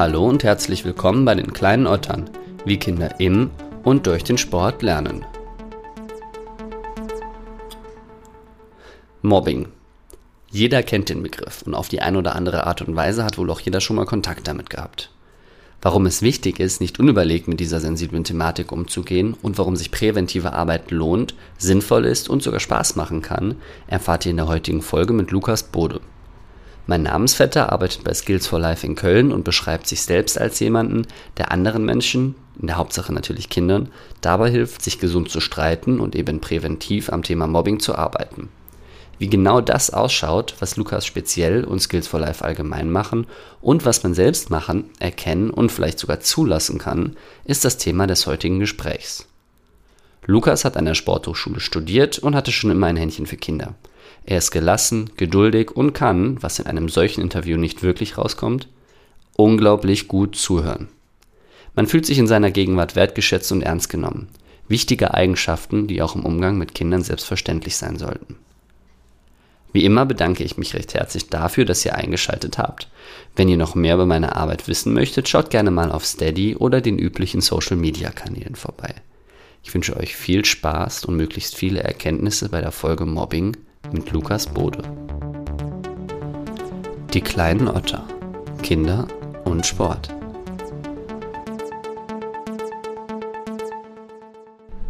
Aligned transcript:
Hallo 0.00 0.26
und 0.26 0.44
herzlich 0.44 0.86
willkommen 0.86 1.26
bei 1.26 1.34
den 1.34 1.52
kleinen 1.52 1.86
Ottern, 1.86 2.30
wie 2.64 2.78
Kinder 2.78 3.20
im 3.20 3.50
und 3.84 4.06
durch 4.06 4.24
den 4.24 4.38
Sport 4.38 4.80
lernen. 4.80 5.26
Mobbing. 9.20 9.68
Jeder 10.50 10.82
kennt 10.82 11.10
den 11.10 11.22
Begriff 11.22 11.60
und 11.66 11.74
auf 11.74 11.90
die 11.90 12.00
eine 12.00 12.16
oder 12.16 12.34
andere 12.34 12.66
Art 12.66 12.80
und 12.80 12.96
Weise 12.96 13.24
hat 13.24 13.36
wohl 13.36 13.50
auch 13.50 13.60
jeder 13.60 13.82
schon 13.82 13.96
mal 13.96 14.06
Kontakt 14.06 14.48
damit 14.48 14.70
gehabt. 14.70 15.10
Warum 15.82 16.06
es 16.06 16.22
wichtig 16.22 16.60
ist, 16.60 16.80
nicht 16.80 16.98
unüberlegt 16.98 17.46
mit 17.46 17.60
dieser 17.60 17.80
sensiblen 17.80 18.24
Thematik 18.24 18.72
umzugehen 18.72 19.36
und 19.42 19.58
warum 19.58 19.76
sich 19.76 19.90
präventive 19.90 20.54
Arbeit 20.54 20.90
lohnt, 20.90 21.34
sinnvoll 21.58 22.06
ist 22.06 22.30
und 22.30 22.42
sogar 22.42 22.60
Spaß 22.60 22.96
machen 22.96 23.20
kann, 23.20 23.56
erfahrt 23.86 24.24
ihr 24.24 24.30
in 24.30 24.38
der 24.38 24.48
heutigen 24.48 24.80
Folge 24.80 25.12
mit 25.12 25.30
Lukas 25.30 25.62
Bode. 25.62 26.00
Mein 26.90 27.04
Namensvetter 27.04 27.70
arbeitet 27.70 28.02
bei 28.02 28.12
Skills 28.12 28.48
for 28.48 28.58
Life 28.58 28.84
in 28.84 28.96
Köln 28.96 29.30
und 29.30 29.44
beschreibt 29.44 29.86
sich 29.86 30.02
selbst 30.02 30.36
als 30.36 30.58
jemanden, 30.58 31.06
der 31.38 31.52
anderen 31.52 31.84
Menschen, 31.84 32.34
in 32.60 32.66
der 32.66 32.78
Hauptsache 32.78 33.12
natürlich 33.12 33.48
Kindern, 33.48 33.90
dabei 34.22 34.50
hilft, 34.50 34.82
sich 34.82 34.98
gesund 34.98 35.30
zu 35.30 35.38
streiten 35.38 36.00
und 36.00 36.16
eben 36.16 36.40
präventiv 36.40 37.12
am 37.12 37.22
Thema 37.22 37.46
Mobbing 37.46 37.78
zu 37.78 37.94
arbeiten. 37.94 38.48
Wie 39.20 39.30
genau 39.30 39.60
das 39.60 39.90
ausschaut, 39.90 40.56
was 40.58 40.76
Lukas 40.76 41.06
speziell 41.06 41.62
und 41.62 41.78
Skills 41.78 42.08
for 42.08 42.18
Life 42.18 42.44
allgemein 42.44 42.90
machen 42.90 43.28
und 43.60 43.84
was 43.84 44.02
man 44.02 44.12
selbst 44.12 44.50
machen, 44.50 44.90
erkennen 44.98 45.50
und 45.50 45.70
vielleicht 45.70 46.00
sogar 46.00 46.18
zulassen 46.18 46.78
kann, 46.80 47.16
ist 47.44 47.64
das 47.64 47.78
Thema 47.78 48.08
des 48.08 48.26
heutigen 48.26 48.58
Gesprächs. 48.58 49.28
Lukas 50.26 50.64
hat 50.64 50.76
an 50.76 50.86
der 50.86 50.94
Sporthochschule 50.94 51.60
studiert 51.60 52.18
und 52.18 52.34
hatte 52.34 52.50
schon 52.50 52.72
immer 52.72 52.88
ein 52.88 52.96
Händchen 52.96 53.26
für 53.26 53.36
Kinder. 53.36 53.76
Er 54.30 54.38
ist 54.38 54.52
gelassen, 54.52 55.10
geduldig 55.16 55.72
und 55.72 55.92
kann, 55.92 56.40
was 56.40 56.60
in 56.60 56.66
einem 56.68 56.88
solchen 56.88 57.20
Interview 57.20 57.56
nicht 57.56 57.82
wirklich 57.82 58.16
rauskommt, 58.16 58.68
unglaublich 59.34 60.06
gut 60.06 60.36
zuhören. 60.36 60.86
Man 61.74 61.88
fühlt 61.88 62.06
sich 62.06 62.16
in 62.16 62.28
seiner 62.28 62.52
Gegenwart 62.52 62.94
wertgeschätzt 62.94 63.50
und 63.50 63.62
ernst 63.62 63.88
genommen. 63.88 64.28
Wichtige 64.68 65.14
Eigenschaften, 65.14 65.88
die 65.88 66.00
auch 66.00 66.14
im 66.14 66.24
Umgang 66.24 66.58
mit 66.58 66.76
Kindern 66.76 67.02
selbstverständlich 67.02 67.74
sein 67.74 67.98
sollten. 67.98 68.36
Wie 69.72 69.84
immer 69.84 70.06
bedanke 70.06 70.44
ich 70.44 70.56
mich 70.56 70.74
recht 70.74 70.94
herzlich 70.94 71.28
dafür, 71.28 71.64
dass 71.64 71.84
ihr 71.84 71.96
eingeschaltet 71.96 72.56
habt. 72.56 72.86
Wenn 73.34 73.48
ihr 73.48 73.56
noch 73.56 73.74
mehr 73.74 73.94
über 73.94 74.06
meine 74.06 74.36
Arbeit 74.36 74.68
wissen 74.68 74.92
möchtet, 74.92 75.28
schaut 75.28 75.50
gerne 75.50 75.72
mal 75.72 75.90
auf 75.90 76.06
Steady 76.06 76.54
oder 76.54 76.80
den 76.80 77.00
üblichen 77.00 77.40
Social 77.40 77.76
Media 77.76 78.10
Kanälen 78.10 78.54
vorbei. 78.54 78.94
Ich 79.64 79.74
wünsche 79.74 79.96
euch 79.96 80.14
viel 80.14 80.44
Spaß 80.44 81.04
und 81.04 81.16
möglichst 81.16 81.56
viele 81.56 81.82
Erkenntnisse 81.82 82.48
bei 82.48 82.60
der 82.60 82.70
Folge 82.70 83.06
Mobbing 83.06 83.56
mit 83.92 84.10
Lukas 84.12 84.46
Bode. 84.46 84.82
Die 87.12 87.20
kleinen 87.20 87.66
Otter. 87.66 88.04
Kinder 88.62 89.08
und 89.44 89.66
Sport. 89.66 90.14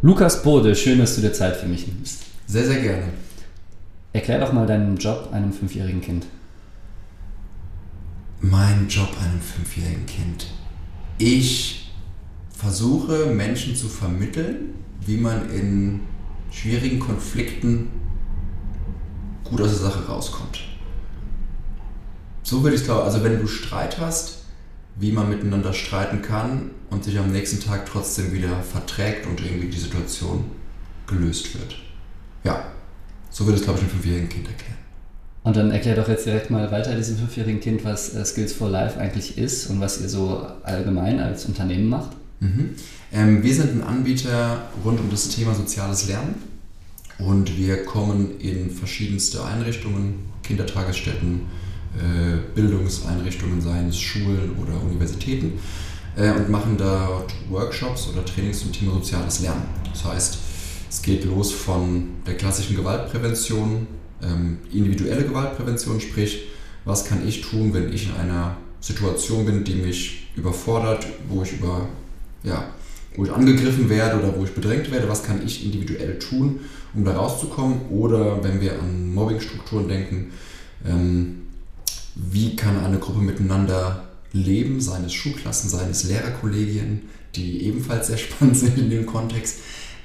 Lukas 0.02 0.42
Bode, 0.42 0.74
schön, 0.74 0.98
dass 0.98 1.14
du 1.14 1.22
dir 1.22 1.32
Zeit 1.32 1.56
für 1.56 1.66
mich 1.66 1.86
nimmst. 1.86 2.24
Sehr, 2.47 2.64
sehr 2.64 2.80
gerne. 2.80 3.05
Erklär 4.12 4.41
doch 4.41 4.52
mal 4.52 4.66
deinen 4.66 4.97
Job 4.97 5.28
einem 5.32 5.52
fünfjährigen 5.52 6.00
Kind. 6.00 6.27
Mein 8.41 8.88
Job 8.88 9.10
einem 9.22 9.41
fünfjährigen 9.41 10.06
Kind. 10.06 10.47
Ich 11.19 11.92
versuche 12.50 13.27
Menschen 13.27 13.77
zu 13.77 13.88
vermitteln, 13.88 14.75
wie 15.06 15.16
man 15.16 15.50
in 15.50 16.00
schwierigen 16.50 16.98
Konflikten 16.98 17.88
gut 19.50 19.60
aus 19.60 19.70
der 19.70 19.90
Sache 19.90 20.06
rauskommt. 20.06 20.60
So 22.42 22.62
würde 22.62 22.74
ich 22.74 22.80
es 22.80 22.86
glauben. 22.86 23.04
Also 23.04 23.22
wenn 23.22 23.40
du 23.40 23.46
Streit 23.46 23.98
hast, 23.98 24.38
wie 24.96 25.12
man 25.12 25.28
miteinander 25.28 25.72
streiten 25.72 26.22
kann 26.22 26.70
und 26.90 27.04
sich 27.04 27.18
am 27.18 27.30
nächsten 27.30 27.60
Tag 27.60 27.86
trotzdem 27.86 28.32
wieder 28.32 28.62
verträgt 28.62 29.26
und 29.26 29.40
irgendwie 29.40 29.68
die 29.68 29.78
Situation 29.78 30.44
gelöst 31.06 31.54
wird. 31.54 31.76
Ja, 32.44 32.64
so 33.30 33.47
würde 33.47 33.58
es, 33.58 33.64
glaube 33.64 33.78
ich, 33.78 33.84
einem 33.84 33.92
fünfjährigen 33.92 34.28
Kind 34.28 34.48
erklären. 34.48 34.78
Und 35.42 35.56
dann 35.56 35.70
erklär 35.70 35.96
doch 35.96 36.08
jetzt 36.08 36.26
direkt 36.26 36.50
mal 36.50 36.70
weiter 36.70 36.94
diesem 36.94 37.16
fünfjährigen 37.16 37.60
Kind, 37.60 37.84
was 37.84 38.14
äh, 38.14 38.25
Skills 38.25 38.52
for 38.52 38.69
Life 38.69 39.00
eigentlich 39.00 39.38
ist 39.38 39.69
und 39.69 39.80
was 39.80 40.00
ihr 40.00 40.08
so 40.08 40.46
allgemein 40.64 41.19
als 41.19 41.46
Unternehmen 41.46 41.88
macht. 41.88 42.10
Mhm. 42.41 42.75
Ähm, 43.12 43.42
wir 43.42 43.54
sind 43.54 43.72
ein 43.72 43.82
Anbieter 43.82 44.69
rund 44.84 45.00
um 45.00 45.10
das 45.10 45.28
Thema 45.28 45.54
soziales 45.54 46.08
Lernen 46.08 46.50
und 47.20 47.56
wir 47.58 47.84
kommen 47.84 48.38
in 48.41 48.70
verschiedenste 48.70 49.44
Einrichtungen, 49.44 50.31
Kindertagesstätten, 50.42 51.42
äh, 51.97 52.38
Bildungseinrichtungen, 52.54 53.60
seien 53.60 53.88
es 53.88 54.00
Schulen 54.00 54.56
oder 54.60 54.81
Universitäten, 54.82 55.58
äh, 56.16 56.31
und 56.32 56.48
machen 56.48 56.76
dort 56.76 57.32
Workshops 57.48 58.08
oder 58.08 58.25
Trainings 58.25 58.60
zum 58.60 58.72
Thema 58.72 58.94
soziales 58.94 59.41
Lernen. 59.41 59.62
Das 59.92 60.04
heißt, 60.04 60.38
es 60.88 61.03
geht 61.03 61.25
los 61.25 61.53
von 61.53 62.08
der 62.26 62.36
klassischen 62.36 62.76
Gewaltprävention, 62.76 63.87
ähm, 64.22 64.58
individuelle 64.72 65.25
Gewaltprävention, 65.25 66.00
sprich, 66.00 66.47
was 66.84 67.04
kann 67.04 67.26
ich 67.26 67.42
tun, 67.42 67.72
wenn 67.72 67.92
ich 67.92 68.08
in 68.08 68.14
einer 68.16 68.56
Situation 68.81 69.44
bin, 69.44 69.64
die 69.64 69.75
mich 69.75 70.28
überfordert, 70.37 71.06
wo 71.28 71.42
ich 71.42 71.52
über, 71.52 71.88
ja, 72.42 72.70
wo 73.16 73.25
ich 73.25 73.32
angegriffen 73.32 73.88
werde 73.88 74.19
oder 74.19 74.37
wo 74.37 74.44
ich 74.44 74.50
bedrängt 74.50 74.91
werde, 74.91 75.08
was 75.08 75.22
kann 75.22 75.44
ich 75.44 75.64
individuell 75.64 76.19
tun, 76.19 76.60
um 76.94 77.04
da 77.04 77.12
rauszukommen? 77.12 77.88
Oder 77.90 78.42
wenn 78.42 78.60
wir 78.60 78.78
an 78.78 79.14
Mobbingstrukturen 79.14 79.88
denken, 79.88 80.32
ähm, 80.86 81.42
wie 82.14 82.56
kann 82.56 82.78
eine 82.84 82.98
Gruppe 82.98 83.20
miteinander 83.20 84.04
leben, 84.32 84.80
seines 84.80 85.12
Schulklassen, 85.12 85.70
seines 85.70 86.04
Lehrerkollegien, 86.04 87.02
die 87.34 87.64
ebenfalls 87.64 88.08
sehr 88.08 88.16
spannend 88.18 88.56
sind 88.56 88.78
in 88.78 88.90
dem 88.90 89.06
Kontext 89.06 89.58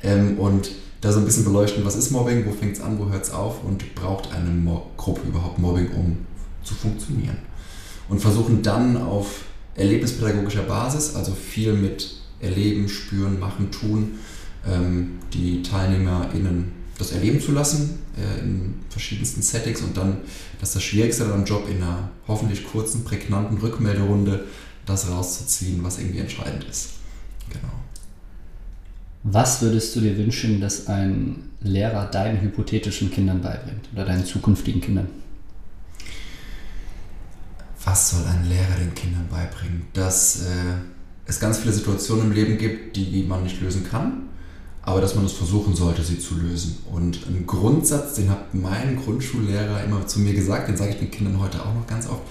ähm, 0.03 0.37
und 0.39 0.71
da 1.01 1.11
so 1.11 1.19
ein 1.19 1.25
bisschen 1.25 1.43
beleuchten, 1.43 1.85
was 1.85 1.95
ist 1.95 2.11
Mobbing, 2.11 2.45
wo 2.45 2.51
fängt 2.51 2.77
es 2.77 2.81
an, 2.81 2.97
wo 2.97 3.09
hört 3.09 3.23
es 3.23 3.31
auf 3.31 3.63
und 3.63 3.93
braucht 3.93 4.31
eine 4.33 4.49
Mo 4.49 4.87
Gruppe 4.97 5.27
überhaupt 5.27 5.59
Mobbing, 5.59 5.89
um 5.91 6.17
zu 6.63 6.73
funktionieren. 6.73 7.37
Und 8.09 8.19
versuchen 8.19 8.63
dann 8.63 8.97
auf 8.97 9.43
erlebnispädagogischer 9.75 10.63
Basis, 10.63 11.15
also 11.15 11.33
viel 11.33 11.73
mit 11.73 12.17
Erleben, 12.39 12.89
Spüren, 12.89 13.39
Machen, 13.39 13.71
Tun, 13.71 14.19
ähm, 14.67 15.19
die 15.33 15.61
TeilnehmerInnen 15.61 16.71
das 16.97 17.11
erleben 17.11 17.41
zu 17.41 17.51
lassen 17.51 17.99
äh, 18.17 18.41
in 18.41 18.75
verschiedensten 18.89 19.41
Settings 19.41 19.81
und 19.81 19.95
dann, 19.97 20.17
das 20.59 20.69
ist 20.69 20.75
das 20.75 20.83
Schwierigste 20.83 21.25
am 21.25 21.45
Job, 21.45 21.67
in 21.69 21.77
einer 21.77 22.09
hoffentlich 22.27 22.65
kurzen, 22.65 23.03
prägnanten 23.03 23.57
Rückmelderunde 23.57 24.45
das 24.85 25.09
rauszuziehen, 25.09 25.83
was 25.83 25.99
irgendwie 25.99 26.19
entscheidend 26.19 26.63
ist. 26.65 26.91
Genau. 27.49 27.73
Was 29.23 29.61
würdest 29.61 29.95
du 29.95 30.01
dir 30.01 30.17
wünschen, 30.17 30.61
dass 30.61 30.87
ein 30.87 31.49
Lehrer 31.61 32.05
deinen 32.05 32.41
hypothetischen 32.41 33.09
Kindern 33.09 33.41
beibringt 33.41 33.89
oder 33.93 34.05
deinen 34.05 34.23
zukünftigen 34.23 34.81
Kindern? 34.81 35.07
Was 37.83 38.11
soll 38.11 38.23
ein 38.25 38.47
Lehrer 38.47 38.75
den 38.79 38.93
Kindern 38.93 39.27
beibringen? 39.29 39.87
Dass 39.93 40.41
äh, 40.41 40.75
es 41.25 41.39
ganz 41.39 41.57
viele 41.57 41.73
Situationen 41.73 42.25
im 42.25 42.31
Leben 42.33 42.57
gibt, 42.57 42.95
die 42.95 43.23
man 43.27 43.43
nicht 43.43 43.59
lösen 43.61 43.83
kann, 43.83 44.24
aber 44.85 45.01
dass 45.01 45.15
man 45.15 45.25
es 45.25 45.33
versuchen 45.33 45.75
sollte, 45.75 46.03
sie 46.03 46.19
zu 46.19 46.35
lösen. 46.35 46.77
Und 46.91 47.25
ein 47.27 47.45
Grundsatz, 47.47 48.13
den 48.15 48.29
hat 48.29 48.53
mein 48.53 49.01
Grundschullehrer 49.03 49.83
immer 49.83 50.05
zu 50.05 50.19
mir 50.19 50.33
gesagt, 50.33 50.69
den 50.69 50.77
sage 50.77 50.91
ich 50.91 50.99
den 50.99 51.11
Kindern 51.11 51.39
heute 51.39 51.61
auch 51.61 51.73
noch 51.73 51.87
ganz 51.87 52.07
oft, 52.07 52.21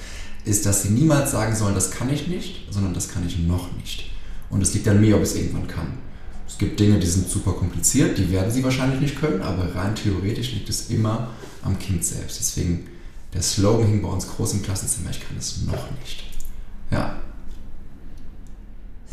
ist, 0.45 0.65
dass 0.65 0.83
sie 0.83 0.91
niemals 0.91 1.33
sagen 1.33 1.57
sollen, 1.57 1.75
das 1.75 1.91
kann 1.91 2.13
ich 2.13 2.29
nicht, 2.29 2.67
sondern 2.71 2.95
das 2.95 3.09
kann 3.09 3.27
ich 3.27 3.39
noch 3.39 3.73
nicht. 3.73 4.11
Und 4.51 4.63
es 4.63 4.73
liegt 4.73 4.87
an 4.87 5.01
mir, 5.01 5.17
ob 5.17 5.23
ich 5.23 5.31
es 5.31 5.37
irgendwann 5.37 5.67
kann. 5.67 5.99
Es 6.47 6.59
gibt 6.59 6.79
Dinge, 6.79 7.01
die 7.01 7.07
sind 7.07 7.29
super 7.29 7.53
kompliziert, 7.53 8.19
die 8.19 8.31
werden 8.31 8.53
sie 8.53 8.63
wahrscheinlich 8.63 9.01
nicht 9.01 9.19
können, 9.19 9.43
aber 9.43 9.75
rein 9.75 9.97
theoretisch 9.97 10.53
liegt 10.53 10.69
es 10.69 10.91
immer 10.91 11.31
am 11.63 11.79
Kind 11.79 12.05
selbst. 12.05 12.39
Deswegen, 12.39 12.87
der 13.33 13.43
Slogan 13.43 13.89
hing 13.89 14.03
bei 14.03 14.09
uns 14.09 14.29
groß 14.29 14.53
im 14.53 14.63
Klassenzimmer, 14.63 15.11
ich 15.11 15.27
kann 15.27 15.37
es 15.37 15.63
noch 15.63 15.91
nicht. 15.99 16.23
Ja. 16.91 17.17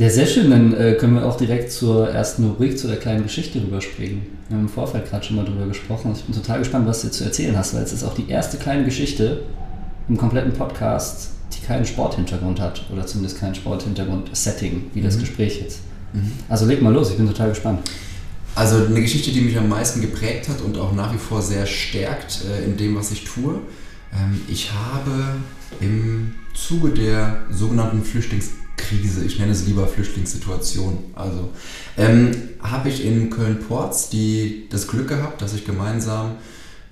Ja, 0.02 0.10
sehr 0.10 0.26
schön. 0.26 0.50
Dann 0.50 0.74
äh, 0.74 0.96
können 1.00 1.14
wir 1.14 1.28
auch 1.28 1.38
direkt 1.38 1.72
zur 1.72 2.10
ersten 2.10 2.44
Rubrik, 2.44 2.80
zu 2.80 2.88
der 2.88 2.98
kleinen 2.98 3.22
Geschichte 3.22 3.62
rüberspringen. 3.62 4.24
Wir 4.48 4.58
haben 4.58 4.64
im 4.64 4.70
Vorfeld 4.70 5.08
gerade 5.08 5.24
schon 5.24 5.36
mal 5.36 5.46
drüber 5.46 5.68
gesprochen. 5.68 6.14
Ich 6.16 6.24
bin 6.24 6.34
total 6.34 6.58
gespannt, 6.58 6.88
was 6.88 7.04
du 7.04 7.12
zu 7.12 7.24
erzählen 7.24 7.56
hast, 7.56 7.76
weil 7.76 7.84
es 7.84 7.94
ist 7.94 8.04
auch 8.04 8.16
die 8.16 8.28
erste 8.28 8.58
kleine 8.58 8.84
Geschichte 8.84 9.44
im 10.10 10.18
kompletten 10.18 10.54
Podcast, 10.54 11.30
die 11.54 11.64
keinen 11.64 11.86
Sporthintergrund 11.86 12.60
hat 12.60 12.84
oder 12.92 13.06
zumindest 13.06 13.40
keinen 13.40 13.54
Sporthintergrund-Setting, 13.54 14.90
wie 14.96 15.02
das 15.02 15.18
mhm. 15.18 15.20
Gespräch 15.20 15.62
jetzt. 15.62 15.82
Mhm. 16.14 16.32
Also 16.50 16.66
leg 16.66 16.82
mal 16.82 16.92
los, 16.92 17.12
ich 17.12 17.18
bin 17.18 17.28
total 17.28 17.50
gespannt. 17.50 17.88
Also 18.56 18.84
eine 18.84 19.02
Geschichte, 19.02 19.30
die 19.30 19.42
mich 19.42 19.56
am 19.56 19.70
meisten 19.70 20.02
geprägt 20.02 20.50
hat 20.50 20.62
und 20.62 20.80
auch 20.80 20.94
nach 20.94 21.14
wie 21.14 21.20
vor 21.20 21.44
sehr 21.44 21.68
stärkt 21.68 22.40
äh, 22.50 22.66
in 22.66 22.76
dem, 22.76 22.96
was 22.96 23.12
ich 23.12 23.24
tue. 23.24 23.60
Ähm, 24.12 24.42
ich 24.48 24.72
habe 24.74 25.36
im 25.80 26.34
Zuge 26.56 26.90
der 26.90 27.42
sogenannten 27.52 28.04
Flüchtlingskrise, 28.82 29.26
ich 29.26 29.40
nenne 29.40 29.52
es 29.52 29.66
lieber 29.66 29.88
Flüchtlingssituation, 29.88 30.98
also 31.16 31.50
ähm, 31.98 32.32
habe 32.62 32.90
ich 32.90 33.06
in 33.06 33.30
Köln-Porz 33.30 34.10
das 34.70 34.88
Glück 34.88 35.08
gehabt, 35.08 35.42
dass 35.42 35.54
ich 35.54 35.66
gemeinsam 35.66 36.36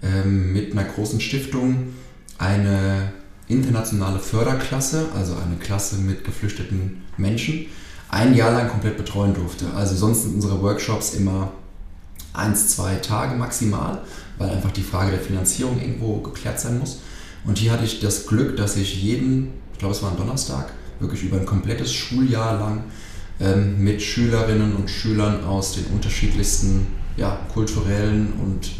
ähm, 0.01 0.53
mit 0.53 0.71
einer 0.71 0.83
großen 0.83 1.19
Stiftung 1.19 1.93
eine 2.37 3.11
internationale 3.47 4.19
Förderklasse, 4.19 5.09
also 5.15 5.35
eine 5.35 5.57
Klasse 5.57 5.97
mit 5.97 6.23
geflüchteten 6.23 7.03
Menschen, 7.17 7.65
ein 8.09 8.35
Jahr 8.35 8.51
lang 8.51 8.69
komplett 8.69 8.97
betreuen 8.97 9.33
durfte. 9.33 9.65
Also 9.75 9.95
sonst 9.95 10.23
sind 10.23 10.35
unsere 10.35 10.61
Workshops 10.61 11.13
immer 11.15 11.51
eins, 12.33 12.69
zwei 12.69 12.95
Tage 12.95 13.35
maximal, 13.35 14.01
weil 14.37 14.49
einfach 14.49 14.71
die 14.71 14.83
Frage 14.83 15.11
der 15.11 15.19
Finanzierung 15.19 15.79
irgendwo 15.79 16.17
geklärt 16.21 16.59
sein 16.59 16.79
muss. 16.79 17.01
Und 17.45 17.57
hier 17.57 17.71
hatte 17.71 17.85
ich 17.85 17.99
das 17.99 18.27
Glück, 18.27 18.57
dass 18.57 18.75
ich 18.75 19.01
jeden, 19.01 19.49
ich 19.73 19.79
glaube 19.79 19.95
es 19.95 20.03
war 20.03 20.11
ein 20.11 20.17
Donnerstag, 20.17 20.71
wirklich 20.99 21.23
über 21.23 21.37
ein 21.37 21.45
komplettes 21.45 21.93
Schuljahr 21.93 22.59
lang 22.59 22.83
ähm, 23.39 23.83
mit 23.83 24.01
Schülerinnen 24.01 24.75
und 24.75 24.89
Schülern 24.89 25.43
aus 25.43 25.73
den 25.73 25.85
unterschiedlichsten 25.85 26.87
ja, 27.17 27.39
kulturellen 27.53 28.33
und 28.41 28.71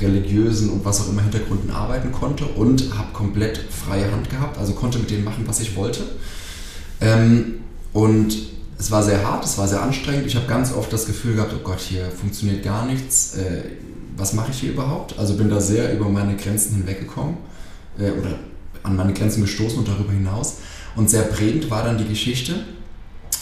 religiösen 0.00 0.70
und 0.70 0.84
was 0.84 1.00
auch 1.00 1.08
immer 1.08 1.22
Hintergründen 1.22 1.70
arbeiten 1.70 2.10
konnte 2.10 2.44
und 2.46 2.96
habe 2.96 3.12
komplett 3.12 3.58
freie 3.58 4.10
Hand 4.10 4.30
gehabt, 4.30 4.58
also 4.58 4.72
konnte 4.72 4.98
mit 4.98 5.10
denen 5.10 5.24
machen, 5.24 5.44
was 5.46 5.60
ich 5.60 5.76
wollte. 5.76 6.02
Ähm, 7.00 7.60
und 7.92 8.34
es 8.78 8.90
war 8.90 9.02
sehr 9.02 9.22
hart, 9.26 9.44
es 9.44 9.58
war 9.58 9.68
sehr 9.68 9.82
anstrengend. 9.82 10.26
Ich 10.26 10.36
habe 10.36 10.46
ganz 10.46 10.72
oft 10.72 10.92
das 10.92 11.06
Gefühl 11.06 11.34
gehabt, 11.34 11.52
oh 11.54 11.60
Gott, 11.62 11.80
hier 11.80 12.10
funktioniert 12.10 12.62
gar 12.62 12.86
nichts. 12.86 13.34
Äh, 13.34 13.62
was 14.16 14.32
mache 14.32 14.50
ich 14.50 14.60
hier 14.60 14.72
überhaupt? 14.72 15.18
Also 15.18 15.36
bin 15.36 15.50
da 15.50 15.60
sehr 15.60 15.94
über 15.94 16.08
meine 16.08 16.36
Grenzen 16.36 16.76
hinweggekommen 16.76 17.36
äh, 17.98 18.10
oder 18.10 18.38
an 18.82 18.96
meine 18.96 19.12
Grenzen 19.12 19.42
gestoßen 19.42 19.78
und 19.78 19.88
darüber 19.88 20.12
hinaus. 20.12 20.56
Und 20.96 21.08
sehr 21.08 21.22
prägend 21.22 21.70
war 21.70 21.84
dann 21.84 21.98
die 21.98 22.08
Geschichte, 22.08 22.64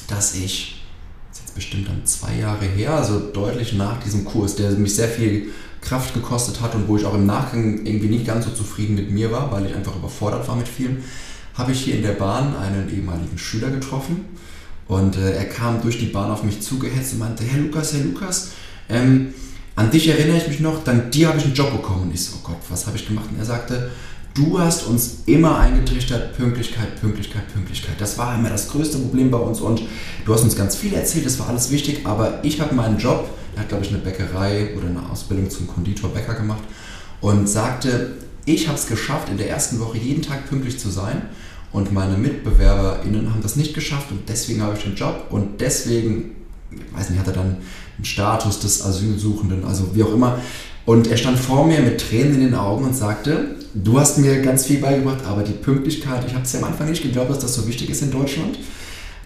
dass 0.07 0.35
ich, 0.35 0.83
das 1.31 1.39
ist 1.39 1.47
jetzt 1.47 1.55
bestimmt 1.55 1.89
dann 1.89 2.05
zwei 2.05 2.37
Jahre 2.37 2.65
her, 2.65 2.95
also 2.95 3.19
deutlich 3.19 3.73
nach 3.73 4.03
diesem 4.03 4.25
Kurs, 4.25 4.57
der 4.57 4.71
mich 4.73 4.95
sehr 4.95 5.09
viel 5.09 5.51
Kraft 5.81 6.15
gekostet 6.15 6.61
hat 6.61 6.75
und 6.75 6.89
wo 6.89 6.97
ich 6.97 7.05
auch 7.05 7.15
im 7.15 7.27
Nachgang 7.27 7.87
irgendwie 7.87 8.09
nicht 8.09 8.27
ganz 8.27 8.45
so 8.45 8.51
zufrieden 8.51 8.95
mit 8.95 9.11
mir 9.11 9.31
war, 9.31 9.51
weil 9.53 9.67
ich 9.67 9.75
einfach 9.75 9.97
überfordert 9.97 10.47
war 10.49 10.57
mit 10.57 10.69
vielem, 10.69 10.99
habe 11.55 11.73
ich 11.73 11.81
hier 11.81 11.95
in 11.95 12.03
der 12.03 12.13
Bahn 12.13 12.57
einen 12.57 12.93
ehemaligen 12.93 13.39
Schüler 13.39 13.71
getroffen 13.71 14.25
und 14.89 15.17
äh, 15.17 15.33
er 15.33 15.45
kam 15.45 15.81
durch 15.83 15.99
die 15.99 16.07
Bahn 16.07 16.31
auf 16.31 16.43
mich 16.43 16.61
zugehetzt 16.63 17.13
und 17.13 17.21
meinte, 17.21 17.45
Herr 17.45 17.61
Lukas, 17.61 17.93
Herr 17.93 18.01
Lukas, 18.01 18.51
ähm, 18.89 19.35
an 19.77 19.91
dich 19.91 20.09
erinnere 20.09 20.39
ich 20.39 20.49
mich 20.49 20.61
noch, 20.61 20.83
dank 20.83 21.13
dir 21.13 21.29
habe 21.29 21.39
ich 21.39 21.45
einen 21.45 21.55
Job 21.55 21.71
bekommen. 21.71 22.05
Und 22.05 22.15
ich 22.15 22.25
so, 22.25 22.37
oh 22.37 22.49
Gott, 22.49 22.57
was 22.69 22.87
habe 22.87 22.97
ich 22.97 23.07
gemacht? 23.07 23.27
Und 23.31 23.39
er 23.39 23.45
sagte, 23.45 23.91
du 24.39 24.59
hast 24.59 24.87
uns 24.87 25.19
immer 25.27 25.59
eingetrichtert, 25.59 26.37
Pünktlichkeit, 26.37 27.01
Pünktlichkeit, 27.01 27.53
Pünktlichkeit. 27.53 27.97
Das 27.99 28.17
war 28.17 28.35
immer 28.39 28.49
das 28.49 28.69
größte 28.69 28.99
Problem 28.99 29.31
bei 29.31 29.39
uns 29.39 29.61
und 29.61 29.83
du 30.25 30.33
hast 30.33 30.43
uns 30.43 30.57
ganz 30.57 30.77
viel 30.77 30.95
erzählt, 30.95 31.27
das 31.27 31.39
war 31.39 31.49
alles 31.49 31.71
wichtig, 31.71 32.07
aber 32.07 32.39
ich 32.45 32.61
habe 32.61 32.75
meinen 32.75 32.99
Job 32.99 33.29
er 33.59 33.63
hat, 33.63 33.71
glaube 33.71 33.85
ich, 33.85 33.91
eine 33.91 33.99
Bäckerei 33.99 34.77
oder 34.77 34.87
eine 34.87 35.11
Ausbildung 35.11 35.51
zum 35.51 35.67
Konditorbäcker 35.67 36.35
gemacht 36.35 36.63
und 37.21 37.49
sagte, 37.49 38.13
ich 38.45 38.69
habe 38.69 38.79
es 38.79 38.87
geschafft, 38.87 39.31
in 39.31 39.37
der 39.37 39.51
ersten 39.51 39.81
Woche 39.81 39.99
jeden 39.99 40.23
Tag 40.23 40.49
pünktlich 40.49 40.79
zu 40.79 40.91
sein 40.91 41.23
und 41.73 41.93
meine 41.93 42.17
MitbewerberInnen 42.17 43.33
haben 43.33 43.43
das 43.43 43.57
nicht 43.57 43.75
geschafft 43.75 44.13
und 44.13 44.29
deswegen 44.29 44.63
habe 44.63 44.77
ich 44.77 44.85
den 44.85 44.95
Job 44.95 45.27
und 45.31 45.61
deswegen, 45.61 46.37
ich 46.71 46.97
weiß 46.97 47.11
nicht, 47.11 47.19
hat 47.19 47.27
er 47.27 47.33
dann 47.33 47.57
einen 47.97 48.05
Status 48.05 48.61
des 48.61 48.85
Asylsuchenden, 48.85 49.65
also 49.65 49.93
wie 49.97 50.05
auch 50.05 50.15
immer. 50.15 50.39
Und 50.87 51.09
er 51.09 51.17
stand 51.17 51.39
vor 51.39 51.67
mir 51.67 51.81
mit 51.81 52.01
Tränen 52.01 52.37
in 52.37 52.41
den 52.41 52.55
Augen 52.55 52.85
und 52.85 52.95
sagte, 52.95 53.57
du 53.75 53.99
hast 53.99 54.19
mir 54.19 54.43
ganz 54.43 54.67
viel 54.67 54.81
beigebracht, 54.81 55.25
aber 55.27 55.43
die 55.43 55.53
Pünktlichkeit, 55.53 56.25
ich 56.27 56.35
habe 56.35 56.45
es 56.45 56.53
ja 56.53 56.61
am 56.61 56.67
Anfang 56.67 56.89
nicht 56.89 57.03
geglaubt, 57.03 57.31
dass 57.31 57.41
das 57.41 57.55
so 57.55 57.67
wichtig 57.67 57.91
ist 57.91 58.03
in 58.03 58.11
Deutschland. 58.11 58.59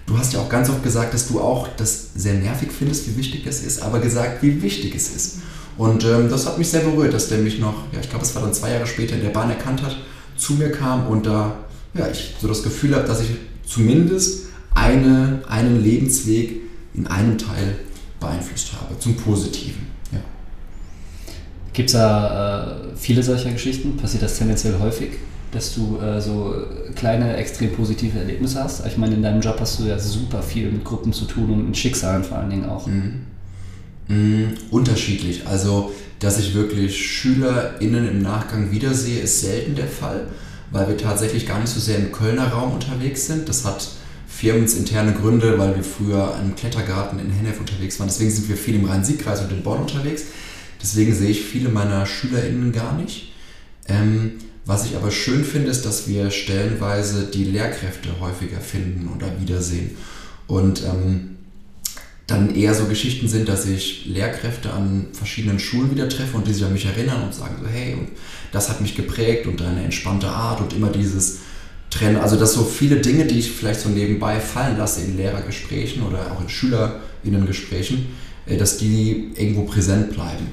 Du 0.06 0.18
hast 0.18 0.32
ja 0.32 0.40
auch 0.40 0.48
ganz 0.48 0.68
oft 0.68 0.82
gesagt, 0.82 1.14
dass 1.14 1.28
du 1.28 1.40
auch 1.40 1.68
das 1.76 2.10
sehr 2.14 2.34
nervig 2.34 2.70
findest, 2.76 3.08
wie 3.08 3.16
wichtig 3.16 3.46
es 3.46 3.62
ist, 3.62 3.82
aber 3.82 4.00
gesagt, 4.00 4.42
wie 4.42 4.60
wichtig 4.62 4.94
es 4.94 5.14
ist. 5.14 5.38
Und 5.78 6.04
ähm, 6.04 6.28
das 6.28 6.46
hat 6.46 6.58
mich 6.58 6.68
sehr 6.68 6.80
berührt, 6.80 7.14
dass 7.14 7.28
der 7.28 7.38
mich 7.38 7.58
noch, 7.58 7.74
ja, 7.92 8.00
ich 8.00 8.10
glaube, 8.10 8.24
es 8.24 8.34
war 8.34 8.42
dann 8.42 8.52
zwei 8.52 8.72
Jahre 8.72 8.86
später 8.86 9.14
in 9.14 9.22
der 9.22 9.30
Bahn 9.30 9.48
erkannt 9.48 9.82
hat, 9.82 9.96
zu 10.36 10.54
mir 10.54 10.70
kam 10.70 11.06
und 11.06 11.26
da, 11.26 11.56
ja, 11.94 12.08
ich 12.08 12.34
so 12.40 12.48
das 12.48 12.62
Gefühl 12.62 12.94
habe, 12.94 13.06
dass 13.06 13.20
ich 13.20 13.30
zumindest 13.64 14.46
eine, 14.74 15.42
einen 15.48 15.82
Lebensweg 15.82 16.60
in 16.94 17.06
einem 17.06 17.38
Teil 17.38 17.76
beeinflusst 18.20 18.72
habe, 18.72 18.98
zum 18.98 19.16
Positiven. 19.16 19.91
Gibt 21.72 21.88
es 21.88 21.94
da 21.94 22.80
äh, 22.92 22.96
viele 22.96 23.22
solcher 23.22 23.50
Geschichten? 23.50 23.96
Passiert 23.96 24.22
das 24.22 24.38
tendenziell 24.38 24.78
häufig? 24.78 25.10
dass 25.52 25.74
du 25.74 25.98
äh, 25.98 26.20
so 26.20 26.54
kleine, 26.94 27.36
extrem 27.36 27.72
positive 27.72 28.19
Erlebnisse 28.19 28.64
hast. 28.64 28.84
Ich 28.86 28.96
meine, 28.96 29.14
in 29.14 29.22
deinem 29.22 29.40
Job 29.40 29.58
hast 29.60 29.78
du 29.78 29.84
ja 29.84 29.98
super 29.98 30.42
viel 30.42 30.72
mit 30.72 30.82
Gruppen 30.82 31.12
zu 31.12 31.26
tun 31.26 31.50
und 31.50 31.66
mit 31.66 31.76
Schicksalen 31.76 32.24
vor 32.24 32.38
allen 32.38 32.50
Dingen 32.50 32.64
auch. 32.64 32.86
Mhm. 32.86 33.26
Mhm, 34.08 34.54
unterschiedlich. 34.70 35.46
Also, 35.46 35.92
dass 36.19 36.38
ich 36.38 36.54
wirklich 36.54 37.06
SchülerInnen 37.06 38.08
im 38.08 38.22
Nachgang 38.22 38.72
wiedersehe, 38.72 39.20
ist 39.20 39.42
selten 39.42 39.75
der 39.75 39.86
Fall, 39.86 40.26
weil 40.70 40.88
wir 40.88 40.96
tatsächlich 40.96 41.46
gar 41.46 41.60
nicht 41.60 41.70
so 41.70 41.80
sehr 41.80 41.98
im 41.98 42.12
Kölner 42.12 42.48
Raum 42.48 42.72
unterwegs 42.72 43.26
sind. 43.26 43.48
Das 43.48 43.64
hat 43.66 43.86
firmensinterne 44.26 45.12
Gründe, 45.12 45.58
weil 45.58 45.76
wir 45.76 45.84
früher 45.84 46.34
im 46.42 46.56
Klettergarten 46.56 47.18
in 47.18 47.30
Hennef 47.30 47.60
unterwegs 47.60 48.00
waren. 48.00 48.08
Deswegen 48.08 48.30
sind 48.30 48.48
wir 48.48 48.56
viel 48.56 48.76
im 48.76 48.86
Rhein-Sieg-Kreis 48.86 49.42
und 49.42 49.52
in 49.52 49.62
Bonn 49.62 49.80
unterwegs. 49.80 50.25
Deswegen 50.82 51.14
sehe 51.14 51.31
ich 51.31 51.43
viele 51.43 51.69
meiner 51.69 52.05
SchülerInnen 52.06 52.73
gar 52.73 52.96
nicht. 52.96 53.32
Ähm, 53.88 54.32
was 54.64 54.87
ich 54.87 54.96
aber 54.96 55.11
schön 55.11 55.44
finde, 55.44 55.70
ist, 55.70 55.84
dass 55.87 56.08
wir 56.08 56.31
stellenweise 56.31 57.25
die 57.25 57.44
Lehrkräfte 57.44 58.08
häufiger 58.20 58.61
finden 58.61 59.08
oder 59.14 59.40
wiedersehen. 59.40 59.96
Und 60.46 60.82
ähm, 60.82 61.37
dann 62.26 62.55
eher 62.55 62.75
so 62.75 62.87
Geschichten 62.87 63.29
sind, 63.29 63.49
dass 63.49 63.67
ich 63.67 64.06
Lehrkräfte 64.06 64.73
an 64.73 65.08
verschiedenen 65.12 65.58
Schulen 65.58 65.90
wieder 65.90 66.08
treffe 66.08 66.37
und 66.37 66.46
die 66.46 66.52
sich 66.52 66.64
an 66.64 66.73
mich 66.73 66.87
erinnern 66.87 67.25
und 67.25 67.35
sagen 67.35 67.56
so, 67.61 67.69
hey, 67.69 67.94
und 67.94 68.08
das 68.52 68.69
hat 68.69 68.81
mich 68.81 68.94
geprägt 68.94 69.46
und 69.46 69.61
deine 69.61 69.82
entspannte 69.82 70.28
Art 70.28 70.61
und 70.61 70.73
immer 70.73 70.88
dieses 70.88 71.40
Trennen. 71.90 72.17
Also 72.17 72.37
dass 72.37 72.55
so 72.55 72.64
viele 72.64 72.96
Dinge, 72.96 73.26
die 73.26 73.38
ich 73.40 73.50
vielleicht 73.50 73.81
so 73.81 73.88
nebenbei 73.88 74.40
fallen 74.40 74.78
lasse 74.78 75.02
in 75.02 75.17
Lehrergesprächen 75.17 76.02
oder 76.02 76.32
auch 76.32 76.40
in 76.40 76.49
SchülerInnengesprächen, 76.49 78.06
äh, 78.46 78.56
dass 78.56 78.78
die 78.78 79.32
irgendwo 79.37 79.62
präsent 79.62 80.12
bleiben. 80.12 80.46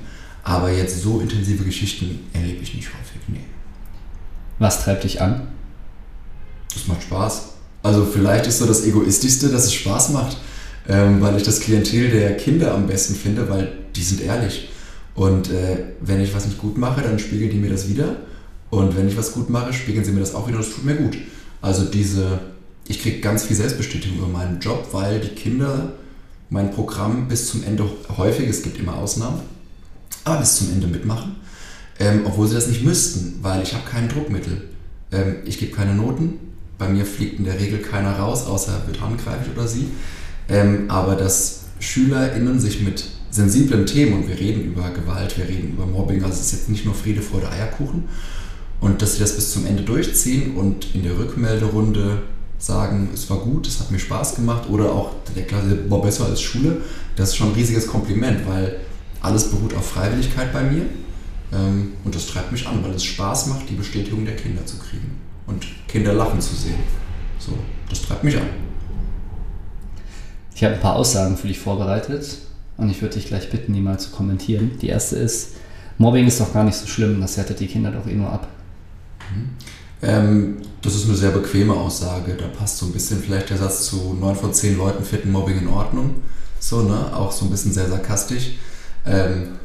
Aber 0.43 0.71
jetzt 0.71 1.01
so 1.01 1.19
intensive 1.19 1.63
Geschichten 1.63 2.27
erlebe 2.33 2.63
ich 2.63 2.73
nicht 2.73 2.87
häufig, 2.87 3.21
nee. 3.27 3.45
Was 4.57 4.83
treibt 4.83 5.03
dich 5.03 5.21
an? 5.21 5.47
Das 6.73 6.87
macht 6.87 7.03
Spaß. 7.03 7.49
Also 7.81 8.05
vielleicht 8.05 8.47
ist 8.47 8.59
so 8.59 8.65
das 8.65 8.85
Egoistischste, 8.85 9.49
dass 9.49 9.65
es 9.65 9.73
Spaß 9.73 10.09
macht, 10.09 10.37
ähm, 10.87 11.21
weil 11.21 11.37
ich 11.37 11.43
das 11.43 11.59
Klientel 11.59 12.09
der 12.09 12.35
Kinder 12.37 12.73
am 12.73 12.87
besten 12.87 13.15
finde, 13.15 13.49
weil 13.49 13.71
die 13.95 14.03
sind 14.03 14.21
ehrlich. 14.21 14.69
Und 15.15 15.49
äh, 15.49 15.77
wenn 16.01 16.21
ich 16.21 16.33
was 16.33 16.45
nicht 16.45 16.57
gut 16.57 16.77
mache, 16.77 17.01
dann 17.01 17.19
spiegeln 17.19 17.51
die 17.51 17.57
mir 17.57 17.69
das 17.69 17.87
wieder. 17.87 18.17
Und 18.69 18.95
wenn 18.95 19.07
ich 19.07 19.17
was 19.17 19.31
gut 19.31 19.49
mache, 19.49 19.73
spiegeln 19.73 20.05
sie 20.05 20.11
mir 20.11 20.19
das 20.19 20.35
auch 20.35 20.47
wieder 20.47 20.57
und 20.57 20.65
das 20.65 20.73
tut 20.73 20.85
mir 20.85 20.95
gut. 20.95 21.17
Also 21.61 21.85
diese, 21.85 22.39
ich 22.87 23.01
kriege 23.01 23.19
ganz 23.19 23.43
viel 23.43 23.55
Selbstbestätigung 23.55 24.17
über 24.17 24.27
meinen 24.27 24.59
Job, 24.59 24.87
weil 24.91 25.19
die 25.19 25.29
Kinder 25.29 25.93
mein 26.49 26.71
Programm 26.71 27.27
bis 27.27 27.47
zum 27.47 27.63
Ende 27.63 27.85
häufig, 28.17 28.47
es 28.49 28.63
gibt 28.63 28.79
immer 28.79 28.95
Ausnahmen, 28.95 29.41
aber 30.23 30.39
bis 30.39 30.55
zum 30.57 30.71
Ende 30.71 30.87
mitmachen 30.87 31.35
ähm, 31.99 32.21
obwohl 32.25 32.47
sie 32.47 32.55
das 32.55 32.67
nicht 32.67 32.83
müssten, 32.83 33.39
weil 33.41 33.61
ich 33.61 33.73
habe 33.73 33.83
kein 33.89 34.07
Druckmittel. 34.07 34.69
Ähm, 35.11 35.37
ich 35.45 35.59
gebe 35.59 35.73
keine 35.73 35.93
Noten, 35.93 36.39
bei 36.77 36.87
mir 36.87 37.05
fliegt 37.05 37.39
in 37.39 37.45
der 37.45 37.59
Regel 37.59 37.79
keiner 37.79 38.17
raus, 38.17 38.45
außer 38.45 38.83
wird 38.87 39.01
handgreiflich 39.01 39.55
oder 39.55 39.67
sie. 39.67 39.89
Ähm, 40.47 40.85
aber 40.89 41.15
dass 41.15 41.65
SchülerInnen 41.79 42.59
sich 42.59 42.81
mit 42.81 43.03
sensiblen 43.29 43.85
Themen, 43.85 44.13
und 44.13 44.27
wir 44.27 44.39
reden 44.39 44.63
über 44.63 44.89
Gewalt, 44.89 45.37
wir 45.37 45.47
reden 45.47 45.73
über 45.73 45.85
Mobbing, 45.85 46.23
also 46.23 46.35
es 46.35 46.47
ist 46.47 46.51
jetzt 46.53 46.69
nicht 46.69 46.85
nur 46.85 46.95
Friede, 46.95 47.21
Freude, 47.21 47.51
Eierkuchen, 47.51 48.05
und 48.79 49.01
dass 49.01 49.13
sie 49.13 49.19
das 49.19 49.35
bis 49.35 49.51
zum 49.51 49.65
Ende 49.67 49.83
durchziehen 49.83 50.55
und 50.55 50.95
in 50.95 51.03
der 51.03 51.17
Rückmelderunde 51.19 52.21
sagen, 52.57 53.09
es 53.13 53.29
war 53.29 53.37
gut, 53.39 53.67
es 53.67 53.79
hat 53.79 53.91
mir 53.91 53.99
Spaß 53.99 54.35
gemacht 54.35 54.69
oder 54.69 54.91
auch 54.91 55.11
der 55.35 55.43
Klasse 55.43 55.89
war 55.89 56.01
besser 56.01 56.25
als 56.25 56.41
Schule, 56.41 56.77
das 57.15 57.29
ist 57.29 57.35
schon 57.35 57.49
ein 57.49 57.55
riesiges 57.55 57.87
Kompliment, 57.87 58.47
weil 58.47 58.79
alles 59.21 59.51
beruht 59.51 59.73
auf 59.73 59.89
Freiwilligkeit 59.89 60.53
bei 60.53 60.63
mir 60.63 60.85
ähm, 61.51 61.93
und 62.03 62.15
das 62.15 62.27
treibt 62.27 62.51
mich 62.51 62.67
an, 62.67 62.83
weil 62.83 62.91
es 62.91 63.03
Spaß 63.03 63.47
macht, 63.47 63.69
die 63.69 63.75
Bestätigung 63.75 64.25
der 64.25 64.35
Kinder 64.35 64.65
zu 64.65 64.77
kriegen 64.77 65.17
und 65.47 65.65
Kinder 65.87 66.13
lachen 66.13 66.39
zu 66.39 66.55
sehen. 66.55 66.79
So, 67.39 67.53
das 67.89 68.01
treibt 68.01 68.23
mich 68.23 68.37
an. 68.37 68.47
Ich 70.53 70.63
habe 70.63 70.75
ein 70.75 70.81
paar 70.81 70.95
Aussagen 70.95 71.37
für 71.37 71.47
dich 71.47 71.59
vorbereitet 71.59 72.37
und 72.77 72.89
ich 72.89 73.01
würde 73.01 73.15
dich 73.15 73.27
gleich 73.27 73.49
bitten, 73.49 73.73
die 73.73 73.81
mal 73.81 73.99
zu 73.99 74.11
kommentieren. 74.11 74.71
Die 74.81 74.87
erste 74.87 75.15
ist, 75.15 75.55
Mobbing 75.97 76.27
ist 76.27 76.39
doch 76.39 76.53
gar 76.53 76.63
nicht 76.63 76.75
so 76.75 76.87
schlimm, 76.87 77.19
das 77.21 77.37
härtet 77.37 77.59
die 77.59 77.67
Kinder 77.67 77.91
doch 77.91 78.07
eh 78.07 78.15
nur 78.15 78.31
ab. 78.31 78.47
Mhm. 79.33 79.49
Ähm, 80.01 80.57
das 80.81 80.95
ist 80.95 81.05
eine 81.05 81.15
sehr 81.15 81.31
bequeme 81.31 81.73
Aussage. 81.73 82.35
Da 82.35 82.47
passt 82.47 82.77
so 82.77 82.85
ein 82.85 82.93
bisschen 82.93 83.21
vielleicht 83.21 83.49
der 83.49 83.57
Satz 83.57 83.85
zu 83.85 84.13
9 84.19 84.35
von 84.35 84.53
10 84.53 84.77
Leuten 84.77 85.03
finden 85.03 85.31
Mobbing 85.31 85.59
in 85.59 85.67
Ordnung. 85.67 86.15
So, 86.59 86.81
ne? 86.81 87.15
Auch 87.15 87.31
so 87.31 87.45
ein 87.45 87.51
bisschen 87.51 87.73
sehr 87.73 87.87
sarkastisch. 87.89 88.51
Ähm, 89.05 89.59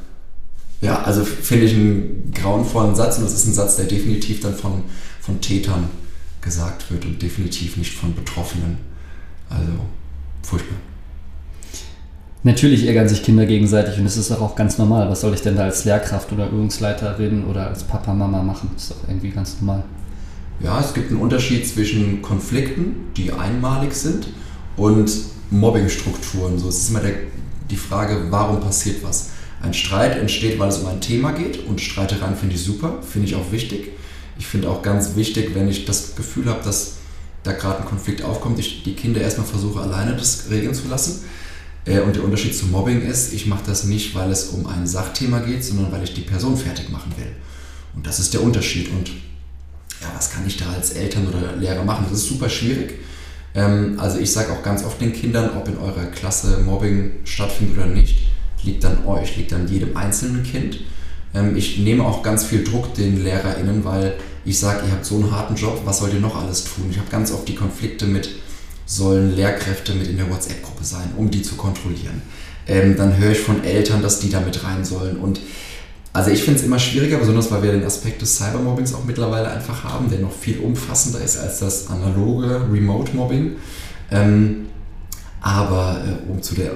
ja, 0.81 1.03
also 1.03 1.25
finde 1.25 1.67
ich 1.67 1.75
einen 1.75 2.33
grauenvollen 2.35 2.95
Satz 2.95 3.19
und 3.19 3.25
das 3.25 3.33
ist 3.33 3.47
ein 3.47 3.55
Satz, 3.55 3.76
der 3.76 3.87
definitiv 3.87 4.41
dann 4.41 4.55
von, 4.55 4.83
von 5.21 5.41
Tätern 5.41 5.88
gesagt 6.41 6.91
wird 6.91 7.05
und 7.07 7.21
definitiv 7.23 7.76
nicht 7.76 7.95
von 7.95 8.14
Betroffenen. 8.14 8.79
Also 9.49 9.73
furchtbar. 10.43 10.76
Natürlich 12.43 12.87
ärgern 12.87 13.09
sich 13.09 13.23
Kinder 13.23 13.47
gegenseitig 13.47 13.99
und 13.99 14.05
es 14.05 14.19
ist 14.19 14.31
auch 14.31 14.55
ganz 14.55 14.76
normal. 14.76 15.09
Was 15.09 15.23
soll 15.23 15.33
ich 15.33 15.41
denn 15.41 15.57
da 15.57 15.62
als 15.64 15.87
Lehrkraft 15.87 16.31
oder 16.31 16.49
Übungsleiterin 16.49 17.45
oder 17.45 17.69
als 17.69 17.85
Papa, 17.85 18.12
Mama 18.12 18.43
machen? 18.43 18.69
Das 18.75 18.83
ist 18.83 18.91
doch 18.91 19.09
irgendwie 19.09 19.31
ganz 19.31 19.57
normal. 19.61 19.83
Ja, 20.61 20.79
es 20.79 20.93
gibt 20.93 21.11
einen 21.11 21.21
Unterschied 21.21 21.67
zwischen 21.67 22.21
Konflikten, 22.21 22.97
die 23.17 23.33
einmalig 23.33 23.95
sind, 23.95 24.29
und 24.76 25.11
Mobbingstrukturen. 25.50 26.59
So, 26.59 26.69
es 26.69 26.79
ist 26.79 26.91
immer 26.91 27.00
der, 27.00 27.14
die 27.71 27.76
Frage, 27.76 28.26
warum 28.30 28.61
passiert 28.61 29.02
was? 29.02 29.30
Ein 29.62 29.75
Streit 29.75 30.18
entsteht, 30.18 30.59
weil 30.59 30.68
es 30.68 30.78
um 30.78 30.87
ein 30.87 31.00
Thema 31.00 31.33
geht 31.33 31.66
und 31.66 31.80
Streitereien 31.80 32.37
finde 32.37 32.54
ich 32.54 32.62
super, 32.62 33.02
finde 33.02 33.28
ich 33.28 33.35
auch 33.35 33.50
wichtig. 33.50 33.92
Ich 34.38 34.47
finde 34.47 34.68
auch 34.68 34.83
ganz 34.83 35.16
wichtig, 35.16 35.54
wenn 35.54 35.68
ich 35.68 35.85
das 35.85 36.16
Gefühl 36.16 36.47
habe, 36.47 36.62
dass 36.64 36.94
da 37.44 37.52
gerade 37.52 37.80
ein 37.80 37.87
Konflikt 37.87 38.23
aufkommt, 38.23 38.59
ich 38.59 38.83
die 38.83 38.94
Kinder 38.94 39.21
erstmal 39.21 39.47
versuche 39.47 39.80
alleine 39.80 40.16
das 40.16 40.50
regeln 40.50 40.75
zu 40.75 40.88
lassen. 40.88 41.25
Äh, 41.85 42.00
und 42.00 42.16
der 42.16 42.25
Unterschied 42.25 42.56
zu 42.56 42.66
Mobbing 42.66 43.02
ist, 43.02 43.33
ich 43.33 43.47
mache 43.47 43.64
das 43.66 43.85
nicht, 43.85 44.14
weil 44.14 44.30
es 44.30 44.49
um 44.49 44.66
ein 44.66 44.87
Sachthema 44.87 45.40
geht, 45.40 45.64
sondern 45.64 45.92
weil 45.92 46.02
ich 46.02 46.14
die 46.14 46.23
Person 46.23 46.56
fertig 46.56 46.90
machen 46.90 47.12
will. 47.16 47.30
Und 47.94 48.06
das 48.06 48.18
ist 48.18 48.35
der 48.35 48.42
Unterschied. 48.42 48.90
Und 48.90 49.09
ja, 50.00 50.11
was 50.16 50.30
kann 50.30 50.47
ich 50.47 50.56
da 50.56 50.73
als 50.73 50.90
Eltern 50.90 51.28
oder 51.28 51.56
Lehrer 51.56 51.85
machen? 51.85 52.06
Das 52.11 52.18
ist 52.18 52.28
super 52.28 52.49
schwierig. 52.49 52.99
Ähm, 53.55 53.95
also 53.99 54.19
ich 54.19 54.33
sage 54.33 54.53
auch 54.53 54.63
ganz 54.63 54.85
oft 54.85 55.01
den 55.01 55.13
Kindern, 55.13 55.51
ob 55.57 55.69
in 55.69 55.79
eurer 55.79 56.07
Klasse 56.07 56.59
Mobbing 56.65 57.13
stattfindet 57.25 57.79
oder 57.79 57.87
nicht, 57.87 58.29
liegt 58.63 58.85
an 58.85 59.05
euch, 59.07 59.37
liegt 59.37 59.53
an 59.53 59.69
jedem 59.69 59.97
einzelnen 59.97 60.43
Kind. 60.43 60.81
Ähm, 61.35 61.57
ich 61.57 61.79
nehme 61.79 62.05
auch 62.05 62.23
ganz 62.23 62.45
viel 62.45 62.65
Druck 62.65 62.95
den 62.95 63.23
LehrerInnen, 63.23 63.85
weil 63.85 64.15
ich 64.45 64.59
sage, 64.59 64.87
ihr 64.87 64.93
habt 64.93 65.05
so 65.05 65.17
einen 65.17 65.31
harten 65.31 65.55
Job, 65.55 65.83
was 65.85 65.99
sollt 65.99 66.15
ihr 66.15 66.21
noch 66.21 66.37
alles 66.37 66.65
tun? 66.65 66.87
Ich 66.91 66.99
habe 66.99 67.11
ganz 67.11 67.33
oft 67.33 67.49
die 67.49 67.55
Konflikte 67.55 68.07
mit, 68.07 68.29
sollen 68.87 69.35
Lehrkräfte 69.35 69.95
mit 69.95 70.09
in 70.09 70.19
der 70.19 70.31
WhatsApp-Gruppe 70.31 70.85
sein, 70.85 71.13
um 71.17 71.31
die 71.31 71.43
zu 71.43 71.55
kontrollieren. 71.55 72.23
Ähm, 72.67 72.97
dann 72.97 73.17
höre 73.17 73.33
ich 73.33 73.41
von 73.41 73.65
Eltern, 73.65 74.03
dass 74.03 74.21
die 74.21 74.31
da 74.31 74.41
mit 74.41 74.65
rein 74.65 74.85
sollen. 74.85 75.17
Und 75.17 75.41
also 76.14 76.30
ich 76.30 76.44
finde 76.44 76.61
es 76.61 76.64
immer 76.64 76.78
schwieriger, 76.78 77.18
besonders 77.18 77.50
weil 77.50 77.64
wir 77.64 77.73
den 77.73 77.85
Aspekt 77.85 78.23
des 78.23 78.37
Cybermobbings 78.37 78.94
auch 78.94 79.04
mittlerweile 79.04 79.50
einfach 79.50 79.83
haben, 79.83 80.09
der 80.09 80.21
noch 80.21 80.33
viel 80.33 80.61
umfassender 80.61 81.21
ist 81.21 81.37
als 81.37 81.59
das 81.59 81.88
analoge 81.88 82.62
Remote-Mobbing. 82.73 83.56
Ähm, 84.12 84.66
aber 85.40 86.04
äh, 86.06 86.30
um 86.30 86.40
zu 86.40 86.54
der 86.54 86.71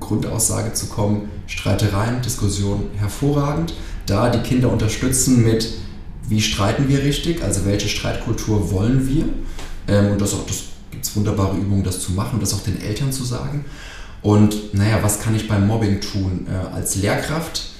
Grundaussage 0.00 0.74
zu 0.74 0.86
kommen, 0.86 1.30
Streitereien, 1.46 2.20
Diskussionen 2.20 2.90
hervorragend. 2.98 3.72
Da 4.04 4.28
die 4.28 4.40
Kinder 4.40 4.70
unterstützen 4.70 5.42
mit, 5.42 5.66
wie 6.28 6.42
streiten 6.42 6.86
wir 6.86 7.02
richtig, 7.02 7.42
also 7.42 7.64
welche 7.64 7.88
Streitkultur 7.88 8.70
wollen 8.70 9.08
wir. 9.08 9.24
Ähm, 9.88 10.12
und 10.12 10.20
das, 10.20 10.32
das 10.46 10.64
gibt 10.90 11.06
es 11.06 11.16
wunderbare 11.16 11.56
Übungen, 11.56 11.84
das 11.84 12.00
zu 12.00 12.12
machen 12.12 12.34
und 12.34 12.42
das 12.42 12.52
auch 12.52 12.62
den 12.62 12.82
Eltern 12.82 13.12
zu 13.12 13.24
sagen. 13.24 13.64
Und 14.20 14.74
naja, 14.74 14.98
was 15.00 15.20
kann 15.20 15.34
ich 15.34 15.48
beim 15.48 15.66
Mobbing 15.66 16.02
tun? 16.02 16.46
Äh, 16.50 16.74
als 16.74 16.96
Lehrkraft 16.96 17.73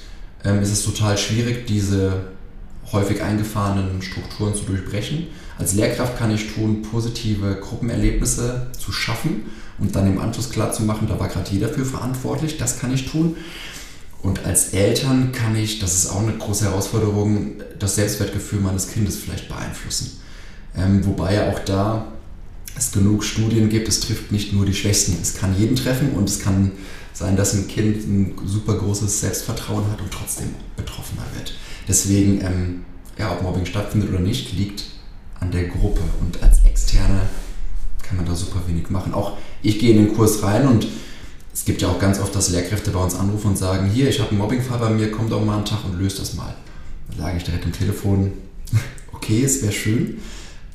ähm, 0.45 0.61
ist 0.61 0.71
es 0.71 0.83
total 0.83 1.17
schwierig, 1.17 1.65
diese 1.67 2.27
häufig 2.91 3.21
eingefahrenen 3.21 4.01
Strukturen 4.01 4.53
zu 4.53 4.63
durchbrechen. 4.63 5.27
Als 5.57 5.73
Lehrkraft 5.73 6.17
kann 6.17 6.33
ich 6.33 6.53
tun, 6.53 6.81
positive 6.83 7.55
Gruppenerlebnisse 7.55 8.67
zu 8.77 8.91
schaffen 8.91 9.45
und 9.79 9.95
dann 9.95 10.07
im 10.07 10.19
Anschluss 10.19 10.49
klar 10.49 10.71
zu 10.71 10.83
machen, 10.83 11.07
da 11.07 11.19
war 11.19 11.27
gerade 11.27 11.49
jeder 11.51 11.69
für 11.69 11.85
verantwortlich, 11.85 12.57
das 12.57 12.79
kann 12.79 12.93
ich 12.93 13.09
tun. 13.09 13.35
Und 14.21 14.45
als 14.45 14.73
Eltern 14.73 15.31
kann 15.31 15.55
ich, 15.55 15.79
das 15.79 15.93
ist 15.93 16.09
auch 16.09 16.21
eine 16.21 16.33
große 16.33 16.65
Herausforderung, 16.65 17.61
das 17.77 17.95
Selbstwertgefühl 17.95 18.59
meines 18.59 18.89
Kindes 18.89 19.17
vielleicht 19.17 19.47
beeinflussen. 19.47 20.19
Ähm, 20.75 21.05
wobei 21.05 21.35
ja 21.35 21.51
auch 21.51 21.59
da 21.59 22.07
es 22.77 22.91
genug 22.91 23.23
Studien 23.23 23.69
gibt, 23.69 23.87
es 23.87 24.01
trifft 24.01 24.31
nicht 24.31 24.51
nur 24.51 24.65
die 24.65 24.73
Schwächsten, 24.73 25.17
es 25.21 25.35
kann 25.35 25.57
jeden 25.57 25.75
treffen 25.75 26.11
und 26.11 26.27
es 26.27 26.39
kann 26.39 26.71
sein, 27.15 27.37
dass 27.37 27.53
ein 27.53 27.67
Kind 27.67 28.05
ein 28.05 28.35
super 28.45 28.75
großes 28.75 29.21
Selbstvertrauen 29.21 29.89
hat 29.89 30.01
und 30.01 30.11
trotzdem 30.11 30.49
betroffener 30.75 31.23
wird. 31.35 31.53
Deswegen, 31.87 32.41
ähm, 32.41 32.85
ja, 33.17 33.31
ob 33.31 33.41
Mobbing 33.41 33.65
stattfindet 33.65 34.09
oder 34.09 34.19
nicht, 34.19 34.53
liegt 34.53 34.83
an 35.39 35.51
der 35.51 35.65
Gruppe 35.65 36.01
und 36.21 36.41
als 36.43 36.63
Externe 36.65 37.21
kann 38.03 38.17
man 38.17 38.25
da 38.25 38.35
super 38.35 38.61
wenig 38.67 38.89
machen. 38.89 39.13
Auch 39.13 39.37
ich 39.61 39.79
gehe 39.79 39.91
in 39.91 40.05
den 40.05 40.15
Kurs 40.15 40.43
rein 40.43 40.67
und 40.67 40.87
es 41.53 41.63
gibt 41.63 41.81
ja 41.81 41.87
auch 41.87 41.99
ganz 41.99 42.19
oft, 42.19 42.35
dass 42.35 42.49
Lehrkräfte 42.49 42.91
bei 42.91 42.99
uns 42.99 43.15
anrufen 43.15 43.47
und 43.47 43.57
sagen, 43.57 43.89
hier, 43.89 44.09
ich 44.09 44.19
habe 44.19 44.31
einen 44.31 44.39
Mobbingfall 44.39 44.77
bei 44.77 44.89
mir, 44.89 45.09
komm 45.09 45.29
doch 45.29 45.43
mal 45.43 45.55
einen 45.55 45.65
Tag 45.65 45.85
und 45.85 45.97
löst 45.97 46.19
das 46.19 46.33
mal. 46.33 46.53
Dann 47.07 47.17
sage 47.17 47.37
ich 47.37 47.43
direkt 47.45 47.65
am 47.65 47.71
Telefon, 47.71 48.33
okay, 49.13 49.41
es 49.43 49.61
wäre 49.61 49.71
schön, 49.71 50.17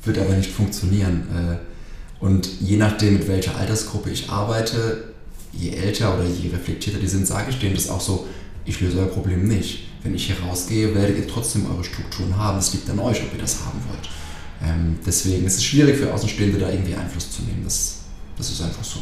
wird 0.03 0.17
aber 0.17 0.33
nicht 0.33 0.49
funktionieren. 0.49 1.27
Äh, 1.31 2.23
und 2.23 2.49
je 2.61 2.77
nachdem, 2.77 3.13
mit 3.13 3.27
welcher 3.27 3.55
Altersgruppe 3.57 4.09
ich 4.09 4.29
arbeite, 4.29 5.10
je 5.53 5.71
älter 5.71 6.15
oder 6.15 6.25
je 6.25 6.49
reflektierter 6.49 6.99
die 6.99 7.07
sind, 7.07 7.27
sage 7.27 7.49
ich 7.49 7.59
denen 7.59 7.75
das 7.75 7.89
auch 7.89 8.01
so, 8.01 8.27
ich 8.65 8.79
löse 8.79 8.99
euer 8.99 9.07
Problem 9.07 9.47
nicht. 9.47 9.87
Wenn 10.03 10.15
ich 10.15 10.27
hier 10.27 10.35
rausgehe, 10.39 10.93
werdet 10.95 11.17
ihr 11.17 11.27
trotzdem 11.27 11.65
eure 11.71 11.83
Strukturen 11.83 12.35
haben. 12.35 12.57
Es 12.57 12.73
liegt 12.73 12.89
an 12.89 12.99
euch, 12.99 13.21
ob 13.21 13.33
ihr 13.33 13.41
das 13.41 13.59
haben 13.65 13.79
wollt. 13.89 14.09
Ähm, 14.63 14.97
deswegen 15.05 15.45
ist 15.45 15.57
es 15.57 15.63
schwierig 15.63 15.97
für 15.97 16.13
Außenstehende, 16.13 16.59
da 16.59 16.69
irgendwie 16.69 16.95
Einfluss 16.95 17.31
zu 17.31 17.43
nehmen. 17.43 17.61
Das, 17.63 17.99
das 18.37 18.49
ist 18.51 18.61
einfach 18.61 18.83
so. 18.83 18.99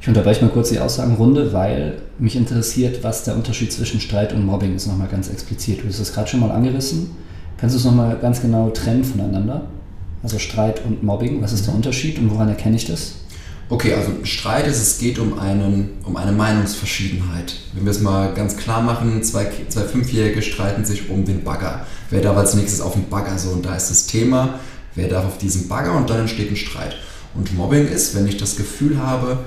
Ich 0.00 0.06
unterbreche 0.06 0.44
mal 0.44 0.50
kurz 0.50 0.70
die 0.70 0.78
Aussagenrunde, 0.78 1.52
weil 1.52 2.02
mich 2.18 2.36
interessiert, 2.36 3.02
was 3.02 3.24
der 3.24 3.34
Unterschied 3.34 3.72
zwischen 3.72 4.00
Streit 4.00 4.32
und 4.32 4.44
Mobbing 4.46 4.74
ist, 4.74 4.86
nochmal 4.86 5.08
ganz 5.08 5.28
explizit. 5.28 5.82
Du 5.82 5.88
hast 5.88 6.00
das 6.00 6.12
gerade 6.12 6.28
schon 6.28 6.40
mal 6.40 6.50
angerissen. 6.50 7.10
Kannst 7.56 7.74
du 7.74 7.78
es 7.78 7.84
nochmal 7.84 8.16
ganz 8.18 8.40
genau 8.40 8.70
trennen 8.70 9.04
voneinander? 9.04 9.68
Also 10.22 10.38
Streit 10.38 10.84
und 10.84 11.02
Mobbing, 11.02 11.42
was 11.42 11.52
ist 11.52 11.66
der 11.66 11.74
Unterschied 11.74 12.18
und 12.18 12.30
woran 12.30 12.48
erkenne 12.48 12.76
ich 12.76 12.86
das? 12.86 13.14
Okay, 13.70 13.92
also 13.92 14.12
Streit 14.24 14.66
ist, 14.66 14.80
es 14.80 14.98
geht 14.98 15.18
um, 15.18 15.38
einen, 15.38 15.98
um 16.04 16.16
eine 16.16 16.32
Meinungsverschiedenheit. 16.32 17.54
Wenn 17.74 17.84
wir 17.84 17.90
es 17.90 18.00
mal 18.00 18.32
ganz 18.32 18.56
klar 18.56 18.80
machen, 18.80 19.22
zwei, 19.22 19.50
zwei 19.68 19.82
Fünfjährige 19.82 20.40
streiten 20.40 20.86
sich 20.86 21.10
um 21.10 21.26
den 21.26 21.44
Bagger. 21.44 21.86
Wer 22.08 22.22
darf 22.22 22.38
als 22.38 22.54
nächstes 22.54 22.80
auf 22.80 22.94
den 22.94 23.10
Bagger? 23.10 23.38
So, 23.38 23.50
und 23.50 23.66
da 23.66 23.76
ist 23.76 23.90
das 23.90 24.06
Thema, 24.06 24.58
wer 24.94 25.08
darf 25.08 25.26
auf 25.26 25.36
diesen 25.36 25.68
Bagger 25.68 25.94
und 25.94 26.08
dann 26.08 26.20
entsteht 26.20 26.50
ein 26.50 26.56
Streit. 26.56 26.96
Und 27.34 27.54
Mobbing 27.54 27.86
ist, 27.88 28.14
wenn 28.14 28.26
ich 28.26 28.38
das 28.38 28.56
Gefühl 28.56 28.98
habe, 28.98 29.40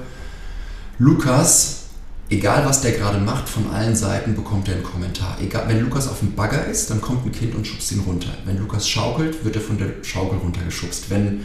Lukas, 1.00 1.86
egal 2.30 2.63
was 2.63 2.82
der 2.82 2.92
gerade 2.92 3.18
macht, 3.18 3.50
von 3.50 3.72
allen 3.72 3.96
Seiten 3.96 4.36
bekommt 4.36 4.68
er 4.68 4.75
einen 4.75 4.84
Kommentar. 4.84 5.38
Egal, 5.42 5.63
wenn 5.68 5.82
Lukas 5.82 6.08
auf 6.08 6.20
dem 6.20 6.36
Bagger 6.36 6.68
ist, 6.68 6.92
dann 6.92 7.01
kommt 7.01 7.25
ein 7.25 7.32
Kind 7.32 7.56
und 7.56 7.66
schubst 7.66 7.92
ihn 7.92 8.01
runter. 8.01 8.30
Wenn 8.46 8.60
Lukas 8.60 8.88
schaukelt, 8.88 9.44
wird 9.44 9.56
er 9.56 9.63
von 9.63 9.80
der 9.80 10.04
Schaukel 10.04 10.38
runtergeschubst. 10.38 11.10
Wenn 11.10 11.42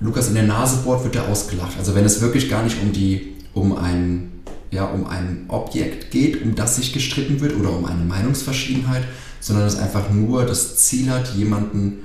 Lukas 0.00 0.28
in 0.28 0.34
der 0.34 0.44
Nase 0.44 0.78
bohrt, 0.84 1.04
wird 1.04 1.16
er 1.16 1.28
ausgelacht. 1.28 1.76
Also 1.78 1.94
wenn 1.94 2.04
es 2.04 2.20
wirklich 2.20 2.48
gar 2.48 2.62
nicht 2.62 2.80
um 2.82 2.92
die, 2.92 3.34
um 3.54 3.76
ein, 3.76 4.30
ja, 4.70 4.84
um 4.84 5.06
ein 5.06 5.46
Objekt 5.48 6.10
geht, 6.10 6.42
um 6.42 6.54
das 6.54 6.76
sich 6.76 6.92
gestritten 6.92 7.40
wird 7.40 7.56
oder 7.56 7.76
um 7.76 7.84
eine 7.84 8.04
Meinungsverschiedenheit, 8.04 9.02
sondern 9.40 9.66
es 9.66 9.76
einfach 9.76 10.10
nur 10.10 10.44
das 10.44 10.76
Ziel 10.76 11.10
hat, 11.10 11.34
jemanden 11.34 12.04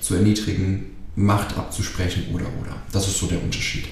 zu 0.00 0.14
erniedrigen, 0.14 0.86
Macht 1.16 1.56
abzusprechen 1.56 2.24
oder 2.34 2.46
oder. 2.60 2.74
Das 2.90 3.06
ist 3.06 3.18
so 3.18 3.26
der 3.26 3.40
Unterschied. 3.40 3.84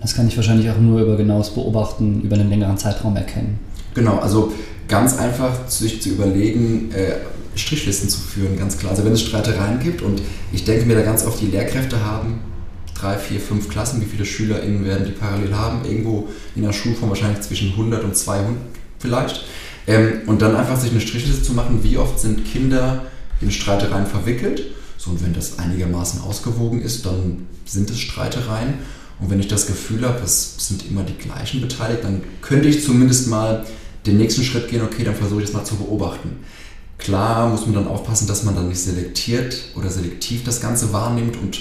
Das 0.00 0.14
kann 0.14 0.26
ich 0.26 0.36
wahrscheinlich 0.36 0.68
auch 0.70 0.78
nur 0.78 1.00
über 1.00 1.16
genaues 1.16 1.50
Beobachten 1.50 2.20
über 2.22 2.34
einen 2.34 2.50
längeren 2.50 2.76
Zeitraum 2.76 3.14
erkennen. 3.14 3.60
Genau, 3.94 4.18
also 4.18 4.52
ganz 4.88 5.16
einfach 5.18 5.68
sich 5.68 6.02
zu 6.02 6.10
überlegen, 6.10 6.90
äh, 6.92 7.14
Strichlisten 7.58 8.08
zu 8.08 8.20
führen, 8.20 8.58
ganz 8.58 8.78
klar. 8.78 8.92
Also 8.92 9.04
wenn 9.04 9.12
es 9.12 9.22
Streitereien 9.22 9.80
gibt 9.80 10.02
und 10.02 10.22
ich 10.52 10.64
denke 10.64 10.86
mir 10.86 10.94
da 10.94 11.02
ganz 11.02 11.24
oft, 11.24 11.40
die 11.40 11.46
Lehrkräfte 11.46 12.04
haben 12.04 12.40
drei, 12.94 13.16
vier, 13.16 13.40
fünf 13.40 13.68
Klassen, 13.68 14.00
wie 14.00 14.06
viele 14.06 14.24
SchülerInnen 14.24 14.84
werden 14.84 15.06
die 15.06 15.12
parallel 15.12 15.54
haben, 15.54 15.84
irgendwo 15.84 16.28
in 16.56 16.62
der 16.62 16.72
Schulform 16.72 17.10
wahrscheinlich 17.10 17.40
zwischen 17.42 17.70
100 17.70 18.04
und 18.04 18.16
200 18.16 18.56
vielleicht. 18.98 19.44
Ähm, 19.86 20.22
und 20.26 20.42
dann 20.42 20.56
einfach 20.56 20.78
sich 20.78 20.90
eine 20.90 21.00
Strichliste 21.00 21.42
zu 21.42 21.54
machen, 21.54 21.80
wie 21.82 21.96
oft 21.96 22.18
sind 22.18 22.44
Kinder 22.44 23.04
in 23.40 23.50
Streitereien 23.50 24.06
verwickelt. 24.06 24.62
So, 24.96 25.10
und 25.10 25.24
wenn 25.24 25.32
das 25.32 25.58
einigermaßen 25.58 26.20
ausgewogen 26.22 26.82
ist, 26.82 27.06
dann 27.06 27.46
sind 27.64 27.88
es 27.90 28.00
Streitereien. 28.00 28.74
Und 29.20 29.30
wenn 29.30 29.40
ich 29.40 29.48
das 29.48 29.66
Gefühl 29.66 30.06
habe, 30.06 30.20
es 30.24 30.54
sind 30.58 30.84
immer 30.88 31.02
die 31.02 31.14
gleichen 31.14 31.60
beteiligt, 31.60 32.04
dann 32.04 32.22
könnte 32.42 32.68
ich 32.68 32.84
zumindest 32.84 33.28
mal 33.28 33.64
den 34.06 34.16
nächsten 34.16 34.42
Schritt 34.42 34.68
gehen, 34.68 34.82
okay, 34.82 35.04
dann 35.04 35.14
versuche 35.14 35.40
ich 35.40 35.46
das 35.46 35.54
mal 35.54 35.64
zu 35.64 35.76
beobachten. 35.76 36.38
Klar 36.98 37.48
muss 37.48 37.64
man 37.64 37.74
dann 37.74 37.86
aufpassen, 37.86 38.26
dass 38.26 38.42
man 38.42 38.54
dann 38.54 38.68
nicht 38.68 38.80
selektiert 38.80 39.56
oder 39.76 39.88
selektiv 39.88 40.44
das 40.44 40.60
Ganze 40.60 40.92
wahrnimmt 40.92 41.36
und 41.36 41.58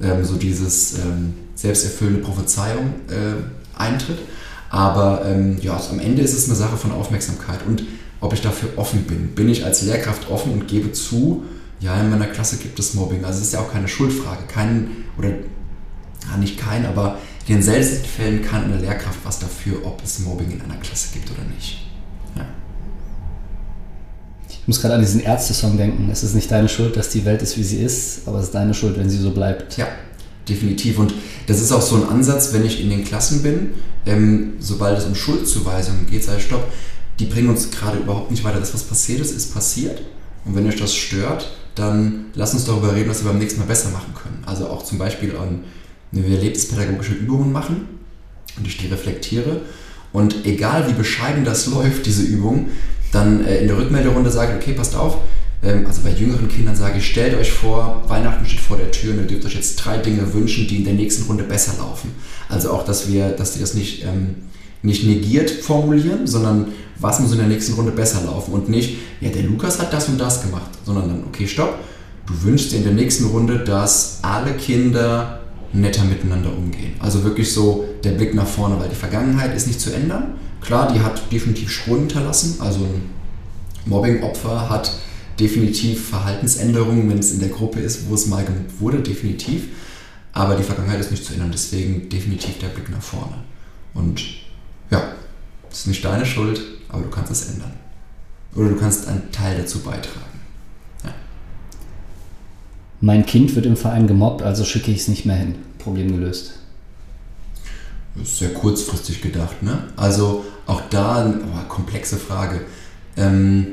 ähm, 0.00 0.24
so 0.24 0.36
dieses 0.36 0.98
ähm, 0.98 1.34
selbsterfüllende 1.54 2.20
Prophezeiung 2.20 2.94
äh, 3.08 3.78
eintritt. 3.78 4.18
Aber 4.70 5.24
ähm, 5.26 5.58
ja, 5.60 5.74
also 5.74 5.90
am 5.90 5.98
Ende 5.98 6.22
ist 6.22 6.34
es 6.34 6.46
eine 6.46 6.56
Sache 6.56 6.76
von 6.76 6.92
Aufmerksamkeit 6.92 7.60
und 7.66 7.82
ob 8.20 8.32
ich 8.32 8.40
dafür 8.40 8.70
offen 8.76 9.04
bin. 9.04 9.34
Bin 9.34 9.48
ich 9.48 9.64
als 9.64 9.82
Lehrkraft 9.82 10.30
offen 10.30 10.52
und 10.52 10.68
gebe 10.68 10.92
zu, 10.92 11.44
ja, 11.80 12.00
in 12.00 12.10
meiner 12.10 12.26
Klasse 12.26 12.56
gibt 12.56 12.78
es 12.78 12.94
Mobbing. 12.94 13.24
Also 13.24 13.40
es 13.40 13.46
ist 13.46 13.52
ja 13.52 13.60
auch 13.60 13.72
keine 13.72 13.88
Schuldfrage. 13.88 14.44
Kein, 14.48 14.90
oder 15.18 15.30
ja, 15.30 16.36
nicht 16.38 16.58
kein, 16.58 16.86
aber 16.86 17.18
in 17.46 17.56
den 17.56 17.62
seltensten 17.62 18.04
Fällen 18.04 18.42
kann 18.42 18.64
eine 18.64 18.78
Lehrkraft 18.78 19.18
was 19.24 19.38
dafür, 19.38 19.84
ob 19.84 20.02
es 20.02 20.20
Mobbing 20.20 20.50
in 20.50 20.60
einer 20.62 20.76
Klasse 20.76 21.08
gibt 21.12 21.30
oder 21.30 21.44
nicht. 21.54 21.85
Ich 24.66 24.68
muss 24.68 24.80
gerade 24.80 24.94
an 24.94 25.00
diesen 25.00 25.20
Ärzte-Song 25.20 25.76
denken. 25.76 26.08
Es 26.10 26.24
ist 26.24 26.34
nicht 26.34 26.50
deine 26.50 26.68
Schuld, 26.68 26.96
dass 26.96 27.08
die 27.08 27.24
Welt 27.24 27.40
ist, 27.40 27.56
wie 27.56 27.62
sie 27.62 27.76
ist, 27.76 28.26
aber 28.26 28.38
es 28.40 28.46
ist 28.46 28.54
deine 28.56 28.74
Schuld, 28.74 28.98
wenn 28.98 29.08
sie 29.08 29.18
so 29.18 29.30
bleibt. 29.30 29.76
Ja, 29.76 29.86
definitiv. 30.48 30.98
Und 30.98 31.14
das 31.46 31.60
ist 31.60 31.70
auch 31.70 31.82
so 31.82 31.94
ein 31.94 32.08
Ansatz, 32.08 32.52
wenn 32.52 32.64
ich 32.64 32.80
in 32.80 32.90
den 32.90 33.04
Klassen 33.04 33.44
bin, 33.44 33.74
ähm, 34.06 34.54
sobald 34.58 34.98
es 34.98 35.04
um 35.04 35.14
Schuldzuweisungen 35.14 36.08
geht, 36.10 36.24
sei 36.24 36.40
Stopp, 36.40 36.66
die 37.20 37.26
bringen 37.26 37.48
uns 37.48 37.70
gerade 37.70 37.98
überhaupt 37.98 38.32
nicht 38.32 38.42
weiter. 38.42 38.58
Das, 38.58 38.74
was 38.74 38.82
passiert 38.82 39.20
ist, 39.20 39.30
ist 39.36 39.54
passiert. 39.54 40.02
Und 40.44 40.56
wenn 40.56 40.66
euch 40.66 40.80
das 40.80 40.96
stört, 40.96 41.48
dann 41.76 42.24
lass 42.34 42.52
uns 42.52 42.64
darüber 42.64 42.92
reden, 42.92 43.08
was 43.08 43.22
wir 43.22 43.30
beim 43.30 43.38
nächsten 43.38 43.60
Mal 43.60 43.66
besser 43.66 43.90
machen 43.90 44.14
können. 44.20 44.42
Also 44.46 44.66
auch 44.66 44.82
zum 44.82 44.98
Beispiel 44.98 45.36
an, 45.36 45.60
wenn 46.10 46.28
wir 46.28 46.40
lebenspädagogische 46.40 47.14
Übungen 47.14 47.52
machen 47.52 47.86
und 48.56 48.66
ich 48.66 48.78
die 48.78 48.88
reflektiere 48.88 49.60
und 50.12 50.44
egal 50.44 50.88
wie 50.88 50.94
bescheiden 50.94 51.44
das 51.44 51.66
läuft, 51.72 52.06
diese 52.06 52.22
Übung, 52.22 52.70
dann 53.12 53.44
äh, 53.44 53.58
in 53.58 53.68
der 53.68 53.78
Rückmelderunde 53.78 54.30
sage, 54.30 54.54
okay, 54.56 54.72
passt 54.72 54.94
auf, 54.96 55.18
ähm, 55.62 55.86
also 55.86 56.02
bei 56.02 56.10
jüngeren 56.10 56.48
Kindern 56.48 56.76
sage 56.76 56.98
ich, 56.98 57.06
stellt 57.06 57.36
euch 57.36 57.50
vor, 57.50 58.04
Weihnachten 58.08 58.44
steht 58.46 58.60
vor 58.60 58.76
der 58.76 58.90
Tür 58.90 59.12
und 59.12 59.20
ihr 59.20 59.26
dürft 59.26 59.46
euch 59.46 59.54
jetzt 59.54 59.76
drei 59.76 59.98
Dinge 59.98 60.32
wünschen, 60.32 60.66
die 60.66 60.76
in 60.76 60.84
der 60.84 60.94
nächsten 60.94 61.24
Runde 61.24 61.44
besser 61.44 61.74
laufen. 61.78 62.14
Also 62.48 62.70
auch, 62.70 62.84
dass 62.84 63.10
wir, 63.10 63.30
dass 63.30 63.54
die 63.54 63.60
das 63.60 63.74
nicht, 63.74 64.04
ähm, 64.04 64.36
nicht 64.82 65.04
negiert 65.04 65.50
formulieren, 65.50 66.26
sondern 66.26 66.68
was 66.98 67.20
muss 67.20 67.32
in 67.32 67.38
der 67.38 67.48
nächsten 67.48 67.74
Runde 67.74 67.92
besser 67.92 68.22
laufen 68.24 68.52
und 68.52 68.68
nicht, 68.68 68.98
ja, 69.20 69.30
der 69.30 69.42
Lukas 69.42 69.78
hat 69.78 69.92
das 69.92 70.08
und 70.08 70.18
das 70.18 70.42
gemacht, 70.42 70.70
sondern 70.84 71.08
dann, 71.08 71.24
okay, 71.26 71.46
stopp, 71.46 71.78
du 72.26 72.42
wünschst 72.42 72.72
dir 72.72 72.78
in 72.78 72.84
der 72.84 72.92
nächsten 72.92 73.26
Runde, 73.26 73.58
dass 73.58 74.20
alle 74.22 74.52
Kinder 74.52 75.40
netter 75.72 76.04
miteinander 76.04 76.56
umgehen. 76.56 76.94
Also 77.00 77.24
wirklich 77.24 77.52
so 77.52 77.86
der 78.04 78.12
Blick 78.12 78.34
nach 78.34 78.46
vorne, 78.46 78.78
weil 78.78 78.88
die 78.88 78.94
Vergangenheit 78.94 79.54
ist 79.54 79.66
nicht 79.66 79.80
zu 79.80 79.92
ändern. 79.92 80.34
Klar, 80.66 80.92
die 80.92 81.00
hat 81.00 81.32
definitiv 81.32 81.70
Spuren 81.70 82.00
hinterlassen. 82.00 82.60
Also 82.60 82.80
ein 82.80 83.08
Mobbing-Opfer 83.86 84.68
hat 84.68 84.92
definitiv 85.38 86.08
Verhaltensänderungen, 86.08 87.08
wenn 87.08 87.18
es 87.18 87.30
in 87.30 87.38
der 87.38 87.50
Gruppe 87.50 87.78
ist, 87.78 88.08
wo 88.08 88.14
es 88.14 88.26
mal 88.26 88.44
gemobbt 88.44 88.80
wurde, 88.80 89.00
definitiv. 89.00 89.68
Aber 90.32 90.56
die 90.56 90.64
Vergangenheit 90.64 90.98
ist 90.98 91.12
nicht 91.12 91.24
zu 91.24 91.34
ändern, 91.34 91.50
deswegen 91.52 92.08
definitiv 92.08 92.58
der 92.58 92.68
Blick 92.68 92.90
nach 92.90 93.00
vorne. 93.00 93.36
Und 93.94 94.22
ja, 94.90 95.12
es 95.70 95.80
ist 95.80 95.86
nicht 95.86 96.04
deine 96.04 96.26
Schuld, 96.26 96.60
aber 96.88 97.02
du 97.02 97.10
kannst 97.10 97.30
es 97.30 97.48
ändern. 97.48 97.72
Oder 98.56 98.70
du 98.70 98.76
kannst 98.76 99.06
einen 99.06 99.30
Teil 99.30 99.56
dazu 99.56 99.78
beitragen. 99.80 100.40
Ja. 101.04 101.14
Mein 103.00 103.24
Kind 103.24 103.54
wird 103.54 103.66
im 103.66 103.76
Verein 103.76 104.08
gemobbt, 104.08 104.42
also 104.42 104.64
schicke 104.64 104.90
ich 104.90 104.98
es 104.98 105.08
nicht 105.08 105.26
mehr 105.26 105.36
hin. 105.36 105.54
Problem 105.78 106.10
gelöst. 106.10 106.54
Das 108.16 108.28
ist 108.28 108.38
sehr 108.38 108.52
kurzfristig 108.52 109.22
gedacht, 109.22 109.62
ne? 109.62 109.84
Also 109.96 110.44
auch 110.66 110.82
da 110.90 111.24
eine 111.24 111.64
komplexe 111.68 112.16
Frage. 112.16 112.62
Ähm, 113.16 113.66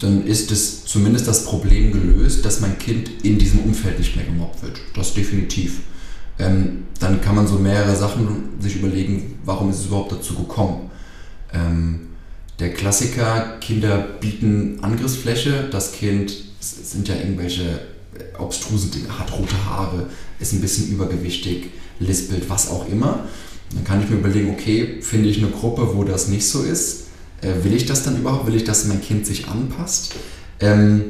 dann 0.00 0.24
ist 0.26 0.52
es 0.52 0.84
zumindest 0.84 1.26
das 1.26 1.44
Problem 1.44 1.92
gelöst, 1.92 2.44
dass 2.44 2.60
mein 2.60 2.78
Kind 2.78 3.24
in 3.24 3.38
diesem 3.38 3.60
Umfeld 3.60 3.98
nicht 3.98 4.14
mehr 4.14 4.24
gemobbt 4.24 4.62
wird. 4.62 4.80
Das 4.94 5.14
definitiv. 5.14 5.80
Ähm, 6.38 6.84
dann 7.00 7.20
kann 7.20 7.34
man 7.34 7.48
so 7.48 7.58
mehrere 7.58 7.96
Sachen 7.96 8.60
sich 8.60 8.76
überlegen, 8.76 9.40
warum 9.44 9.70
ist 9.70 9.80
es 9.80 9.86
überhaupt 9.86 10.12
dazu 10.12 10.34
gekommen. 10.34 10.90
Ähm, 11.52 12.08
der 12.60 12.72
Klassiker, 12.72 13.56
Kinder 13.60 13.98
bieten 14.20 14.78
Angriffsfläche, 14.82 15.68
das 15.70 15.92
Kind 15.92 16.32
sind 16.60 17.08
ja 17.08 17.16
irgendwelche 17.16 17.80
obstrusen 18.38 18.90
Dinge, 18.90 19.18
hat 19.18 19.32
rote 19.32 19.64
Haare, 19.64 20.06
ist 20.38 20.52
ein 20.52 20.60
bisschen 20.60 20.88
übergewichtig, 20.90 21.70
lispelt, 22.00 22.48
was 22.48 22.70
auch 22.70 22.88
immer. 22.88 23.20
Dann 23.74 23.84
kann 23.84 24.02
ich 24.02 24.08
mir 24.08 24.16
überlegen, 24.16 24.50
okay, 24.50 24.98
finde 25.00 25.28
ich 25.28 25.38
eine 25.38 25.50
Gruppe, 25.50 25.94
wo 25.94 26.04
das 26.04 26.28
nicht 26.28 26.46
so 26.46 26.62
ist, 26.62 27.08
äh, 27.42 27.64
will 27.64 27.74
ich 27.74 27.86
das 27.86 28.02
dann 28.02 28.18
überhaupt? 28.18 28.46
Will 28.46 28.56
ich, 28.56 28.64
dass 28.64 28.86
mein 28.86 29.00
Kind 29.00 29.26
sich 29.26 29.48
anpasst? 29.48 30.14
Ähm, 30.60 31.04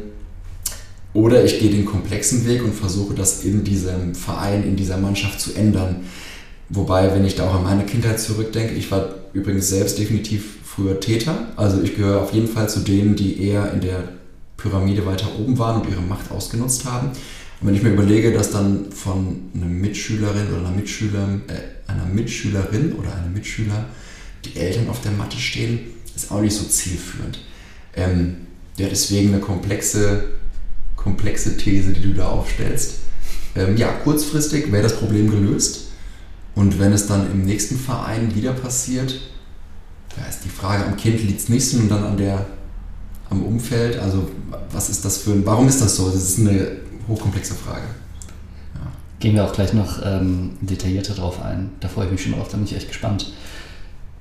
oder 1.14 1.44
ich 1.44 1.58
gehe 1.58 1.70
den 1.70 1.86
komplexen 1.86 2.46
Weg 2.46 2.62
und 2.62 2.74
versuche 2.74 3.14
das 3.14 3.44
in 3.44 3.64
diesem 3.64 4.14
Verein, 4.14 4.62
in 4.62 4.76
dieser 4.76 4.98
Mannschaft 4.98 5.40
zu 5.40 5.54
ändern. 5.54 6.04
Wobei, 6.68 7.14
wenn 7.14 7.24
ich 7.24 7.34
da 7.34 7.48
auch 7.48 7.54
an 7.54 7.64
meine 7.64 7.86
Kindheit 7.86 8.20
zurückdenke, 8.20 8.74
ich 8.74 8.90
war 8.90 9.14
übrigens 9.32 9.68
selbst 9.68 9.98
definitiv 9.98 10.58
früher 10.64 11.00
Täter. 11.00 11.48
Also 11.56 11.80
ich 11.82 11.96
gehöre 11.96 12.22
auf 12.22 12.32
jeden 12.32 12.48
Fall 12.48 12.68
zu 12.68 12.80
denen, 12.80 13.16
die 13.16 13.42
eher 13.42 13.72
in 13.72 13.80
der 13.80 14.04
Pyramide 14.58 15.06
weiter 15.06 15.28
oben 15.38 15.58
waren 15.58 15.80
und 15.80 15.90
ihre 15.90 16.02
Macht 16.02 16.30
ausgenutzt 16.30 16.84
haben. 16.84 17.08
Und 17.60 17.66
wenn 17.66 17.74
ich 17.74 17.82
mir 17.82 17.90
überlege, 17.90 18.32
dass 18.32 18.50
dann 18.50 18.92
von 18.92 19.50
einer 19.54 19.66
Mitschülerin 19.66 20.48
oder 20.48 20.68
einer, 20.68 20.76
Mitschüler, 20.76 21.40
äh, 21.48 21.77
einer 21.88 22.06
Mitschülerin 22.06 22.92
oder 22.92 23.14
einem 23.14 23.32
Mitschüler 23.32 23.86
die 24.44 24.56
Eltern 24.56 24.88
auf 24.88 25.00
der 25.00 25.12
Matte 25.12 25.36
stehen, 25.36 25.80
ist 26.14 26.30
auch 26.30 26.40
nicht 26.40 26.54
so 26.54 26.64
zielführend. 26.64 27.40
Ähm, 27.96 28.36
ja, 28.76 28.86
deswegen 28.88 29.34
eine 29.34 29.40
komplexe, 29.40 30.24
komplexe 30.94 31.56
These, 31.56 31.92
die 31.92 32.02
du 32.02 32.14
da 32.14 32.28
aufstellst. 32.28 32.94
Ähm, 33.56 33.76
ja, 33.76 33.88
kurzfristig 33.88 34.70
wäre 34.70 34.84
das 34.84 34.96
Problem 34.96 35.30
gelöst. 35.30 35.88
Und 36.54 36.78
wenn 36.78 36.92
es 36.92 37.06
dann 37.06 37.30
im 37.30 37.44
nächsten 37.44 37.78
Verein 37.78 38.34
wieder 38.34 38.52
passiert, 38.52 39.20
da 40.16 40.26
ist 40.26 40.44
die 40.44 40.48
Frage, 40.48 40.84
am 40.84 40.96
Kind 40.96 41.22
liegt 41.22 41.40
es 41.40 41.48
nicht, 41.48 41.68
sondern 41.68 41.88
dann 41.88 42.04
an 42.04 42.16
der, 42.16 42.46
am 43.30 43.42
Umfeld. 43.44 43.98
Also 43.98 44.28
was 44.72 44.88
ist 44.88 45.04
das 45.04 45.18
für 45.18 45.32
ein, 45.32 45.46
warum 45.46 45.68
ist 45.68 45.80
das 45.80 45.96
so? 45.96 46.10
Das 46.10 46.22
ist 46.22 46.38
eine 46.40 46.78
hochkomplexe 47.06 47.54
Frage. 47.54 47.86
Gehen 49.20 49.34
wir 49.34 49.44
auch 49.44 49.52
gleich 49.52 49.72
noch 49.72 50.00
ähm, 50.04 50.50
detaillierter 50.60 51.14
drauf 51.14 51.42
ein. 51.42 51.70
Da 51.80 51.88
freue 51.88 52.06
ich 52.06 52.12
mich 52.12 52.22
schon 52.22 52.32
drauf, 52.32 52.48
da 52.48 52.56
bin 52.56 52.66
ich 52.66 52.76
echt 52.76 52.88
gespannt. 52.88 53.32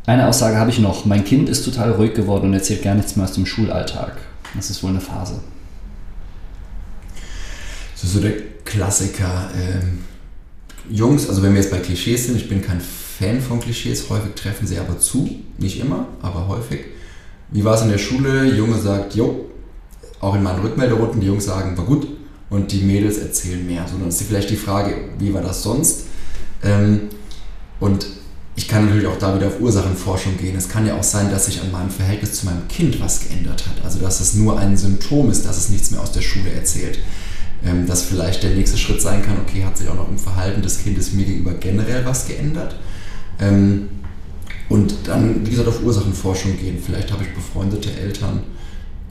Eine 0.08 0.28
Aussage 0.28 0.58
habe 0.58 0.70
ich 0.70 0.80
noch. 0.80 1.06
Mein 1.06 1.26
Kind 1.26 1.50
ist 1.50 1.66
total 1.66 1.92
ruhig 1.92 2.14
geworden 2.14 2.48
und 2.48 2.54
erzählt 2.54 2.82
gar 2.82 2.96
nichts 2.96 3.16
mehr 3.16 3.26
aus 3.26 3.34
dem 3.34 3.46
Schulalltag. 3.46 4.14
Das 4.56 4.70
ist 4.70 4.82
wohl 4.82 4.92
eine 4.92 5.02
Phase. 5.02 5.42
Das 7.94 8.04
ist 8.06 8.14
so 8.14 8.22
der 8.22 8.34
Klassiker. 8.64 9.50
Ähm, 9.56 10.00
Jungs, 10.90 11.28
also 11.28 11.44
wenn 11.44 11.54
wir 11.54 11.62
jetzt 11.62 11.72
bei 11.72 11.80
Klischees 11.80 12.28
sind, 12.28 12.38
ich 12.38 12.48
bin 12.48 12.62
kein 12.62 12.80
Fan 12.80 13.42
von 13.42 13.60
Klischees, 13.60 14.10
häufig 14.10 14.34
treffen 14.36 14.66
sie 14.66 14.80
aber 14.80 14.98
zu. 14.98 15.30
Nicht 15.58 15.80
immer, 15.80 16.08
aber 16.22 16.48
häufig. 16.48 16.86
Wie 17.52 17.64
war 17.64 17.76
es 17.76 17.82
in 17.82 17.90
der 17.90 17.98
Schule? 17.98 18.56
Junge 18.56 18.78
sagt, 18.78 19.16
jo, 19.16 19.50
auch 20.22 20.36
in 20.36 20.44
meinen 20.44 20.62
Rückmelderunden, 20.62 21.20
die 21.20 21.28
Jungs 21.28 21.46
sagen, 21.46 21.78
war 21.78 21.86
gut. 21.86 22.08
Und 22.50 22.72
die 22.72 22.82
Mädels 22.82 23.18
erzählen 23.18 23.66
mehr. 23.66 23.86
Sondern 23.88 24.10
es 24.10 24.22
ist 24.22 24.28
vielleicht 24.28 24.50
die 24.50 24.56
Frage, 24.56 24.96
wie 25.20 25.34
war 25.34 25.42
das 25.42 25.64
sonst? 25.64 26.06
Ähm, 26.64 27.02
und 27.80 28.08
ich 28.56 28.68
kann 28.68 28.86
natürlich 28.86 29.08
auch 29.08 29.20
da 29.20 29.36
wieder 29.36 29.48
auf 29.48 29.60
Ursachenforschung 29.60 30.38
gehen. 30.38 30.56
Es 30.56 30.68
kann 30.68 30.88
ja 30.88 30.98
auch 30.98 31.04
sein, 31.04 31.30
dass 31.30 31.46
sich 31.46 31.62
an 31.62 31.72
meinem 31.72 31.92
Verhältnis 31.92 32.34
zu 32.34 32.48
meinem 32.48 32.68
Kind 32.68 33.00
was 33.00 33.20
geändert 33.20 33.68
hat. 33.68 33.86
Also 33.86 34.00
dass 34.00 34.20
es 34.20 34.34
nur 34.34 34.58
ein 34.58 34.76
Symptom 34.76 35.30
ist, 35.30 35.46
dass 35.46 35.58
es 35.58 35.70
nichts 35.70 35.92
mehr 35.92 36.02
aus 36.02 36.12
der 36.12 36.22
Schule 36.22 36.52
erzählt. 36.52 37.00
Ähm, 37.64 37.86
dass 37.86 38.04
vielleicht 38.04 38.44
der 38.44 38.52
nächste 38.52 38.78
Schritt 38.78 39.02
sein 39.02 39.24
kann, 39.24 39.38
okay, 39.40 39.64
hat 39.64 39.78
sich 39.78 39.88
auch 39.90 39.96
noch 39.96 40.10
im 40.10 40.18
Verhalten 40.18 40.62
des 40.62 40.80
Kindes 40.80 41.14
mir 41.14 41.26
gegenüber 41.26 41.54
generell 41.54 42.06
was 42.06 42.28
geändert. 42.28 42.76
Ähm, 43.40 43.90
und 44.70 44.94
dann, 45.06 45.46
wie 45.46 45.52
gesagt, 45.52 45.68
auf 45.68 45.84
Ursachenforschung 45.84 46.58
gehen. 46.58 46.78
Vielleicht 46.84 47.12
habe 47.12 47.24
ich 47.24 47.34
befreundete 47.34 47.92
Eltern 47.92 48.42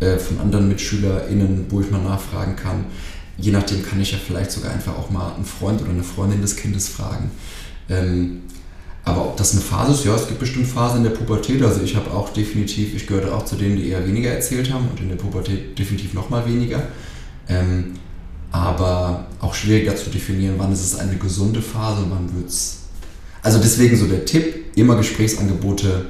äh, 0.01 0.19
von 0.19 0.41
anderen 0.41 0.69
MitschülerInnen, 0.69 1.67
wo 1.71 1.81
ich 1.81 1.91
mal 1.91 2.03
nachfragen 2.03 2.57
kann. 2.57 2.87
Je 3.39 3.53
nachdem 3.53 3.85
kann 3.85 4.01
ich 4.01 4.13
ja 4.13 4.19
vielleicht 4.25 4.51
sogar 4.51 4.73
einfach 4.73 4.97
auch 4.97 5.11
mal 5.11 5.35
einen 5.35 5.45
Freund 5.45 5.83
oder 5.83 5.91
eine 5.91 6.03
Freundin 6.03 6.41
des 6.41 6.57
Kindes 6.57 6.89
fragen. 6.89 7.31
Ähm, 7.89 8.43
aber 9.05 9.25
ob 9.25 9.37
das 9.37 9.53
eine 9.53 9.61
Phase 9.61 9.93
ist, 9.93 10.05
ja, 10.05 10.17
es 10.17 10.27
gibt 10.27 10.41
bestimmt 10.41 10.67
Phasen 10.67 10.99
in 10.99 11.05
der 11.05 11.11
Pubertät. 11.11 11.63
Also 11.63 11.81
ich 11.83 11.95
habe 11.95 12.11
auch 12.11 12.31
definitiv, 12.31 12.95
ich 12.95 13.07
gehörte 13.07 13.33
auch 13.33 13.45
zu 13.45 13.55
denen, 13.55 13.77
die 13.77 13.89
eher 13.89 14.07
weniger 14.07 14.31
erzählt 14.31 14.73
haben 14.73 14.89
und 14.89 14.99
in 15.01 15.09
der 15.09 15.17
Pubertät 15.17 15.79
definitiv 15.79 16.13
nochmal 16.13 16.45
weniger. 16.47 16.83
Ähm, 17.49 17.93
aber 18.51 19.27
auch 19.41 19.55
schwieriger 19.55 19.95
zu 19.95 20.11
definieren, 20.11 20.55
wann 20.59 20.73
ist 20.73 20.85
es 20.85 20.99
eine 20.99 21.17
gesunde 21.17 21.63
Phase 21.63 22.03
und 22.03 22.11
wann 22.11 22.35
wird 22.35 22.49
es. 22.49 22.79
Also 23.43 23.59
deswegen 23.59 23.97
so 23.97 24.07
der 24.07 24.25
Tipp, 24.25 24.77
immer 24.77 24.97
Gesprächsangebote 24.97 26.07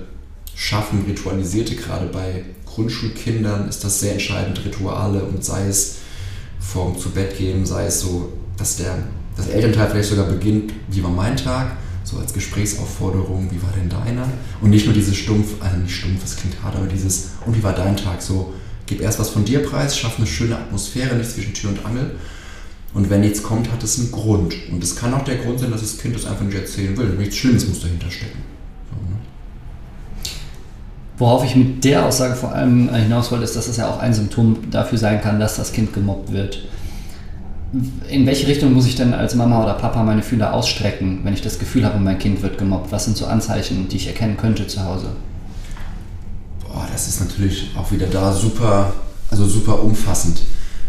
schaffen, 0.54 1.04
ritualisierte, 1.06 1.74
gerade 1.74 2.06
bei 2.06 2.44
Grundschulkindern 2.64 3.68
ist 3.68 3.84
das 3.84 4.00
sehr 4.00 4.12
entscheidend, 4.12 4.64
Rituale 4.64 5.22
und 5.22 5.44
sei 5.44 5.66
es 5.66 5.96
vorm 6.60 6.98
zu 6.98 7.10
Bett 7.10 7.36
gehen, 7.36 7.64
sei 7.64 7.86
es 7.86 8.00
so, 8.00 8.32
dass 8.56 8.76
der 8.76 8.96
das 9.36 9.48
Elternteil 9.48 9.90
vielleicht 9.90 10.08
sogar 10.08 10.26
beginnt, 10.26 10.72
wie 10.90 11.02
war 11.02 11.10
mein 11.10 11.36
Tag, 11.36 11.76
so 12.04 12.18
als 12.18 12.32
Gesprächsaufforderung, 12.32 13.48
wie 13.50 13.62
war 13.62 13.70
denn 13.76 13.88
deiner? 13.88 14.26
Und 14.60 14.70
nicht 14.70 14.86
nur 14.86 14.94
dieses 14.94 15.16
stumpf, 15.16 15.54
also 15.60 15.76
nicht 15.76 15.94
stumpf, 15.94 16.22
das 16.22 16.36
klingt 16.36 16.62
hart, 16.62 16.76
aber 16.76 16.86
dieses, 16.86 17.30
und 17.44 17.56
wie 17.56 17.62
war 17.62 17.74
dein 17.74 17.96
Tag? 17.96 18.22
So, 18.22 18.54
gib 18.86 19.00
erst 19.00 19.18
was 19.18 19.28
von 19.28 19.44
dir 19.44 19.62
preis, 19.62 19.98
schaff 19.98 20.16
eine 20.16 20.26
schöne 20.26 20.56
Atmosphäre, 20.56 21.16
nicht 21.16 21.30
zwischen 21.30 21.52
Tür 21.52 21.70
und 21.70 21.84
Angel. 21.84 22.12
Und 22.94 23.10
wenn 23.10 23.20
nichts 23.20 23.42
kommt, 23.42 23.70
hat 23.70 23.82
es 23.82 23.98
einen 23.98 24.10
Grund. 24.10 24.54
Und 24.72 24.82
es 24.82 24.96
kann 24.96 25.12
auch 25.12 25.24
der 25.24 25.36
Grund 25.36 25.60
sein, 25.60 25.70
dass 25.70 25.82
das 25.82 25.98
Kind 25.98 26.14
das 26.14 26.24
einfach 26.24 26.44
nicht 26.44 26.56
erzählen 26.56 26.96
will. 26.96 27.08
Nichts 27.08 27.36
Schlimmes 27.36 27.68
muss 27.68 27.80
dahinter 27.80 28.10
stecken. 28.10 28.38
Worauf 31.18 31.44
ich 31.44 31.56
mit 31.56 31.84
der 31.84 32.04
Aussage 32.04 32.34
vor 32.34 32.52
allem 32.52 32.94
hinaus 32.94 33.30
wollte, 33.30 33.44
ist, 33.44 33.56
dass 33.56 33.68
es 33.68 33.78
ja 33.78 33.88
auch 33.88 34.00
ein 34.00 34.12
Symptom 34.12 34.70
dafür 34.70 34.98
sein 34.98 35.20
kann, 35.20 35.40
dass 35.40 35.56
das 35.56 35.72
Kind 35.72 35.94
gemobbt 35.94 36.32
wird 36.32 36.58
in 38.08 38.26
welche 38.26 38.46
Richtung 38.46 38.72
muss 38.72 38.86
ich 38.86 38.96
denn 38.96 39.12
als 39.12 39.34
Mama 39.34 39.62
oder 39.62 39.74
Papa 39.74 40.02
meine 40.02 40.22
Fühler 40.22 40.54
ausstrecken, 40.54 41.20
wenn 41.24 41.34
ich 41.34 41.42
das 41.42 41.58
Gefühl 41.58 41.84
habe, 41.84 41.98
mein 41.98 42.18
Kind 42.18 42.42
wird 42.42 42.58
gemobbt? 42.58 42.92
Was 42.92 43.04
sind 43.04 43.16
so 43.16 43.26
Anzeichen, 43.26 43.88
die 43.88 43.96
ich 43.96 44.06
erkennen 44.06 44.36
könnte 44.36 44.66
zu 44.66 44.84
Hause? 44.84 45.08
Boah, 46.60 46.86
das 46.92 47.08
ist 47.08 47.20
natürlich 47.20 47.70
auch 47.76 47.90
wieder 47.90 48.06
da 48.06 48.32
super, 48.32 48.92
also 49.30 49.46
super 49.46 49.82
umfassend. 49.82 50.42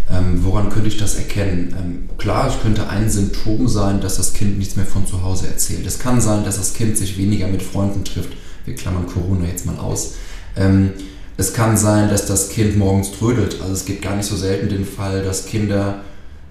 Ähm, 0.09 0.39
woran 0.43 0.69
könnte 0.69 0.87
ich 0.87 0.97
das 0.97 1.15
erkennen? 1.15 1.75
Ähm, 1.77 2.09
klar, 2.17 2.47
es 2.47 2.61
könnte 2.61 2.87
ein 2.87 3.09
Symptom 3.09 3.67
sein, 3.67 3.99
dass 3.99 4.17
das 4.17 4.33
Kind 4.33 4.57
nichts 4.57 4.77
mehr 4.77 4.85
von 4.85 5.05
zu 5.05 5.23
Hause 5.23 5.47
erzählt. 5.47 5.85
Es 5.85 5.99
kann 5.99 6.21
sein, 6.21 6.45
dass 6.45 6.57
das 6.57 6.73
Kind 6.73 6.97
sich 6.97 7.17
weniger 7.17 7.47
mit 7.47 7.61
Freunden 7.61 8.05
trifft. 8.05 8.29
Wir 8.67 8.75
klammern 8.75 9.07
Corona 9.07 9.45
jetzt 9.45 9.65
mal 9.65 9.77
aus. 9.77 10.15
Ähm, 10.57 10.91
es 11.37 11.53
kann 11.53 11.77
sein, 11.77 12.09
dass 12.09 12.25
das 12.25 12.49
Kind 12.49 12.77
morgens 12.77 13.11
trödelt. 13.13 13.61
Also 13.61 13.73
es 13.73 13.85
gibt 13.85 14.01
gar 14.01 14.15
nicht 14.15 14.25
so 14.25 14.35
selten 14.35 14.67
den 14.67 14.85
Fall, 14.85 15.23
dass 15.23 15.45
Kinder 15.45 16.01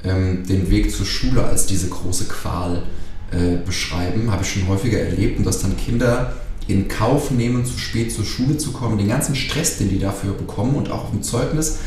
ähm, 0.03 0.47
den 0.47 0.71
Weg 0.71 0.91
zur 0.91 1.05
Schule 1.05 1.45
als 1.45 1.67
diese 1.67 1.89
große 1.89 2.25
Qual 2.25 2.83
äh, 3.31 3.57
beschreiben. 3.65 4.31
Habe 4.31 4.45
ich 4.45 4.51
schon 4.51 4.67
häufiger 4.67 4.99
erlebt 4.99 5.39
und 5.39 5.47
dass 5.47 5.61
dann 5.61 5.77
Kinder 5.77 6.33
in 6.69 6.89
Kauf 6.89 7.31
nehmen, 7.31 7.67
zu 7.67 7.79
spät 7.79 8.13
zur 8.13 8.25
Schule 8.25 8.57
zu 8.57 8.73
kommen, 8.73 8.97
den 8.97 9.09
ganzen 9.09 9.37
Stress, 9.37 9.77
den 9.77 9.91
die 9.91 9.99
dafür 9.99 10.33
bekommen 10.33 10.75
und 10.75 10.91
auch 10.91 11.05
auf 11.05 11.11
dem 11.11 11.23
Zeugnis, 11.23 11.79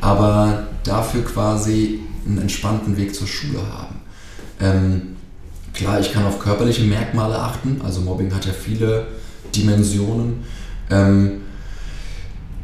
aber 0.00 0.66
dafür 0.84 1.24
quasi 1.24 2.00
einen 2.26 2.38
entspannten 2.38 2.96
Weg 2.96 3.14
zur 3.14 3.26
Schule 3.26 3.60
haben. 3.72 3.96
Ähm, 4.60 5.16
klar, 5.72 6.00
ich 6.00 6.12
kann 6.12 6.26
auf 6.26 6.38
körperliche 6.38 6.82
Merkmale 6.82 7.38
achten, 7.38 7.80
also 7.82 8.00
Mobbing 8.00 8.34
hat 8.34 8.44
ja 8.44 8.52
viele 8.52 9.06
Dimensionen. 9.56 10.44
Ähm, 10.90 11.40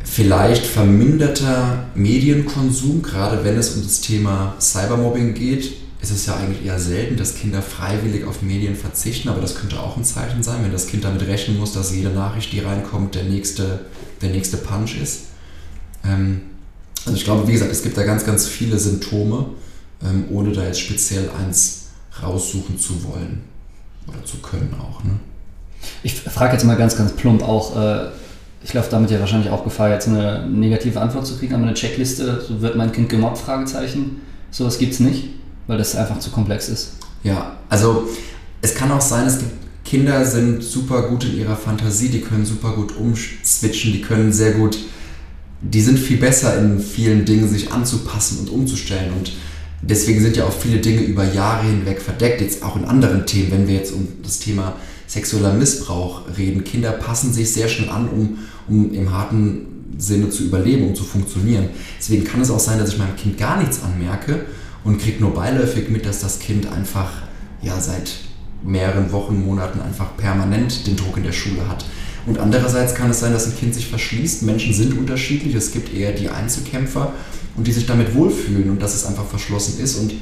vielleicht 0.04 0.66
verminderter 0.66 1.86
Medienkonsum, 1.94 3.02
gerade 3.02 3.44
wenn 3.44 3.56
es 3.56 3.76
um 3.76 3.82
das 3.82 4.00
Thema 4.00 4.54
Cybermobbing 4.60 5.34
geht, 5.34 5.72
ist 6.02 6.10
es 6.10 6.26
ja 6.26 6.36
eigentlich 6.36 6.66
eher 6.66 6.78
selten, 6.78 7.16
dass 7.16 7.36
Kinder 7.36 7.62
freiwillig 7.62 8.24
auf 8.24 8.42
Medien 8.42 8.74
verzichten, 8.74 9.28
aber 9.28 9.40
das 9.40 9.54
könnte 9.54 9.78
auch 9.78 9.96
ein 9.96 10.04
Zeichen 10.04 10.42
sein, 10.42 10.64
wenn 10.64 10.72
das 10.72 10.88
Kind 10.88 11.04
damit 11.04 11.22
rechnen 11.22 11.58
muss, 11.58 11.72
dass 11.72 11.94
jede 11.94 12.10
Nachricht, 12.10 12.52
die 12.52 12.58
reinkommt, 12.58 13.14
der 13.14 13.24
nächste, 13.24 13.86
der 14.20 14.30
nächste 14.30 14.56
Punch 14.56 15.00
ist. 15.00 15.26
Ähm, 16.04 16.42
also 17.04 17.16
ich 17.16 17.24
glaube, 17.24 17.46
wie 17.46 17.52
gesagt, 17.52 17.70
es 17.70 17.82
gibt 17.82 17.96
da 17.96 18.02
ganz, 18.02 18.26
ganz 18.26 18.46
viele 18.46 18.78
Symptome, 18.78 19.46
ähm, 20.02 20.24
ohne 20.30 20.52
da 20.52 20.64
jetzt 20.64 20.80
speziell 20.80 21.30
eins 21.30 21.86
raussuchen 22.20 22.78
zu 22.78 23.04
wollen 23.04 23.42
oder 24.08 24.24
zu 24.24 24.38
können 24.38 24.74
auch. 24.78 25.02
Ne? 25.04 25.20
Ich 26.02 26.14
frage 26.14 26.54
jetzt 26.54 26.64
mal 26.64 26.76
ganz, 26.76 26.96
ganz 26.96 27.12
plump 27.12 27.42
auch, 27.42 27.76
äh, 27.76 28.08
ich 28.64 28.74
laufe 28.74 28.90
damit 28.90 29.10
ja 29.10 29.18
wahrscheinlich 29.20 29.50
auch 29.50 29.64
Gefahr, 29.64 29.90
jetzt 29.90 30.08
eine 30.08 30.46
negative 30.46 31.00
Antwort 31.00 31.26
zu 31.26 31.36
kriegen, 31.36 31.54
aber 31.54 31.64
eine 31.64 31.74
Checkliste, 31.74 32.40
so 32.46 32.60
wird 32.60 32.76
mein 32.76 32.92
Kind 32.92 33.08
gemobbt, 33.08 33.38
Fragezeichen, 33.38 34.20
sowas 34.50 34.78
gibt 34.78 34.92
es 34.92 35.00
nicht, 35.00 35.30
weil 35.66 35.78
das 35.78 35.96
einfach 35.96 36.18
zu 36.18 36.30
komplex 36.30 36.68
ist. 36.68 36.92
Ja, 37.24 37.56
also 37.68 38.08
es 38.60 38.74
kann 38.74 38.90
auch 38.92 39.00
sein, 39.00 39.26
es 39.26 39.38
gibt 39.38 39.62
Kinder 39.84 40.24
sind 40.24 40.62
super 40.62 41.02
gut 41.08 41.24
in 41.24 41.36
ihrer 41.36 41.56
Fantasie, 41.56 42.08
die 42.08 42.20
können 42.20 42.46
super 42.46 42.72
gut 42.72 42.96
umswitchen, 42.96 43.92
die 43.92 44.00
können 44.00 44.32
sehr 44.32 44.52
gut, 44.52 44.78
die 45.60 45.80
sind 45.80 45.98
viel 45.98 46.18
besser 46.18 46.58
in 46.58 46.80
vielen 46.80 47.24
Dingen 47.24 47.48
sich 47.48 47.72
anzupassen 47.72 48.38
und 48.38 48.50
umzustellen 48.50 49.12
und 49.12 49.32
deswegen 49.82 50.22
sind 50.22 50.36
ja 50.36 50.44
auch 50.44 50.52
viele 50.52 50.78
Dinge 50.78 51.02
über 51.02 51.24
Jahre 51.24 51.66
hinweg 51.66 52.00
verdeckt, 52.00 52.40
jetzt 52.40 52.62
auch 52.62 52.76
in 52.76 52.84
anderen 52.84 53.26
Themen, 53.26 53.50
wenn 53.50 53.68
wir 53.68 53.74
jetzt 53.74 53.92
um 53.92 54.08
das 54.22 54.38
Thema 54.38 54.76
sexueller 55.12 55.52
Missbrauch 55.52 56.22
reden. 56.38 56.64
Kinder 56.64 56.92
passen 56.92 57.32
sich 57.34 57.52
sehr 57.52 57.68
schnell 57.68 57.90
an, 57.90 58.08
um, 58.08 58.38
um 58.66 58.94
im 58.94 59.12
harten 59.12 59.66
Sinne 59.98 60.30
zu 60.30 60.44
überleben, 60.44 60.88
um 60.88 60.94
zu 60.94 61.04
funktionieren. 61.04 61.68
Deswegen 61.98 62.24
kann 62.24 62.40
es 62.40 62.50
auch 62.50 62.58
sein, 62.58 62.78
dass 62.78 62.94
ich 62.94 62.98
meinem 62.98 63.16
Kind 63.16 63.36
gar 63.36 63.60
nichts 63.60 63.82
anmerke 63.82 64.46
und 64.84 64.98
kriege 64.98 65.20
nur 65.20 65.34
beiläufig 65.34 65.90
mit, 65.90 66.06
dass 66.06 66.20
das 66.20 66.38
Kind 66.38 66.66
einfach 66.66 67.10
ja, 67.60 67.78
seit 67.78 68.14
mehreren 68.64 69.12
Wochen, 69.12 69.44
Monaten 69.44 69.80
einfach 69.80 70.16
permanent 70.16 70.86
den 70.86 70.96
Druck 70.96 71.18
in 71.18 71.24
der 71.24 71.32
Schule 71.32 71.68
hat. 71.68 71.84
Und 72.24 72.38
andererseits 72.38 72.94
kann 72.94 73.10
es 73.10 73.20
sein, 73.20 73.32
dass 73.32 73.46
ein 73.46 73.56
Kind 73.56 73.74
sich 73.74 73.88
verschließt. 73.88 74.44
Menschen 74.44 74.72
sind 74.72 74.96
unterschiedlich. 74.96 75.54
Es 75.54 75.72
gibt 75.72 75.92
eher 75.92 76.12
die 76.12 76.30
Einzelkämpfer 76.30 77.12
und 77.56 77.66
die 77.66 77.72
sich 77.72 77.84
damit 77.84 78.14
wohlfühlen 78.14 78.70
und 78.70 78.80
dass 78.80 78.94
es 78.94 79.04
einfach 79.04 79.26
verschlossen 79.26 79.78
ist 79.78 79.96
und 79.96 80.14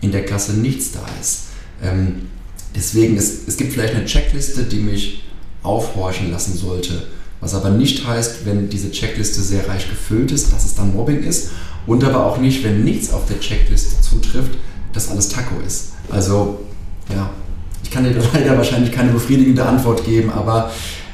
in 0.00 0.10
der 0.10 0.24
Klasse 0.24 0.54
nichts 0.54 0.92
da 0.92 1.04
ist. 1.20 1.48
Ähm, 1.82 2.30
Deswegen, 2.74 3.16
es, 3.16 3.46
es 3.46 3.56
gibt 3.56 3.72
vielleicht 3.72 3.94
eine 3.94 4.04
Checkliste, 4.04 4.64
die 4.64 4.80
mich 4.80 5.24
aufhorchen 5.62 6.30
lassen 6.30 6.56
sollte. 6.56 7.02
Was 7.40 7.54
aber 7.54 7.70
nicht 7.70 8.06
heißt, 8.06 8.46
wenn 8.46 8.68
diese 8.68 8.90
Checkliste 8.90 9.42
sehr 9.42 9.68
reich 9.68 9.88
gefüllt 9.88 10.30
ist, 10.32 10.52
dass 10.52 10.64
es 10.64 10.74
dann 10.74 10.94
Mobbing 10.94 11.22
ist. 11.24 11.50
Und 11.86 12.04
aber 12.04 12.24
auch 12.24 12.38
nicht, 12.38 12.62
wenn 12.62 12.84
nichts 12.84 13.12
auf 13.12 13.26
der 13.26 13.40
Checkliste 13.40 14.00
zutrifft, 14.00 14.52
dass 14.92 15.10
alles 15.10 15.28
Taco 15.28 15.56
ist. 15.66 15.92
Also, 16.10 16.60
ja, 17.12 17.30
ich 17.82 17.90
kann 17.90 18.04
dir 18.04 18.14
leider 18.32 18.56
wahrscheinlich 18.56 18.92
keine 18.92 19.12
befriedigende 19.12 19.64
Antwort 19.64 20.04
geben, 20.04 20.30
aber 20.30 20.70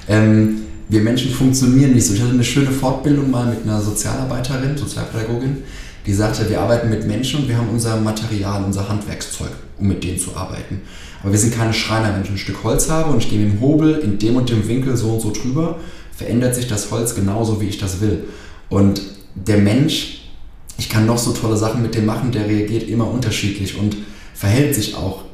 ähm, 0.07 0.62
wir 0.88 1.01
Menschen 1.01 1.31
funktionieren 1.33 1.92
nicht 1.92 2.07
so. 2.07 2.14
Ich 2.14 2.21
hatte 2.21 2.33
eine 2.33 2.44
schöne 2.44 2.71
Fortbildung 2.71 3.31
mal 3.31 3.47
mit 3.47 3.62
einer 3.64 3.81
Sozialarbeiterin, 3.81 4.77
Sozialpädagogin, 4.77 5.59
die 6.07 6.14
sagte, 6.14 6.49
wir 6.49 6.61
arbeiten 6.61 6.88
mit 6.88 7.07
Menschen 7.07 7.40
und 7.40 7.49
wir 7.49 7.57
haben 7.57 7.68
unser 7.68 7.97
Material, 7.97 8.64
unser 8.64 8.88
Handwerkszeug, 8.88 9.51
um 9.79 9.88
mit 9.88 10.03
denen 10.03 10.18
zu 10.18 10.35
arbeiten. 10.35 10.83
Aber 11.22 11.33
wir 11.33 11.38
sind 11.38 11.54
keine 11.54 11.72
Schreiner. 11.72 12.14
Wenn 12.14 12.22
ich 12.22 12.31
ein 12.31 12.38
Stück 12.38 12.62
Holz 12.64 12.88
habe 12.88 13.11
und 13.11 13.22
ich 13.22 13.31
gehe 13.31 13.38
mit 13.38 13.52
dem 13.52 13.61
Hobel 13.61 13.98
in 13.98 14.18
dem 14.18 14.37
und 14.37 14.48
dem 14.50 14.66
Winkel 14.68 14.96
so 14.96 15.11
und 15.11 15.20
so 15.20 15.33
drüber, 15.33 15.78
verändert 16.16 16.54
sich 16.54 16.68
das 16.68 16.90
Holz 16.90 17.14
genauso, 17.14 17.61
wie 17.61 17.66
ich 17.66 17.78
das 17.78 18.00
will. 18.00 18.24
Und 18.68 19.00
der 19.35 19.59
Mensch, 19.59 20.31
ich 20.78 20.88
kann 20.88 21.07
noch 21.07 21.18
so 21.18 21.33
tolle 21.33 21.57
Sachen 21.57 21.83
mit 21.83 21.94
dem 21.94 22.07
machen, 22.07 22.33
der 22.33 22.46
reagiert 22.46 22.88
immer 22.88 23.11
unterschiedlich 23.11 23.78
und 23.78 23.96
verhält 24.35 24.74
sich 24.74 24.94
auch. 24.94 25.24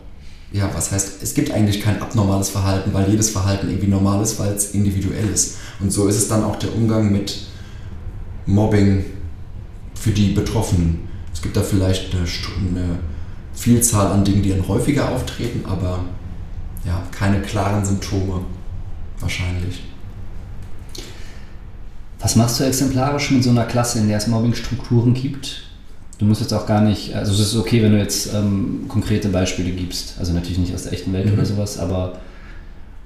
Ja, 0.52 0.70
was 0.72 0.92
heißt, 0.92 1.22
es 1.22 1.34
gibt 1.34 1.50
eigentlich 1.50 1.80
kein 1.80 2.00
abnormales 2.00 2.48
Verhalten, 2.48 2.94
weil 2.94 3.10
jedes 3.10 3.30
Verhalten 3.30 3.68
irgendwie 3.68 3.88
normal 3.88 4.22
ist, 4.22 4.38
weil 4.38 4.52
es 4.52 4.70
individuell 4.70 5.28
ist. 5.32 5.56
Und 5.80 5.90
so 5.90 6.06
ist 6.06 6.16
es 6.16 6.28
dann 6.28 6.44
auch 6.44 6.56
der 6.56 6.74
Umgang 6.74 7.10
mit 7.10 7.46
Mobbing 8.46 9.04
für 9.94 10.10
die 10.10 10.28
Betroffenen. 10.28 11.08
Es 11.32 11.42
gibt 11.42 11.56
da 11.56 11.62
vielleicht 11.62 12.14
eine, 12.14 12.22
eine 12.22 12.98
Vielzahl 13.54 14.12
an 14.12 14.24
Dingen, 14.24 14.42
die 14.42 14.50
dann 14.50 14.66
häufiger 14.66 15.10
auftreten, 15.10 15.64
aber 15.66 16.00
ja, 16.84 17.02
keine 17.10 17.40
klaren 17.40 17.84
Symptome 17.84 18.40
wahrscheinlich. 19.20 19.82
Was 22.20 22.36
machst 22.36 22.58
du 22.58 22.64
exemplarisch 22.64 23.30
mit 23.30 23.44
so 23.44 23.50
einer 23.50 23.64
Klasse, 23.64 23.98
in 23.98 24.08
der 24.08 24.18
es 24.18 24.26
Mobbingstrukturen 24.26 25.14
gibt? 25.14 25.62
Du 26.18 26.24
musst 26.24 26.40
jetzt 26.40 26.54
auch 26.54 26.66
gar 26.66 26.80
nicht, 26.80 27.14
also 27.14 27.32
es 27.32 27.40
ist 27.40 27.56
okay, 27.56 27.82
wenn 27.82 27.92
du 27.92 27.98
jetzt 27.98 28.32
ähm, 28.32 28.84
konkrete 28.88 29.28
Beispiele 29.28 29.70
gibst, 29.72 30.14
also 30.18 30.32
natürlich 30.32 30.58
nicht 30.58 30.74
aus 30.74 30.84
der 30.84 30.92
echten 30.92 31.12
Welt 31.12 31.26
mhm. 31.26 31.34
oder 31.34 31.44
sowas, 31.44 31.78
aber 31.78 32.18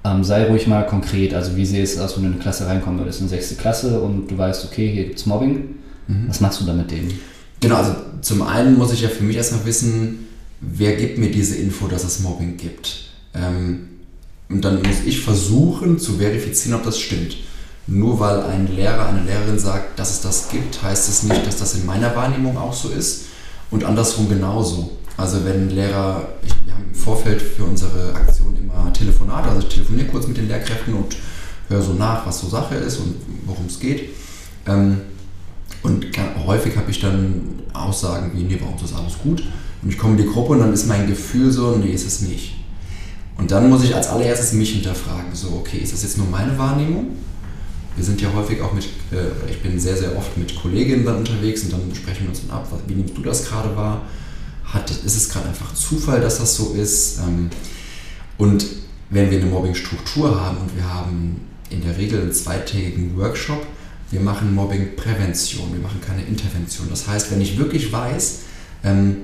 ähm, 0.05 0.23
sei 0.23 0.45
ruhig 0.45 0.67
mal 0.67 0.85
konkret. 0.85 1.33
Also 1.33 1.55
wie 1.55 1.65
sieht 1.65 1.83
es 1.83 1.99
aus, 1.99 2.15
wenn 2.15 2.23
du 2.23 2.27
in 2.29 2.33
eine 2.35 2.41
Klasse 2.41 2.67
reinkommen 2.67 2.99
würdest, 2.99 3.21
in 3.21 3.27
sechste 3.27 3.55
Klasse 3.55 3.99
und 3.99 4.29
du 4.29 4.37
weißt, 4.37 4.65
okay, 4.65 4.91
hier 4.91 5.05
gibt 5.05 5.19
es 5.19 5.25
Mobbing. 5.25 5.75
Mhm. 6.07 6.25
Was 6.27 6.39
machst 6.39 6.61
du 6.61 6.65
da 6.65 6.73
mit 6.73 6.89
denen? 6.91 7.11
Genau, 7.59 7.75
also 7.75 7.93
zum 8.21 8.41
einen 8.41 8.77
muss 8.77 8.93
ich 8.93 9.01
ja 9.01 9.09
für 9.09 9.23
mich 9.23 9.35
erstmal 9.35 9.65
wissen, 9.65 10.27
wer 10.61 10.95
gibt 10.95 11.17
mir 11.17 11.31
diese 11.31 11.55
Info, 11.55 11.87
dass 11.87 12.03
es 12.03 12.19
Mobbing 12.19 12.57
gibt? 12.57 13.11
Ähm, 13.33 13.89
und 14.49 14.65
dann 14.65 14.81
muss 14.81 15.01
ich 15.05 15.21
versuchen 15.21 15.99
zu 15.99 16.17
verifizieren, 16.17 16.77
ob 16.79 16.83
das 16.83 16.99
stimmt. 16.99 17.37
Nur 17.87 18.19
weil 18.19 18.41
ein 18.41 18.67
Lehrer, 18.75 19.07
eine 19.07 19.23
Lehrerin 19.23 19.59
sagt, 19.59 19.97
dass 19.97 20.11
es 20.11 20.21
das 20.21 20.49
gibt, 20.49 20.81
heißt 20.81 21.09
es 21.09 21.23
nicht, 21.23 21.45
dass 21.45 21.57
das 21.57 21.75
in 21.75 21.85
meiner 21.85 22.15
Wahrnehmung 22.15 22.57
auch 22.57 22.73
so 22.73 22.89
ist. 22.89 23.25
Und 23.71 23.83
andersrum 23.83 24.29
genauso. 24.29 24.97
Also 25.17 25.43
wenn 25.45 25.69
Lehrer, 25.69 26.29
ich, 26.43 26.53
wir 26.65 26.73
haben 26.73 26.85
im 26.87 26.95
Vorfeld 26.95 27.41
für 27.41 27.63
unsere 27.63 28.13
Aktion 28.13 28.55
immer 28.57 28.91
Telefonate, 28.93 29.49
also 29.49 29.67
ich 29.67 29.73
telefoniere 29.73 30.07
kurz 30.07 30.27
mit 30.27 30.37
den 30.37 30.47
Lehrkräften 30.47 30.93
und 30.93 31.15
höre 31.67 31.81
so 31.81 31.93
nach, 31.93 32.25
was 32.25 32.39
so 32.39 32.47
Sache 32.47 32.75
ist 32.75 32.97
und 32.97 33.15
worum 33.45 33.65
es 33.65 33.79
geht. 33.79 34.09
Ähm, 34.65 35.01
und 35.83 36.07
häufig 36.45 36.75
habe 36.77 36.91
ich 36.91 36.99
dann 36.99 37.61
Aussagen 37.73 38.31
wie, 38.33 38.43
nee, 38.43 38.55
bei 38.55 38.65
uns 38.65 38.81
ist 38.83 38.95
alles 38.95 39.17
gut. 39.17 39.43
Und 39.81 39.89
ich 39.89 39.97
komme 39.97 40.17
in 40.17 40.25
die 40.25 40.31
Gruppe 40.31 40.53
und 40.53 40.59
dann 40.59 40.73
ist 40.73 40.87
mein 40.87 41.07
Gefühl 41.07 41.51
so, 41.51 41.77
nee, 41.77 41.91
ist 41.91 42.05
es 42.05 42.21
nicht. 42.21 42.55
Und 43.37 43.51
dann 43.51 43.69
muss 43.69 43.83
ich 43.83 43.95
als 43.95 44.07
allererstes 44.07 44.53
mich 44.53 44.71
hinterfragen, 44.73 45.33
so, 45.33 45.49
okay, 45.59 45.77
ist 45.77 45.93
das 45.93 46.03
jetzt 46.03 46.17
nur 46.17 46.27
meine 46.27 46.57
Wahrnehmung? 46.57 47.07
Wir 47.95 48.03
sind 48.03 48.21
ja 48.21 48.31
häufig 48.33 48.61
auch 48.61 48.73
mit, 48.73 48.83
äh, 49.11 49.49
ich 49.49 49.61
bin 49.61 49.79
sehr, 49.79 49.95
sehr 49.95 50.15
oft 50.17 50.37
mit 50.37 50.55
Kolleginnen 50.55 51.05
dann 51.05 51.17
unterwegs 51.17 51.63
und 51.63 51.73
dann 51.73 51.81
sprechen 51.93 52.23
wir 52.23 52.29
uns 52.29 52.41
dann 52.45 52.57
ab, 52.57 52.67
wie 52.87 52.95
nimmst 52.95 53.17
du 53.17 53.21
das 53.21 53.45
gerade 53.45 53.75
wahr? 53.75 54.01
Hat, 54.65 54.91
ist 54.91 55.15
es 55.15 55.29
gerade 55.29 55.47
einfach 55.47 55.73
Zufall, 55.73 56.21
dass 56.21 56.37
das 56.39 56.55
so 56.55 56.73
ist? 56.73 57.19
Ähm, 57.19 57.49
und 58.37 58.65
wenn 59.09 59.31
wir 59.31 59.39
eine 59.39 59.49
Mobbing-Struktur 59.49 60.39
haben 60.39 60.57
und 60.57 60.75
wir 60.75 60.93
haben 60.93 61.41
in 61.69 61.81
der 61.81 61.97
Regel 61.97 62.21
einen 62.21 62.33
zweitägigen 62.33 63.17
Workshop, 63.17 63.65
wir 64.11 64.19
machen 64.19 64.53
Mobbing-Prävention, 64.53 65.71
wir 65.71 65.79
machen 65.79 66.01
keine 66.05 66.23
Intervention. 66.23 66.87
Das 66.89 67.07
heißt, 67.07 67.31
wenn 67.31 67.41
ich 67.41 67.57
wirklich 67.57 67.91
weiß, 67.91 68.39
ähm, 68.83 69.17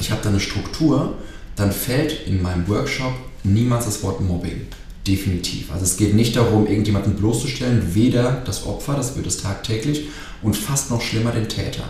ich 0.00 0.10
habe 0.10 0.22
da 0.22 0.28
eine 0.28 0.40
Struktur, 0.40 1.14
dann 1.56 1.72
fällt 1.72 2.26
in 2.26 2.42
meinem 2.42 2.68
Workshop 2.68 3.14
niemals 3.44 3.86
das 3.86 4.02
Wort 4.02 4.20
Mobbing. 4.20 4.66
Definitiv. 5.06 5.70
Also 5.72 5.84
es 5.84 5.96
geht 5.96 6.14
nicht 6.14 6.36
darum, 6.36 6.66
irgendjemanden 6.66 7.14
bloßzustellen, 7.14 7.94
weder 7.94 8.42
das 8.44 8.66
Opfer, 8.66 8.94
das 8.94 9.16
wird 9.16 9.26
es 9.26 9.38
tagtäglich, 9.38 10.08
und 10.42 10.56
fast 10.56 10.90
noch 10.90 11.00
schlimmer 11.00 11.30
den 11.30 11.48
Täter. 11.48 11.84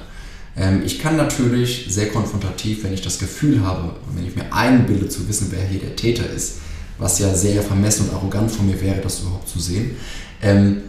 Ähm, 0.57 0.83
ich 0.85 0.99
kann 0.99 1.17
natürlich 1.17 1.87
sehr 1.89 2.09
konfrontativ, 2.11 2.85
wenn 2.85 2.93
ich 2.93 3.03
das 3.03 3.19
Gefühl 3.19 3.63
habe, 3.63 3.97
wenn 4.15 4.27
ich 4.27 4.37
mir 4.37 4.53
einbilde 4.53 5.09
zu 5.09 5.29
wissen, 5.29 5.49
wer 5.51 5.67
hier 5.67 5.81
der 5.81 5.97
Täter 5.97 6.29
ist, 6.29 6.59
was 6.99 7.19
ja 7.19 7.35
sehr 7.35 7.63
vermessen 7.63 8.09
und 8.09 8.15
arrogant 8.15 8.51
von 8.51 8.67
mir 8.67 8.81
wäre, 8.81 9.01
das 9.01 9.21
überhaupt 9.21 9.49
zu 9.49 9.61
sehen. 9.61 9.97
Ähm, 10.43 10.83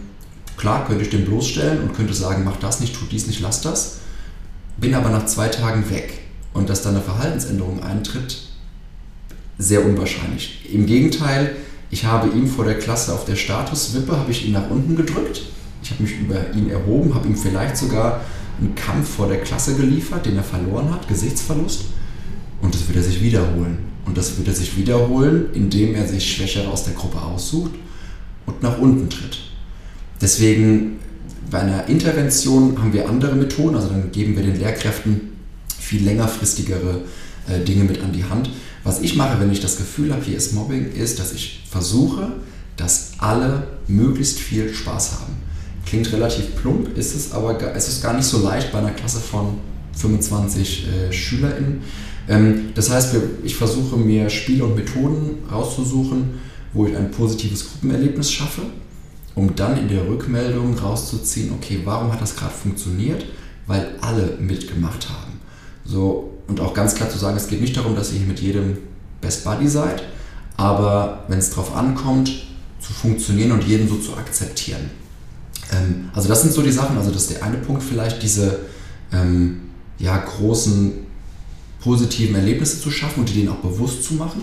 klar 0.56 0.86
könnte 0.86 1.04
ich 1.04 1.10
den 1.10 1.24
bloßstellen 1.24 1.82
und 1.82 1.94
könnte 1.94 2.14
sagen, 2.14 2.44
mach 2.44 2.56
das 2.56 2.80
nicht, 2.80 2.94
tu 2.94 3.06
dies 3.10 3.26
nicht, 3.26 3.40
lass 3.40 3.62
das. 3.62 3.96
Bin 4.76 4.94
aber 4.94 5.10
nach 5.10 5.26
zwei 5.26 5.48
Tagen 5.48 5.90
weg 5.90 6.27
und 6.58 6.68
dass 6.68 6.82
da 6.82 6.90
eine 6.90 7.00
Verhaltensänderung 7.00 7.82
eintritt, 7.82 8.42
sehr 9.58 9.84
unwahrscheinlich. 9.84 10.68
Im 10.72 10.86
Gegenteil, 10.86 11.56
ich 11.90 12.04
habe 12.04 12.28
ihm 12.36 12.46
vor 12.46 12.64
der 12.64 12.78
Klasse 12.78 13.14
auf 13.14 13.24
der 13.24 13.36
Statuswippe, 13.36 14.16
habe 14.16 14.30
ich 14.30 14.46
ihn 14.46 14.52
nach 14.52 14.68
unten 14.70 14.94
gedrückt 14.94 15.42
ich 15.82 15.90
habe 15.90 16.02
mich 16.02 16.20
über 16.20 16.52
ihn 16.54 16.70
erhoben, 16.70 17.14
habe 17.14 17.28
ihm 17.28 17.36
vielleicht 17.36 17.76
sogar 17.76 18.20
einen 18.60 18.74
Kampf 18.74 19.08
vor 19.08 19.28
der 19.28 19.38
Klasse 19.38 19.76
geliefert, 19.76 20.26
den 20.26 20.36
er 20.36 20.42
verloren 20.42 20.92
hat, 20.92 21.06
Gesichtsverlust. 21.08 21.84
Und 22.60 22.74
das 22.74 22.86
wird 22.88 22.96
er 22.96 23.04
sich 23.04 23.22
wiederholen. 23.22 23.78
Und 24.04 24.16
das 24.16 24.36
wird 24.36 24.48
er 24.48 24.54
sich 24.54 24.76
wiederholen, 24.76 25.46
indem 25.52 25.94
er 25.94 26.06
sich 26.06 26.34
Schwächere 26.34 26.68
aus 26.68 26.84
der 26.84 26.94
Gruppe 26.94 27.20
aussucht 27.20 27.72
und 28.46 28.62
nach 28.62 28.78
unten 28.78 29.08
tritt. 29.08 29.38
Deswegen 30.20 30.98
bei 31.50 31.60
einer 31.60 31.88
Intervention 31.88 32.78
haben 32.78 32.92
wir 32.92 33.08
andere 33.08 33.36
Methoden, 33.36 33.76
also 33.76 33.88
dann 33.88 34.10
geben 34.10 34.36
wir 34.36 34.42
den 34.42 34.58
Lehrkräften 34.58 35.37
viel 35.88 36.04
längerfristigere 36.04 37.00
äh, 37.48 37.64
Dinge 37.64 37.84
mit 37.84 38.02
an 38.02 38.12
die 38.12 38.24
Hand. 38.24 38.50
Was 38.84 39.00
ich 39.00 39.16
mache, 39.16 39.40
wenn 39.40 39.50
ich 39.50 39.60
das 39.60 39.78
Gefühl 39.78 40.12
habe, 40.12 40.22
hier 40.22 40.36
ist 40.36 40.52
Mobbing, 40.52 40.92
ist, 40.92 41.18
dass 41.18 41.32
ich 41.32 41.64
versuche, 41.70 42.32
dass 42.76 43.12
alle 43.18 43.66
möglichst 43.88 44.38
viel 44.38 44.72
Spaß 44.72 45.12
haben. 45.12 45.32
Klingt 45.86 46.12
relativ 46.12 46.56
plump, 46.56 46.96
ist 46.96 47.14
es 47.14 47.32
aber 47.32 47.58
es 47.74 47.88
ist 47.88 48.02
gar 48.02 48.14
nicht 48.14 48.26
so 48.26 48.42
leicht 48.42 48.70
bei 48.70 48.78
einer 48.78 48.90
Klasse 48.90 49.18
von 49.18 49.58
25 49.94 50.86
äh, 50.86 51.12
SchülerInnen. 51.12 51.80
Ähm, 52.28 52.70
das 52.74 52.90
heißt, 52.90 53.16
ich 53.42 53.56
versuche 53.56 53.96
mir 53.96 54.28
Spiele 54.28 54.64
und 54.64 54.76
Methoden 54.76 55.38
rauszusuchen, 55.50 56.38
wo 56.74 56.86
ich 56.86 56.94
ein 56.94 57.10
positives 57.10 57.70
Gruppenerlebnis 57.70 58.30
schaffe, 58.30 58.62
um 59.34 59.56
dann 59.56 59.78
in 59.78 59.88
der 59.88 60.06
Rückmeldung 60.06 60.78
rauszuziehen, 60.78 61.52
okay, 61.52 61.80
warum 61.84 62.12
hat 62.12 62.20
das 62.20 62.36
gerade 62.36 62.52
funktioniert? 62.52 63.24
Weil 63.66 63.96
alle 64.02 64.36
mitgemacht 64.38 65.08
haben. 65.08 65.27
So, 65.90 66.34
und 66.46 66.60
auch 66.60 66.74
ganz 66.74 66.94
klar 66.94 67.08
zu 67.08 67.18
sagen, 67.18 67.36
es 67.36 67.48
geht 67.48 67.62
nicht 67.62 67.76
darum, 67.76 67.96
dass 67.96 68.12
ihr 68.12 68.20
mit 68.20 68.40
jedem 68.40 68.76
Best 69.22 69.44
Buddy 69.44 69.68
seid, 69.68 70.02
aber 70.56 71.24
wenn 71.28 71.38
es 71.38 71.50
darauf 71.50 71.74
ankommt, 71.74 72.30
zu 72.80 72.92
funktionieren 72.92 73.52
und 73.52 73.64
jeden 73.64 73.88
so 73.88 73.96
zu 73.96 74.16
akzeptieren. 74.16 74.90
Ähm, 75.72 76.10
also 76.12 76.28
das 76.28 76.42
sind 76.42 76.52
so 76.52 76.62
die 76.62 76.70
Sachen, 76.72 76.96
also 76.96 77.10
das 77.10 77.22
ist 77.22 77.30
der 77.32 77.42
eine 77.42 77.56
Punkt 77.56 77.82
vielleicht, 77.82 78.22
diese 78.22 78.60
ähm, 79.12 79.60
ja, 79.98 80.16
großen 80.16 80.92
positiven 81.80 82.36
Erlebnisse 82.36 82.80
zu 82.80 82.90
schaffen 82.90 83.20
und 83.20 83.28
die 83.30 83.34
denen 83.34 83.48
auch 83.48 83.56
bewusst 83.56 84.04
zu 84.04 84.14
machen. 84.14 84.42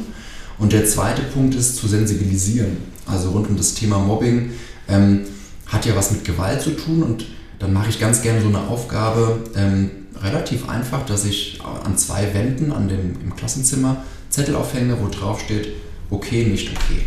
Und 0.58 0.74
der 0.74 0.86
zweite 0.86 1.22
Punkt 1.22 1.54
ist 1.54 1.78
zu 1.78 1.88
sensibilisieren. 1.88 2.78
Also 3.06 3.32
rund 3.32 3.48
um 3.48 3.58
das 3.58 3.74
Thema 3.74 4.00
Mobbing 4.00 4.52
ähm, 4.88 5.22
hat 5.68 5.86
ja 5.86 5.96
was 5.96 6.12
mit 6.12 6.26
Gewalt 6.26 6.62
zu 6.62 6.72
tun 6.72 7.04
und 7.04 7.26
dann 7.60 7.72
mache 7.74 7.90
ich 7.90 8.00
ganz 8.00 8.22
gerne 8.22 8.42
so 8.42 8.48
eine 8.48 8.62
Aufgabe, 8.62 9.40
ähm, 9.56 9.92
relativ 10.26 10.68
einfach, 10.68 11.06
dass 11.06 11.26
ich 11.26 11.60
an 11.84 11.98
zwei 11.98 12.34
Wänden 12.34 12.72
an 12.72 12.88
dem, 12.88 13.16
im 13.22 13.36
Klassenzimmer 13.36 14.04
Zettel 14.30 14.56
aufhänge, 14.56 14.98
wo 15.02 15.08
drauf 15.08 15.40
steht, 15.40 15.70
okay, 16.10 16.46
nicht 16.46 16.70
okay. 16.72 17.06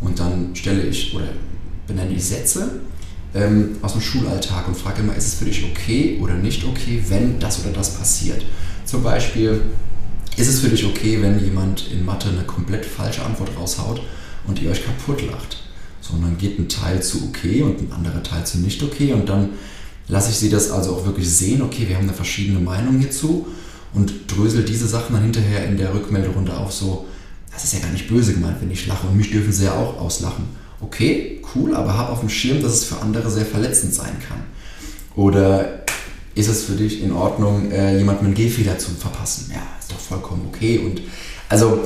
Und 0.00 0.18
dann 0.18 0.54
stelle 0.54 0.82
ich 0.82 1.14
oder 1.14 1.28
benenne 1.86 2.12
ich 2.12 2.24
Sätze 2.24 2.80
ähm, 3.34 3.76
aus 3.82 3.92
dem 3.92 4.00
Schulalltag 4.00 4.66
und 4.68 4.76
frage 4.76 5.02
immer, 5.02 5.14
ist 5.14 5.26
es 5.26 5.34
für 5.34 5.44
dich 5.44 5.64
okay 5.64 6.18
oder 6.20 6.34
nicht 6.34 6.64
okay, 6.64 7.02
wenn 7.08 7.38
das 7.38 7.60
oder 7.60 7.72
das 7.72 7.94
passiert. 7.94 8.44
Zum 8.84 9.02
Beispiel, 9.02 9.62
ist 10.36 10.48
es 10.48 10.60
für 10.60 10.68
dich 10.68 10.84
okay, 10.84 11.20
wenn 11.22 11.42
jemand 11.42 11.90
in 11.90 12.04
Mathe 12.04 12.28
eine 12.28 12.44
komplett 12.44 12.84
falsche 12.84 13.24
Antwort 13.24 13.50
raushaut 13.58 14.02
und 14.46 14.60
ihr 14.60 14.70
euch 14.70 14.84
kaputt 14.84 15.22
lacht? 15.30 15.58
So, 16.00 16.14
und 16.14 16.22
dann 16.22 16.38
geht 16.38 16.58
ein 16.58 16.68
Teil 16.68 17.02
zu 17.02 17.28
okay 17.28 17.62
und 17.62 17.80
ein 17.80 17.92
anderer 17.92 18.22
Teil 18.22 18.46
zu 18.46 18.58
nicht 18.58 18.82
okay 18.82 19.12
und 19.12 19.28
dann 19.28 19.50
lasse 20.08 20.30
ich 20.30 20.36
sie 20.36 20.50
das 20.50 20.70
also 20.70 20.92
auch 20.94 21.06
wirklich 21.06 21.28
sehen, 21.28 21.62
okay, 21.62 21.88
wir 21.88 21.96
haben 21.96 22.04
eine 22.04 22.14
verschiedene 22.14 22.60
Meinung 22.60 22.98
hierzu 22.98 23.46
und 23.94 24.12
drösel 24.28 24.64
diese 24.64 24.86
Sachen 24.86 25.14
dann 25.14 25.22
hinterher 25.22 25.66
in 25.66 25.76
der 25.76 25.94
Rückmelderunde 25.94 26.56
auf, 26.56 26.72
so, 26.72 27.06
das 27.52 27.64
ist 27.64 27.74
ja 27.74 27.80
gar 27.80 27.90
nicht 27.90 28.08
böse 28.08 28.34
gemeint, 28.34 28.60
wenn 28.60 28.70
ich 28.70 28.86
lache 28.86 29.06
und 29.06 29.16
mich 29.16 29.30
dürfen 29.30 29.52
sie 29.52 29.64
ja 29.64 29.72
auch 29.72 29.98
auslachen. 29.98 30.44
Okay, 30.80 31.42
cool, 31.54 31.74
aber 31.74 31.96
hab 31.96 32.10
auf 32.10 32.20
dem 32.20 32.28
Schirm, 32.28 32.62
dass 32.62 32.72
es 32.72 32.84
für 32.84 33.00
andere 33.00 33.30
sehr 33.30 33.46
verletzend 33.46 33.94
sein 33.94 34.12
kann. 34.28 34.44
Oder 35.14 35.84
ist 36.34 36.48
es 36.48 36.64
für 36.64 36.74
dich 36.74 37.02
in 37.02 37.12
Ordnung, 37.12 37.72
äh, 37.72 37.96
jemandem 37.96 38.26
einen 38.26 38.34
Gehfehler 38.34 38.78
zu 38.78 38.90
verpassen? 38.90 39.50
Ja, 39.54 39.62
ist 39.80 39.90
doch 39.90 39.98
vollkommen 39.98 40.44
okay. 40.48 40.78
Und 40.78 41.00
also 41.48 41.80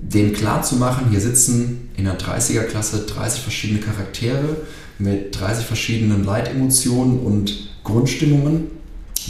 den 0.00 0.32
klar 0.32 0.62
zu 0.62 0.76
machen, 0.76 1.10
hier 1.10 1.20
sitzen 1.20 1.90
in 1.96 2.04
der 2.04 2.16
30er-Klasse 2.16 3.06
30 3.06 3.42
verschiedene 3.42 3.80
Charaktere 3.80 4.56
mit 5.02 5.38
30 5.38 5.66
verschiedenen 5.66 6.24
Leitemotionen 6.24 7.20
und 7.20 7.70
Grundstimmungen, 7.84 8.70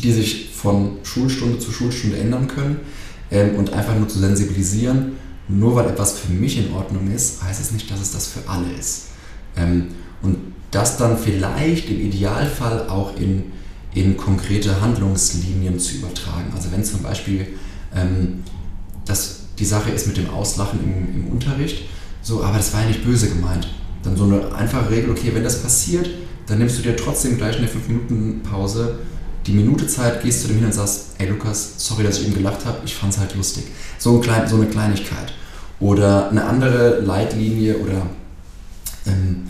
die 0.02 0.12
sich 0.12 0.50
von 0.54 0.98
Schulstunde 1.02 1.58
zu 1.58 1.72
Schulstunde 1.72 2.18
ändern 2.18 2.46
können 2.48 2.80
ähm, 3.30 3.56
und 3.56 3.72
einfach 3.72 3.96
nur 3.96 4.08
zu 4.08 4.18
sensibilisieren, 4.18 5.12
nur 5.48 5.74
weil 5.74 5.88
etwas 5.88 6.18
für 6.18 6.32
mich 6.32 6.58
in 6.58 6.72
Ordnung 6.72 7.10
ist, 7.12 7.42
heißt 7.42 7.60
es 7.60 7.72
nicht, 7.72 7.90
dass 7.90 8.00
es 8.00 8.12
das 8.12 8.28
für 8.28 8.48
alle 8.48 8.72
ist. 8.78 9.08
Ähm, 9.56 9.88
und 10.22 10.36
das 10.70 10.96
dann 10.96 11.18
vielleicht 11.18 11.90
im 11.90 12.00
Idealfall 12.00 12.88
auch 12.88 13.16
in, 13.16 13.44
in 13.94 14.16
konkrete 14.16 14.80
Handlungslinien 14.80 15.78
zu 15.78 15.96
übertragen. 15.96 16.52
Also 16.54 16.70
wenn 16.72 16.84
zum 16.84 17.02
Beispiel 17.02 17.46
ähm, 17.94 18.42
das, 19.04 19.40
die 19.58 19.64
Sache 19.64 19.90
ist 19.90 20.06
mit 20.06 20.16
dem 20.16 20.30
Auslachen 20.30 20.80
im, 20.82 21.22
im 21.22 21.28
Unterricht, 21.28 21.84
so, 22.22 22.42
aber 22.44 22.56
das 22.56 22.72
war 22.72 22.82
ja 22.82 22.88
nicht 22.88 23.04
böse 23.04 23.28
gemeint. 23.28 23.68
Dann 24.02 24.16
so 24.16 24.24
eine 24.24 24.54
einfache 24.54 24.90
Regel, 24.90 25.10
okay, 25.10 25.30
wenn 25.32 25.44
das 25.44 25.62
passiert, 25.62 26.08
dann 26.46 26.58
nimmst 26.58 26.78
du 26.78 26.82
dir 26.82 26.96
trotzdem 26.96 27.36
gleich 27.36 27.56
eine 27.56 27.66
5-Minuten-Pause 27.66 28.98
die 29.46 29.52
Minute 29.52 29.86
Zeit, 29.86 30.22
gehst 30.22 30.42
zu 30.42 30.48
dem 30.48 30.58
hin 30.58 30.66
und 30.66 30.72
sagst, 30.72 31.16
ey 31.18 31.28
Lukas, 31.28 31.74
sorry, 31.76 32.04
dass 32.04 32.18
ich 32.18 32.26
eben 32.26 32.34
gelacht 32.34 32.64
habe, 32.64 32.78
ich 32.84 32.94
fand 32.94 33.12
es 33.12 33.18
halt 33.18 33.34
lustig. 33.34 33.64
So, 33.98 34.16
ein 34.16 34.20
klein, 34.20 34.48
so 34.48 34.56
eine 34.56 34.66
Kleinigkeit. 34.66 35.32
Oder 35.80 36.30
eine 36.30 36.44
andere 36.44 37.00
Leitlinie 37.00 37.78
oder 37.78 38.06
ähm, 39.06 39.48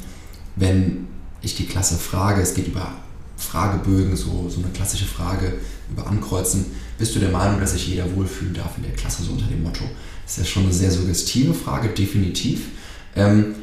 wenn 0.57 1.09
ich 1.43 1.57
die 1.57 1.67
Klasse 1.67 1.97
frage, 1.97 2.41
es 2.41 2.55
geht 2.55 2.69
über 2.69 2.91
Fragebögen, 3.37 4.17
so, 4.17 4.49
so 4.49 4.61
eine 4.61 4.71
klassische 4.73 5.05
Frage 5.05 5.55
über 5.91 6.07
Ankreuzen, 6.07 6.67
bist 6.97 7.15
du 7.15 7.19
der 7.19 7.31
Meinung, 7.31 7.61
dass 7.61 7.73
sich 7.73 7.89
jeder 7.89 8.15
wohlfühlen 8.17 8.55
darf 8.55 8.79
in 8.79 8.85
der 8.85 8.93
Klasse, 8.93 9.25
so 9.25 9.33
unter 9.33 9.47
dem 9.47 9.63
Motto? 9.63 9.85
Das 10.25 10.39
ist 10.39 10.39
ja 10.39 10.45
schon 10.45 10.63
eine 10.65 10.73
sehr 10.73 10.91
suggestive 10.91 11.53
Frage, 11.53 11.89
definitiv. 11.89 12.69
Ähm, 13.15 13.57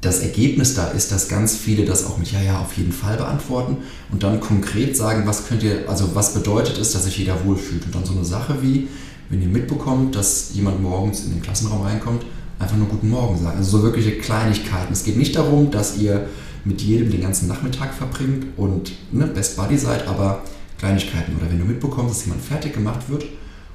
das 0.00 0.20
Ergebnis 0.20 0.74
da 0.74 0.88
ist, 0.88 1.12
dass 1.12 1.28
ganz 1.28 1.56
viele 1.56 1.84
das 1.84 2.06
auch 2.06 2.16
mit 2.16 2.32
Ja, 2.32 2.40
ja, 2.40 2.60
auf 2.60 2.76
jeden 2.76 2.92
Fall 2.92 3.16
beantworten 3.16 3.78
und 4.10 4.22
dann 4.22 4.40
konkret 4.40 4.96
sagen, 4.96 5.26
was 5.26 5.46
könnt 5.46 5.62
ihr, 5.62 5.88
also 5.88 6.14
was 6.14 6.32
bedeutet 6.32 6.78
es, 6.78 6.92
dass 6.92 7.04
sich 7.04 7.18
jeder 7.18 7.44
wohlfühlt. 7.44 7.84
Und 7.84 7.94
dann 7.94 8.04
so 8.04 8.12
eine 8.12 8.24
Sache 8.24 8.62
wie, 8.62 8.88
wenn 9.28 9.42
ihr 9.42 9.48
mitbekommt, 9.48 10.16
dass 10.16 10.52
jemand 10.54 10.82
morgens 10.82 11.24
in 11.24 11.32
den 11.32 11.42
Klassenraum 11.42 11.82
reinkommt, 11.82 12.24
einfach 12.58 12.76
nur 12.76 12.88
Guten 12.88 13.10
Morgen 13.10 13.38
sagen. 13.38 13.58
Also 13.58 13.78
so 13.78 13.82
wirkliche 13.82 14.12
Kleinigkeiten. 14.12 14.92
Es 14.92 15.04
geht 15.04 15.16
nicht 15.16 15.36
darum, 15.36 15.70
dass 15.70 15.98
ihr 15.98 16.28
mit 16.64 16.80
jedem 16.80 17.10
den 17.10 17.20
ganzen 17.20 17.48
Nachmittag 17.48 17.94
verbringt 17.94 18.46
und 18.56 18.92
ne, 19.12 19.26
Best 19.26 19.56
Buddy 19.56 19.76
seid, 19.76 20.06
aber 20.06 20.42
Kleinigkeiten. 20.78 21.36
Oder 21.36 21.50
wenn 21.50 21.58
du 21.58 21.64
mitbekommst, 21.64 22.10
dass 22.10 22.24
jemand 22.24 22.42
fertig 22.42 22.72
gemacht 22.72 23.08
wird 23.08 23.26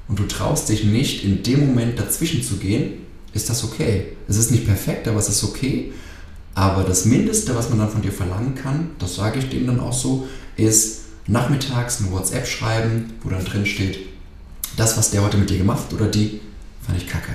und 0.07 0.19
du 0.19 0.23
traust 0.23 0.69
dich 0.69 0.83
nicht, 0.85 1.23
in 1.23 1.43
dem 1.43 1.67
Moment 1.67 1.99
dazwischen 1.99 2.43
zu 2.43 2.57
gehen, 2.57 2.93
ist 3.33 3.49
das 3.49 3.63
okay. 3.63 4.05
Es 4.27 4.37
ist 4.37 4.51
nicht 4.51 4.65
perfekt, 4.65 5.07
aber 5.07 5.19
es 5.19 5.29
ist 5.29 5.43
okay. 5.43 5.91
Aber 6.55 6.83
das 6.83 7.03
Mindeste, 7.03 7.53
was 7.53 7.69
man 7.69 7.79
dann 7.79 7.89
von 7.89 8.01
dir 8.01 8.13
verlangen 8.13 8.55
kann, 8.55 8.91
das 8.97 9.15
sage 9.15 9.39
ich 9.39 9.49
denen 9.49 9.67
dann 9.67 9.79
auch 9.81 9.93
so, 9.93 10.25
ist 10.55 11.01
nachmittags 11.27 11.99
ein 11.99 12.11
WhatsApp 12.11 12.47
schreiben, 12.47 13.13
wo 13.21 13.29
dann 13.29 13.43
drin 13.43 13.65
steht, 13.65 13.99
das, 14.77 14.97
was 14.97 15.11
der 15.11 15.21
heute 15.23 15.37
mit 15.37 15.49
dir 15.49 15.57
gemacht 15.57 15.93
oder 15.93 16.07
die, 16.07 16.39
fand 16.81 16.97
ich 16.97 17.07
kacke. 17.07 17.31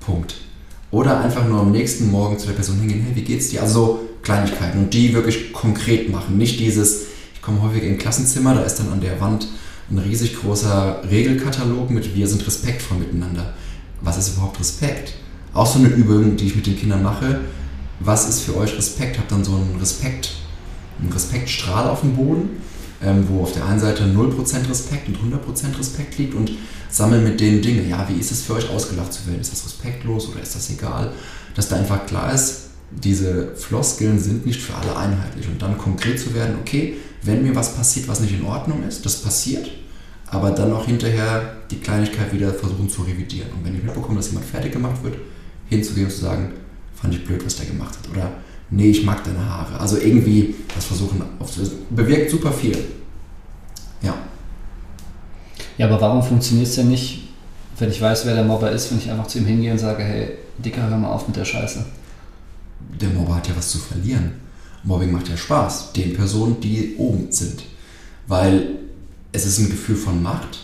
Punkt. 0.00 0.36
Oder 0.92 1.20
einfach 1.20 1.46
nur 1.46 1.60
am 1.60 1.72
nächsten 1.72 2.10
Morgen 2.10 2.38
zu 2.38 2.46
der 2.46 2.54
Person 2.54 2.78
hingehen, 2.78 3.02
hey, 3.02 3.16
wie 3.16 3.22
geht's 3.22 3.48
dir? 3.48 3.60
Also 3.60 3.74
so 3.74 4.00
Kleinigkeiten 4.22 4.78
und 4.78 4.94
die 4.94 5.12
wirklich 5.12 5.52
konkret 5.52 6.08
machen. 6.08 6.38
Nicht 6.38 6.60
dieses, 6.60 7.06
ich 7.34 7.42
komme 7.42 7.60
häufig 7.60 7.82
in 7.82 7.94
ein 7.94 7.98
Klassenzimmer, 7.98 8.54
da 8.54 8.62
ist 8.62 8.76
dann 8.76 8.92
an 8.92 9.00
der 9.00 9.20
Wand 9.20 9.48
ein 9.90 9.98
riesig 9.98 10.36
großer 10.36 11.02
Regelkatalog 11.10 11.90
mit 11.90 12.14
wir 12.14 12.28
sind 12.28 12.46
respektvoll 12.46 12.98
miteinander. 12.98 13.54
Was 14.00 14.16
ist 14.16 14.34
überhaupt 14.34 14.60
Respekt? 14.60 15.14
Auch 15.52 15.66
so 15.66 15.80
eine 15.80 15.88
Übung, 15.88 16.36
die 16.36 16.46
ich 16.46 16.56
mit 16.56 16.66
den 16.66 16.78
Kindern 16.78 17.02
mache 17.02 17.40
was 18.04 18.28
ist 18.28 18.40
für 18.40 18.56
euch 18.56 18.76
Respekt? 18.76 19.18
Habt 19.18 19.32
dann 19.32 19.44
so 19.44 19.54
einen 19.54 19.76
Respekt, 19.80 20.32
einen 21.00 21.12
Respektstrahl 21.12 21.88
auf 21.88 22.00
dem 22.00 22.14
Boden, 22.14 22.62
ähm, 23.02 23.26
wo 23.28 23.42
auf 23.42 23.52
der 23.52 23.64
einen 23.66 23.80
Seite 23.80 24.04
0% 24.04 24.68
Respekt 24.68 25.08
und 25.08 25.16
100% 25.16 25.78
Respekt 25.78 26.18
liegt 26.18 26.34
und 26.34 26.52
sammeln 26.90 27.24
mit 27.24 27.40
denen 27.40 27.62
Dinge. 27.62 27.82
Ja, 27.88 28.06
wie 28.08 28.20
ist 28.20 28.30
es 28.30 28.42
für 28.42 28.54
euch 28.54 28.68
ausgelacht 28.70 29.12
zu 29.12 29.26
werden? 29.26 29.40
Ist 29.40 29.52
das 29.52 29.64
respektlos 29.64 30.28
oder 30.28 30.42
ist 30.42 30.54
das 30.54 30.70
egal? 30.70 31.12
Dass 31.54 31.68
da 31.68 31.76
einfach 31.76 32.06
klar 32.06 32.32
ist, 32.32 32.64
diese 32.90 33.54
Floskeln 33.56 34.18
sind 34.18 34.46
nicht 34.46 34.60
für 34.60 34.74
alle 34.74 34.96
einheitlich 34.96 35.48
und 35.48 35.60
dann 35.60 35.76
konkret 35.78 36.20
zu 36.20 36.34
werden, 36.34 36.56
okay, 36.60 36.96
wenn 37.22 37.42
mir 37.42 37.54
was 37.54 37.74
passiert, 37.74 38.06
was 38.06 38.20
nicht 38.20 38.38
in 38.38 38.44
Ordnung 38.44 38.86
ist, 38.86 39.04
das 39.04 39.22
passiert, 39.22 39.68
aber 40.26 40.50
dann 40.50 40.72
auch 40.72 40.86
hinterher 40.86 41.56
die 41.70 41.78
Kleinigkeit 41.78 42.32
wieder 42.32 42.52
versuchen 42.52 42.88
zu 42.88 43.02
revidieren. 43.02 43.50
Und 43.52 43.64
wenn 43.64 43.74
ich 43.74 43.82
mitbekomme, 43.82 44.16
dass 44.16 44.28
jemand 44.28 44.46
fertig 44.46 44.72
gemacht 44.72 45.02
wird, 45.02 45.16
hinzugehen 45.68 46.06
und 46.06 46.12
zu 46.12 46.20
sagen, 46.20 46.52
fand 46.94 47.14
ich 47.14 47.24
blöd, 47.24 47.44
was 47.44 47.56
der 47.56 47.66
gemacht 47.66 47.96
hat. 47.96 48.10
Oder 48.10 48.30
nee, 48.70 48.90
ich 48.90 49.04
mag 49.04 49.22
deine 49.24 49.44
Haare. 49.44 49.78
Also 49.78 49.98
irgendwie 49.98 50.54
das 50.74 50.84
versuchen 50.84 51.22
aufzulösen. 51.38 51.78
Bewirkt 51.90 52.30
super 52.30 52.52
viel. 52.52 52.76
Ja. 54.02 54.14
Ja, 55.78 55.86
aber 55.86 56.00
warum 56.00 56.22
funktioniert 56.22 56.68
es 56.68 56.76
denn 56.76 56.88
nicht, 56.88 57.28
wenn 57.78 57.90
ich 57.90 58.00
weiß, 58.00 58.26
wer 58.26 58.34
der 58.34 58.44
Mobber 58.44 58.70
ist, 58.70 58.90
wenn 58.90 58.98
ich 58.98 59.10
einfach 59.10 59.26
zu 59.26 59.38
ihm 59.38 59.46
hingehe 59.46 59.72
und 59.72 59.78
sage, 59.78 60.02
hey, 60.04 60.30
Dicker, 60.58 60.88
hör 60.88 60.96
mal 60.96 61.10
auf 61.10 61.26
mit 61.26 61.36
der 61.36 61.44
Scheiße? 61.44 61.84
Der 63.00 63.08
Mobber 63.08 63.36
hat 63.36 63.48
ja 63.48 63.56
was 63.56 63.70
zu 63.70 63.78
verlieren. 63.78 64.32
Mobbing 64.84 65.10
macht 65.10 65.28
ja 65.28 65.36
Spaß, 65.36 65.92
den 65.92 66.14
Personen, 66.14 66.60
die 66.60 66.94
oben 66.98 67.32
sind. 67.32 67.64
Weil 68.26 68.76
es 69.32 69.46
ist 69.46 69.58
ein 69.58 69.70
Gefühl 69.70 69.96
von 69.96 70.22
Macht. 70.22 70.60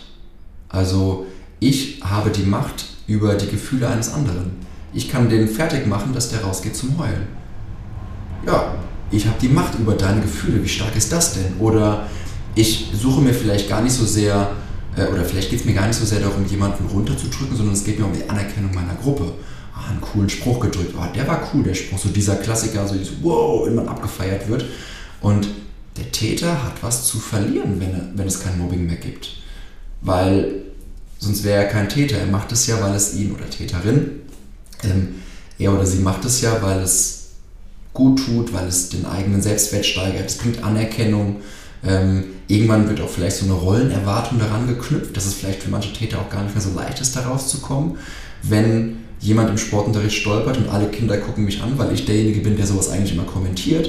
Also 0.69 1.25
ich 1.59 2.01
habe 2.03 2.29
die 2.29 2.43
Macht 2.43 2.85
über 3.07 3.35
die 3.35 3.47
Gefühle 3.47 3.89
eines 3.89 4.13
anderen. 4.13 4.51
Ich 4.93 5.09
kann 5.09 5.29
den 5.29 5.47
fertig 5.47 5.87
machen, 5.87 6.13
dass 6.13 6.29
der 6.29 6.41
rausgeht 6.41 6.75
zum 6.75 6.97
Heulen. 6.97 7.27
Ja, 8.45 8.75
ich 9.11 9.25
habe 9.25 9.37
die 9.41 9.47
Macht 9.47 9.77
über 9.79 9.93
deine 9.93 10.21
Gefühle. 10.21 10.63
Wie 10.63 10.67
stark 10.67 10.95
ist 10.95 11.11
das 11.11 11.33
denn? 11.33 11.57
Oder 11.59 12.07
ich 12.55 12.91
suche 12.93 13.21
mir 13.21 13.33
vielleicht 13.33 13.69
gar 13.69 13.81
nicht 13.81 13.93
so 13.93 14.05
sehr, 14.05 14.51
äh, 14.97 15.05
oder 15.05 15.23
vielleicht 15.23 15.49
geht 15.49 15.59
es 15.59 15.65
mir 15.65 15.73
gar 15.73 15.87
nicht 15.87 15.97
so 15.97 16.05
sehr 16.05 16.19
darum, 16.19 16.45
jemanden 16.45 16.85
runterzudrücken, 16.87 17.55
sondern 17.55 17.75
es 17.75 17.83
geht 17.83 17.99
mir 17.99 18.05
um 18.05 18.13
die 18.13 18.29
Anerkennung 18.29 18.73
meiner 18.73 18.95
Gruppe. 18.95 19.33
Ah, 19.73 19.89
einen 19.89 20.01
coolen 20.01 20.29
Spruch 20.29 20.59
gedrückt. 20.59 20.93
Oh, 20.97 21.05
der 21.15 21.27
war 21.27 21.49
cool, 21.53 21.63
der 21.63 21.73
Spruch. 21.73 21.97
So 21.97 22.09
dieser 22.09 22.35
Klassiker, 22.35 22.87
so 22.87 22.95
dieses 22.95 23.13
Wow, 23.21 23.65
wenn 23.65 23.75
man 23.75 23.87
abgefeiert 23.87 24.47
wird. 24.49 24.65
Und 25.21 25.47
der 25.97 26.11
Täter 26.11 26.63
hat 26.63 26.81
was 26.81 27.05
zu 27.05 27.19
verlieren, 27.19 27.79
wenn, 27.79 28.11
wenn 28.15 28.27
es 28.27 28.41
kein 28.41 28.57
Mobbing 28.57 28.85
mehr 28.85 28.97
gibt. 28.97 29.37
Weil 30.01 30.53
sonst 31.19 31.43
wäre 31.43 31.63
er 31.63 31.69
kein 31.69 31.89
Täter. 31.89 32.17
Er 32.17 32.27
macht 32.27 32.51
es 32.51 32.67
ja, 32.67 32.81
weil 32.81 32.95
es 32.95 33.15
ihn 33.15 33.33
oder 33.33 33.49
Täterin, 33.49 34.20
ähm, 34.83 35.15
er 35.59 35.73
oder 35.73 35.85
sie 35.85 35.99
macht 35.99 36.25
es 36.25 36.41
ja, 36.41 36.61
weil 36.61 36.79
es 36.79 37.21
gut 37.93 38.25
tut, 38.25 38.53
weil 38.53 38.67
es 38.67 38.89
den 38.89 39.05
eigenen 39.05 39.41
Selbstwert 39.41 39.85
steigert. 39.85 40.29
Es 40.29 40.37
bringt 40.37 40.63
Anerkennung. 40.63 41.37
Ähm, 41.83 42.23
irgendwann 42.47 42.87
wird 42.87 43.01
auch 43.01 43.09
vielleicht 43.09 43.37
so 43.37 43.45
eine 43.45 43.53
Rollenerwartung 43.53 44.39
daran 44.39 44.67
geknüpft, 44.67 45.15
dass 45.15 45.25
es 45.25 45.33
vielleicht 45.33 45.63
für 45.63 45.71
manche 45.71 45.93
Täter 45.93 46.19
auch 46.19 46.29
gar 46.29 46.43
nicht 46.43 46.55
mehr 46.55 46.63
so 46.63 46.73
leicht 46.73 46.99
ist, 47.01 47.15
da 47.15 47.21
rauszukommen. 47.21 47.97
Wenn 48.43 48.97
jemand 49.19 49.49
im 49.49 49.57
Sportunterricht 49.57 50.15
stolpert 50.15 50.57
und 50.57 50.69
alle 50.69 50.87
Kinder 50.89 51.17
gucken 51.17 51.45
mich 51.45 51.61
an, 51.61 51.77
weil 51.77 51.93
ich 51.93 52.05
derjenige 52.05 52.41
bin, 52.41 52.55
der 52.55 52.65
sowas 52.65 52.89
eigentlich 52.89 53.13
immer 53.13 53.23
kommentiert, 53.23 53.87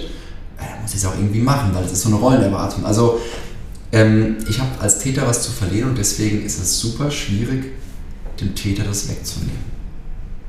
äh, 0.59 0.83
muss 0.83 0.93
ich 0.93 0.99
es 0.99 1.07
auch 1.07 1.17
irgendwie 1.17 1.41
machen, 1.41 1.75
weil 1.75 1.85
es 1.85 1.93
ist 1.93 2.03
so 2.03 2.09
eine 2.09 2.19
Rollenerwartung. 2.19 2.85
Also 2.85 3.21
ähm, 3.93 4.37
ich 4.49 4.59
habe 4.59 4.81
als 4.81 4.99
Täter 4.99 5.27
was 5.27 5.43
zu 5.43 5.53
verlieren 5.53 5.91
und 5.91 5.99
deswegen 5.99 6.45
ist 6.45 6.61
es 6.61 6.79
super 6.79 7.11
schwierig, 7.11 7.73
dem 8.41 8.55
Täter 8.55 8.85
das 8.85 9.09
wegzunehmen. 9.09 9.72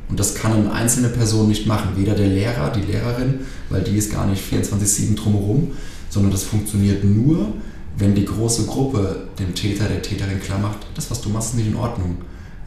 Und 0.09 0.19
das 0.19 0.35
kann 0.35 0.53
eine 0.53 0.71
einzelne 0.71 1.09
Person 1.09 1.47
nicht 1.47 1.65
machen, 1.65 1.91
weder 1.95 2.13
der 2.13 2.27
Lehrer, 2.27 2.71
die 2.71 2.81
Lehrerin, 2.81 3.39
weil 3.69 3.81
die 3.81 3.97
ist 3.97 4.11
gar 4.11 4.27
nicht 4.27 4.43
24-7 4.43 5.15
drumherum, 5.15 5.71
sondern 6.09 6.31
das 6.31 6.43
funktioniert 6.43 7.03
nur, 7.03 7.53
wenn 7.97 8.15
die 8.15 8.25
große 8.25 8.65
Gruppe 8.65 9.27
dem 9.39 9.53
Täter, 9.55 9.85
der 9.85 10.01
Täterin 10.01 10.41
klar 10.41 10.59
macht, 10.59 10.77
das, 10.95 11.09
was 11.09 11.21
du 11.21 11.29
machst, 11.29 11.49
ist 11.49 11.55
nicht 11.55 11.67
in 11.67 11.75
Ordnung. 11.75 12.17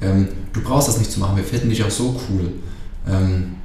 Ähm, 0.00 0.28
du 0.52 0.60
brauchst 0.60 0.88
das 0.88 0.98
nicht 0.98 1.10
zu 1.10 1.20
machen, 1.20 1.36
wir 1.36 1.44
finden 1.44 1.70
dich 1.70 1.82
auch 1.82 1.90
so 1.90 2.20
cool. 2.28 2.52
Ähm, 3.08 3.56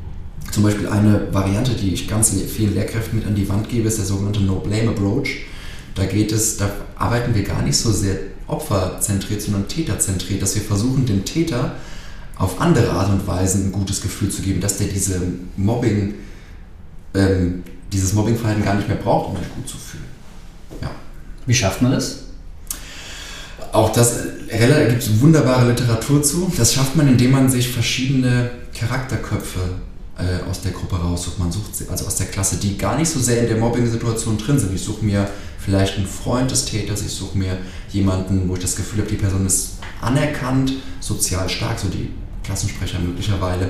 zum 0.51 0.63
Beispiel 0.63 0.87
eine 0.87 1.33
Variante, 1.33 1.71
die 1.71 1.93
ich 1.93 2.07
ganz 2.07 2.31
vielen 2.31 2.73
Lehrkräften 2.73 3.19
mit 3.19 3.27
an 3.27 3.35
die 3.35 3.47
Wand 3.47 3.69
gebe, 3.69 3.87
ist 3.87 3.97
der 3.97 4.05
sogenannte 4.05 4.41
No-Blame-Approach. 4.41 5.45
Da 5.95 6.05
geht 6.05 6.31
es, 6.31 6.57
da 6.57 6.69
arbeiten 6.95 7.35
wir 7.35 7.43
gar 7.43 7.61
nicht 7.61 7.77
so 7.77 7.91
sehr 7.91 8.17
opferzentriert, 8.47 9.41
sondern 9.41 9.67
täterzentriert, 9.67 10.41
dass 10.41 10.55
wir 10.55 10.61
versuchen, 10.61 11.05
dem 11.05 11.23
Täter 11.25 11.75
auf 12.41 12.59
andere 12.59 12.89
Art 12.91 13.09
und 13.09 13.27
Weise 13.27 13.59
ein 13.59 13.71
gutes 13.71 14.01
Gefühl 14.01 14.29
zu 14.29 14.41
geben, 14.41 14.61
dass 14.61 14.77
der 14.77 14.87
diese 14.87 15.21
Mobbing, 15.57 16.15
ähm, 17.13 17.63
dieses 17.93 18.13
Mobbingverhalten 18.13 18.65
gar 18.65 18.73
nicht 18.73 18.87
mehr 18.87 18.97
braucht, 18.97 19.29
um 19.29 19.37
sich 19.37 19.53
gut 19.53 19.69
zu 19.69 19.77
fühlen. 19.77 20.05
Ja. 20.81 20.89
Wie 21.45 21.53
schafft 21.53 21.83
man 21.83 21.91
das? 21.91 22.23
Auch 23.71 23.93
das, 23.93 24.15
da 24.49 24.87
gibt 24.87 25.03
es 25.03 25.21
wunderbare 25.21 25.69
Literatur 25.69 26.23
zu. 26.23 26.51
Das 26.57 26.73
schafft 26.73 26.95
man, 26.95 27.07
indem 27.07 27.31
man 27.31 27.47
sich 27.47 27.69
verschiedene 27.69 28.49
Charakterköpfe 28.73 29.59
äh, 30.17 30.49
aus 30.49 30.61
der 30.61 30.71
Gruppe 30.71 30.95
raussucht. 30.95 31.37
Man 31.37 31.51
sucht 31.51 31.75
sie, 31.75 31.87
also 31.89 32.07
aus 32.07 32.15
der 32.15 32.25
Klasse, 32.25 32.57
die 32.57 32.75
gar 32.75 32.97
nicht 32.97 33.09
so 33.09 33.19
sehr 33.19 33.43
in 33.43 33.49
der 33.49 33.57
Mobbing-Situation 33.57 34.39
drin 34.39 34.57
sind. 34.57 34.73
Ich 34.73 34.83
suche 34.83 35.05
mir 35.05 35.29
vielleicht 35.59 35.95
einen 35.97 36.07
Freund 36.07 36.49
des 36.49 36.65
Täters, 36.65 37.03
ich 37.03 37.13
suche 37.13 37.37
mir 37.37 37.59
jemanden, 37.91 38.49
wo 38.49 38.55
ich 38.55 38.61
das 38.61 38.75
Gefühl 38.75 39.01
habe, 39.01 39.11
die 39.11 39.17
Person 39.17 39.45
ist 39.45 39.73
anerkannt, 40.01 40.73
sozial 40.99 41.47
stark, 41.47 41.79
so 41.79 41.87
die 41.87 42.09
Klassensprecher 42.43 42.99
möglicherweise, 42.99 43.69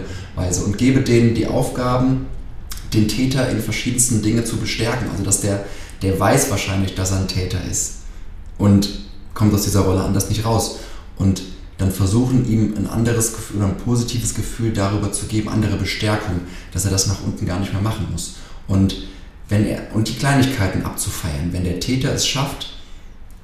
und 0.65 0.77
gebe 0.77 1.01
denen 1.01 1.35
die 1.35 1.47
Aufgaben, 1.47 2.27
den 2.93 3.07
Täter 3.07 3.49
in 3.49 3.61
verschiedensten 3.61 4.21
Dingen 4.21 4.45
zu 4.45 4.57
bestärken. 4.57 5.09
Also 5.11 5.23
dass 5.23 5.41
der, 5.41 5.65
der 6.01 6.19
weiß 6.19 6.49
wahrscheinlich, 6.49 6.95
dass 6.95 7.11
er 7.11 7.19
ein 7.19 7.27
Täter 7.27 7.59
ist 7.69 7.99
und 8.57 8.89
kommt 9.33 9.53
aus 9.53 9.63
dieser 9.63 9.81
Rolle 9.81 10.03
anders 10.03 10.29
nicht 10.29 10.45
raus. 10.45 10.79
Und 11.17 11.41
dann 11.77 11.91
versuchen 11.91 12.47
ihm 12.49 12.75
ein 12.77 12.87
anderes 12.87 13.33
Gefühl 13.33 13.57
oder 13.57 13.67
ein 13.67 13.77
positives 13.77 14.35
Gefühl 14.35 14.71
darüber 14.71 15.11
zu 15.11 15.25
geben, 15.25 15.49
andere 15.49 15.77
Bestärkung, 15.77 16.41
dass 16.73 16.85
er 16.85 16.91
das 16.91 17.07
nach 17.07 17.23
unten 17.23 17.45
gar 17.45 17.59
nicht 17.59 17.73
mehr 17.73 17.81
machen 17.81 18.07
muss. 18.11 18.35
Und 18.67 19.07
wenn 19.49 19.65
er 19.65 19.93
und 19.93 20.07
die 20.07 20.15
Kleinigkeiten 20.15 20.83
abzufeiern, 20.83 21.51
wenn 21.51 21.63
der 21.63 21.79
Täter 21.79 22.13
es 22.13 22.27
schafft, 22.27 22.77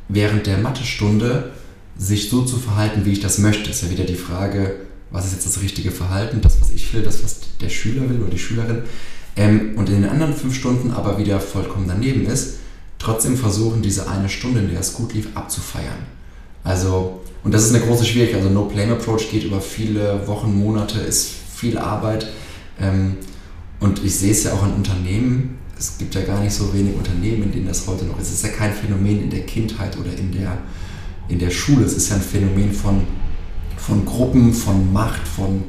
während 0.07 0.45
der 0.45 0.57
Mathestunde 0.57 1.51
sich 1.97 2.29
so 2.29 2.45
zu 2.45 2.57
verhalten, 2.57 3.05
wie 3.05 3.13
ich 3.13 3.19
das 3.19 3.39
möchte, 3.39 3.71
ist 3.71 3.81
ja 3.81 3.89
wieder 3.89 4.03
die 4.03 4.15
Frage, 4.15 4.86
was 5.11 5.25
ist 5.25 5.33
jetzt 5.33 5.45
das 5.45 5.61
richtige 5.61 5.91
Verhalten, 5.91 6.41
das, 6.41 6.59
was 6.61 6.71
ich 6.71 6.93
will, 6.93 7.01
das, 7.01 7.23
was 7.23 7.39
der 7.61 7.69
Schüler 7.69 8.09
will 8.09 8.21
oder 8.21 8.29
die 8.29 8.39
Schülerin. 8.39 8.83
Ähm, 9.35 9.73
und 9.75 9.89
in 9.89 10.01
den 10.01 10.09
anderen 10.09 10.33
fünf 10.33 10.55
Stunden 10.55 10.91
aber 10.91 11.17
wieder 11.17 11.39
vollkommen 11.39 11.85
daneben 11.87 12.25
ist, 12.25 12.55
trotzdem 12.99 13.37
versuchen, 13.37 13.81
diese 13.81 14.09
eine 14.09 14.29
Stunde, 14.29 14.61
in 14.61 14.69
der 14.69 14.79
es 14.79 14.93
gut 14.93 15.13
lief, 15.13 15.29
abzufeiern. 15.35 16.05
Also, 16.63 17.21
und 17.43 17.53
das 17.53 17.63
ist 17.63 17.73
eine 17.73 17.85
große 17.85 18.03
Schwierigkeit. 18.03 18.41
Also, 18.41 18.53
No-Blame-Approach 18.53 19.29
geht 19.31 19.43
über 19.43 19.61
viele 19.61 20.27
Wochen, 20.27 20.57
Monate, 20.57 20.99
ist 20.99 21.29
viel 21.55 21.77
Arbeit. 21.77 22.27
Ähm, 22.79 23.17
und 23.79 24.03
ich 24.03 24.15
sehe 24.15 24.31
es 24.31 24.43
ja 24.43 24.53
auch 24.53 24.65
in 24.65 24.73
Unternehmen. 24.73 25.59
Es 25.77 25.99
gibt 25.99 26.15
ja 26.15 26.21
gar 26.21 26.41
nicht 26.41 26.53
so 26.53 26.73
wenig 26.73 26.95
Unternehmen, 26.95 27.43
in 27.43 27.51
denen 27.51 27.67
das 27.67 27.85
heute 27.87 28.05
noch 28.05 28.19
ist. 28.19 28.29
Es 28.29 28.33
ist 28.35 28.43
ja 28.43 28.49
kein 28.49 28.73
Phänomen 28.73 29.23
in 29.23 29.29
der 29.29 29.45
Kindheit 29.45 29.95
oder 29.97 30.11
in 30.17 30.31
der, 30.31 30.57
in 31.29 31.37
der 31.37 31.51
Schule. 31.51 31.85
Es 31.85 31.93
ist 31.93 32.09
ja 32.09 32.15
ein 32.15 32.21
Phänomen 32.21 32.73
von 32.73 33.03
von 33.77 34.05
Gruppen, 34.05 34.53
von 34.53 34.91
Macht, 34.91 35.27
von 35.27 35.63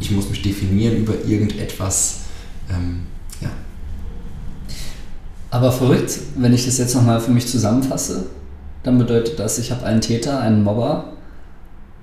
ich 0.00 0.10
muss 0.10 0.28
mich 0.28 0.42
definieren 0.42 0.98
über 0.98 1.14
irgendetwas. 1.24 2.20
Ähm, 2.68 3.02
ja. 3.40 3.50
Aber 5.50 5.70
verrückt, 5.70 6.18
wenn 6.36 6.52
ich 6.52 6.64
das 6.64 6.78
jetzt 6.78 6.94
nochmal 6.94 7.20
für 7.20 7.30
mich 7.30 7.46
zusammenfasse, 7.46 8.26
dann 8.82 8.98
bedeutet 8.98 9.38
das, 9.38 9.58
ich 9.58 9.70
habe 9.70 9.86
einen 9.86 10.00
Täter, 10.00 10.40
einen 10.40 10.64
Mobber 10.64 11.12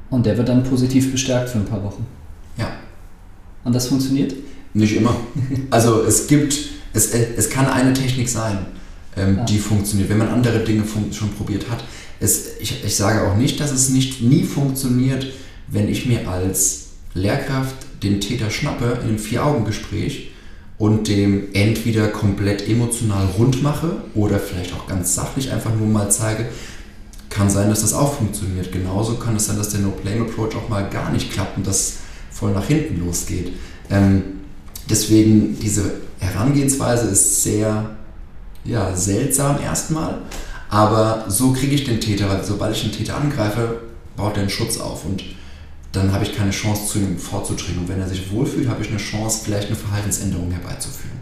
und 0.10 0.26
der 0.26 0.38
wird 0.38 0.50
dann 0.50 0.64
positiv 0.64 1.12
bestärkt 1.12 1.50
für 1.50 1.58
ein 1.58 1.66
paar 1.66 1.84
Wochen. 1.84 2.06
Ja. 2.58 2.72
Und 3.64 3.76
das 3.76 3.88
funktioniert? 3.88 4.34
Nicht 4.74 4.96
immer. 4.96 5.16
Also 5.70 6.04
es 6.04 6.28
gibt, 6.28 6.58
es, 6.94 7.14
es 7.14 7.50
kann 7.50 7.68
eine 7.68 7.94
Technik 7.94 8.30
sein, 8.30 8.58
ähm, 9.18 9.38
ja. 9.38 9.44
die 9.44 9.60
funktioniert, 9.60 10.10
wenn 10.10 10.18
man 10.18 10.30
andere 10.30 10.60
Dinge 10.60 10.84
schon 11.12 11.30
probiert 11.34 11.70
hat 11.70 11.84
es, 12.22 12.60
ich, 12.60 12.86
ich 12.86 12.96
sage 12.96 13.28
auch 13.28 13.36
nicht, 13.36 13.60
dass 13.60 13.72
es 13.72 13.90
nicht 13.90 14.22
nie 14.22 14.44
funktioniert, 14.44 15.26
wenn 15.68 15.90
ich 15.90 16.06
mir 16.06 16.30
als 16.30 16.90
Lehrkraft 17.16 17.76
den 18.04 18.22
Täter 18.22 18.52
schnappe 18.52 19.00
in 19.02 19.10
einem 19.10 19.20
Vier-Augen-Gespräch 19.20 20.32
und 20.78 21.08
dem 21.08 21.50
entweder 21.54 22.08
komplett 22.08 22.68
emotional 22.68 23.26
rund 23.38 23.64
mache 23.64 24.04
oder 24.14 24.40
vielleicht 24.40 24.74
auch 24.74 24.88
ganz 24.88 25.16
sachlich 25.16 25.52
einfach 25.52 25.76
nur 25.76 25.88
mal 25.88 26.12
zeige, 26.12 26.46
kann 27.30 27.50
sein, 27.50 27.70
dass 27.70 27.82
das 27.82 27.94
auch 27.94 28.14
funktioniert. 28.14 28.72
Genauso 28.72 29.16
kann 29.16 29.36
es 29.36 29.48
sein, 29.48 29.58
dass 29.58 29.70
der 29.70 29.80
No-Blame-Approach 29.80 30.56
auch 30.56 30.70
mal 30.70 30.88
gar 30.90 31.12
nicht 31.12 31.32
klappt 31.32 31.58
und 31.58 31.66
das 31.66 31.98
voll 32.30 32.52
nach 32.52 32.68
hinten 32.68 33.04
losgeht. 33.04 33.54
Ähm, 33.90 34.24
deswegen, 34.90 35.58
diese 35.60 35.94
Herangehensweise 36.20 37.08
ist 37.08 37.42
sehr 37.42 37.96
ja, 38.64 38.96
seltsam 38.96 39.60
erstmal, 39.60 40.20
aber 40.72 41.26
so 41.28 41.52
kriege 41.52 41.76
ich 41.76 41.84
den 41.84 42.00
Täter, 42.00 42.30
weil 42.30 42.44
sobald 42.46 42.74
ich 42.74 42.82
den 42.82 42.94
Täter 42.94 43.18
angreife, 43.18 43.82
baut 44.16 44.38
er 44.38 44.44
einen 44.44 44.50
Schutz 44.50 44.80
auf 44.80 45.04
und 45.04 45.22
dann 45.92 46.14
habe 46.14 46.24
ich 46.24 46.34
keine 46.34 46.52
Chance, 46.52 46.88
zu 46.88 47.00
ihm 47.00 47.18
vorzudringen. 47.18 47.82
Und 47.82 47.90
wenn 47.90 48.00
er 48.00 48.08
sich 48.08 48.32
wohlfühlt, 48.32 48.70
habe 48.70 48.82
ich 48.82 48.88
eine 48.88 48.98
Chance, 48.98 49.42
vielleicht 49.44 49.68
eine 49.68 49.76
Verhaltensänderung 49.76 50.50
herbeizuführen. 50.50 51.20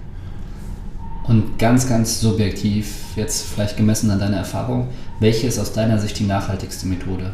Und 1.24 1.58
ganz, 1.58 1.90
ganz 1.90 2.22
subjektiv, 2.22 2.94
jetzt 3.16 3.48
vielleicht 3.48 3.76
gemessen 3.76 4.12
an 4.12 4.20
deiner 4.20 4.38
Erfahrung, 4.38 4.90
welche 5.20 5.48
ist 5.48 5.58
aus 5.58 5.74
deiner 5.74 5.98
Sicht 5.98 6.20
die 6.20 6.26
nachhaltigste 6.26 6.86
Methode? 6.86 7.34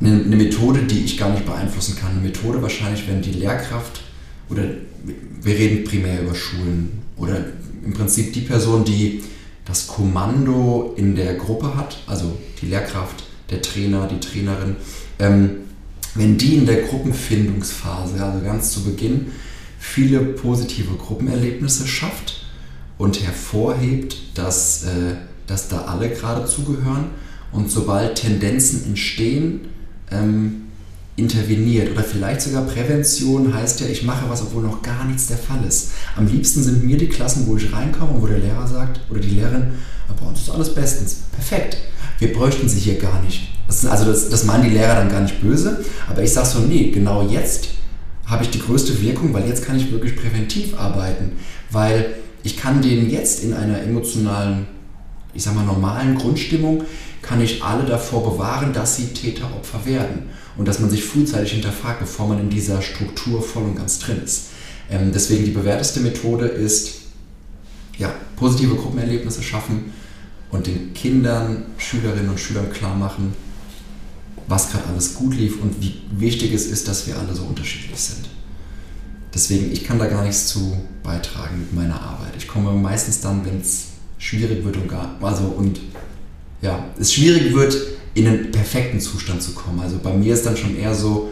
Eine, 0.00 0.22
eine 0.22 0.36
Methode, 0.36 0.84
die 0.84 1.00
ich 1.00 1.18
gar 1.18 1.30
nicht 1.30 1.44
beeinflussen 1.44 1.96
kann. 1.96 2.12
Eine 2.12 2.20
Methode 2.20 2.62
wahrscheinlich, 2.62 3.08
wenn 3.08 3.20
die 3.20 3.32
Lehrkraft, 3.32 4.02
oder 4.48 4.62
wir 5.42 5.54
reden 5.54 5.82
primär 5.82 6.22
über 6.22 6.36
Schulen, 6.36 7.02
oder 7.16 7.46
im 7.84 7.92
Prinzip 7.92 8.32
die 8.32 8.42
Person, 8.42 8.84
die 8.84 9.24
das 9.70 9.86
Kommando 9.86 10.94
in 10.96 11.14
der 11.14 11.34
Gruppe 11.34 11.76
hat, 11.76 11.98
also 12.06 12.36
die 12.60 12.66
Lehrkraft, 12.66 13.24
der 13.50 13.62
Trainer, 13.62 14.08
die 14.08 14.20
Trainerin, 14.20 14.76
ähm, 15.18 15.50
wenn 16.14 16.36
die 16.36 16.56
in 16.56 16.66
der 16.66 16.82
Gruppenfindungsphase, 16.82 18.22
also 18.22 18.44
ganz 18.44 18.72
zu 18.72 18.82
Beginn, 18.84 19.28
viele 19.78 20.20
positive 20.20 20.94
Gruppenerlebnisse 20.94 21.86
schafft 21.86 22.44
und 22.98 23.22
hervorhebt, 23.22 24.16
dass, 24.34 24.84
äh, 24.84 25.14
dass 25.46 25.68
da 25.68 25.82
alle 25.82 26.10
gerade 26.10 26.46
zugehören 26.46 27.06
und 27.52 27.70
sobald 27.70 28.16
Tendenzen 28.16 28.84
entstehen, 28.86 29.68
ähm, 30.10 30.62
interveniert 31.20 31.92
oder 31.92 32.02
vielleicht 32.02 32.42
sogar 32.42 32.64
Prävention 32.64 33.54
heißt 33.54 33.80
ja, 33.80 33.86
ich 33.86 34.02
mache 34.02 34.28
was, 34.28 34.42
obwohl 34.42 34.62
noch 34.62 34.82
gar 34.82 35.04
nichts 35.04 35.26
der 35.26 35.36
Fall 35.36 35.62
ist. 35.66 35.90
Am 36.16 36.26
liebsten 36.26 36.62
sind 36.62 36.84
mir 36.84 36.96
die 36.96 37.08
Klassen, 37.08 37.46
wo 37.46 37.56
ich 37.56 37.72
reinkomme 37.72 38.12
und 38.12 38.22
wo 38.22 38.26
der 38.26 38.38
Lehrer 38.38 38.66
sagt 38.66 39.00
oder 39.10 39.20
die 39.20 39.30
Lehrerin, 39.30 39.72
bei 40.18 40.26
uns 40.26 40.40
ist 40.40 40.50
alles 40.50 40.74
bestens, 40.74 41.18
perfekt. 41.32 41.76
Wir 42.18 42.32
bräuchten 42.32 42.68
sie 42.68 42.80
hier 42.80 42.98
gar 42.98 43.22
nicht. 43.22 43.48
Das 43.66 43.86
also 43.86 44.04
das, 44.06 44.28
das 44.28 44.44
meinen 44.44 44.64
die 44.64 44.70
Lehrer 44.70 44.96
dann 44.96 45.08
gar 45.08 45.20
nicht 45.20 45.40
böse, 45.40 45.84
aber 46.08 46.22
ich 46.22 46.32
sage 46.32 46.48
so, 46.48 46.58
nee, 46.60 46.90
genau 46.90 47.26
jetzt 47.28 47.68
habe 48.26 48.44
ich 48.44 48.50
die 48.50 48.60
größte 48.60 49.00
Wirkung, 49.00 49.32
weil 49.32 49.46
jetzt 49.46 49.64
kann 49.64 49.76
ich 49.76 49.92
wirklich 49.92 50.16
präventiv 50.16 50.78
arbeiten, 50.78 51.32
weil 51.70 52.14
ich 52.42 52.56
kann 52.56 52.82
denen 52.82 53.10
jetzt 53.10 53.44
in 53.44 53.52
einer 53.54 53.80
emotionalen, 53.82 54.66
ich 55.34 55.42
sag 55.42 55.54
mal 55.54 55.64
normalen 55.64 56.16
Grundstimmung, 56.16 56.84
kann 57.22 57.40
ich 57.40 57.62
alle 57.62 57.84
davor 57.84 58.32
bewahren, 58.32 58.72
dass 58.72 58.96
sie 58.96 59.08
Täter-Opfer 59.08 59.84
werden 59.84 60.30
und 60.60 60.68
dass 60.68 60.78
man 60.78 60.90
sich 60.90 61.02
frühzeitig 61.02 61.52
hinterfragt, 61.52 62.00
bevor 62.00 62.28
man 62.28 62.38
in 62.38 62.50
dieser 62.50 62.82
Struktur 62.82 63.40
voll 63.40 63.62
und 63.62 63.76
ganz 63.76 63.98
drin 63.98 64.20
ist. 64.22 64.48
Ähm, 64.90 65.10
deswegen 65.10 65.46
die 65.46 65.52
bewährteste 65.52 66.00
Methode 66.00 66.44
ist, 66.44 66.96
ja, 67.96 68.12
positive 68.36 68.74
Gruppenerlebnisse 68.74 69.42
schaffen 69.42 69.94
und 70.50 70.66
den 70.66 70.92
Kindern, 70.92 71.62
Schülerinnen 71.78 72.28
und 72.28 72.38
Schülern 72.38 72.70
klar 72.70 72.94
machen, 72.94 73.32
was 74.48 74.70
gerade 74.70 74.84
alles 74.88 75.14
gut 75.14 75.34
lief 75.34 75.62
und 75.62 75.80
wie 75.80 76.02
wichtig 76.10 76.52
es 76.52 76.66
ist, 76.66 76.86
dass 76.88 77.06
wir 77.06 77.18
alle 77.18 77.34
so 77.34 77.44
unterschiedlich 77.44 77.98
sind. 77.98 78.28
Deswegen, 79.32 79.72
ich 79.72 79.84
kann 79.84 79.98
da 79.98 80.08
gar 80.08 80.24
nichts 80.24 80.48
zu 80.48 80.76
beitragen 81.02 81.58
mit 81.58 81.72
meiner 81.72 82.02
Arbeit. 82.02 82.34
Ich 82.36 82.46
komme 82.46 82.72
meistens 82.72 83.22
dann, 83.22 83.46
wenn 83.46 83.62
es 83.62 83.84
schwierig 84.18 84.62
wird 84.62 84.76
und 84.76 84.88
gar, 84.88 85.16
also 85.22 85.44
und 85.44 85.80
ja, 86.60 86.84
es 87.00 87.14
schwierig 87.14 87.54
wird, 87.54 87.74
in 88.14 88.26
einen 88.26 88.50
perfekten 88.50 89.00
Zustand 89.00 89.42
zu 89.42 89.52
kommen. 89.52 89.80
Also 89.80 89.98
bei 90.02 90.12
mir 90.12 90.34
ist 90.34 90.46
dann 90.46 90.56
schon 90.56 90.76
eher 90.76 90.94
so, 90.94 91.30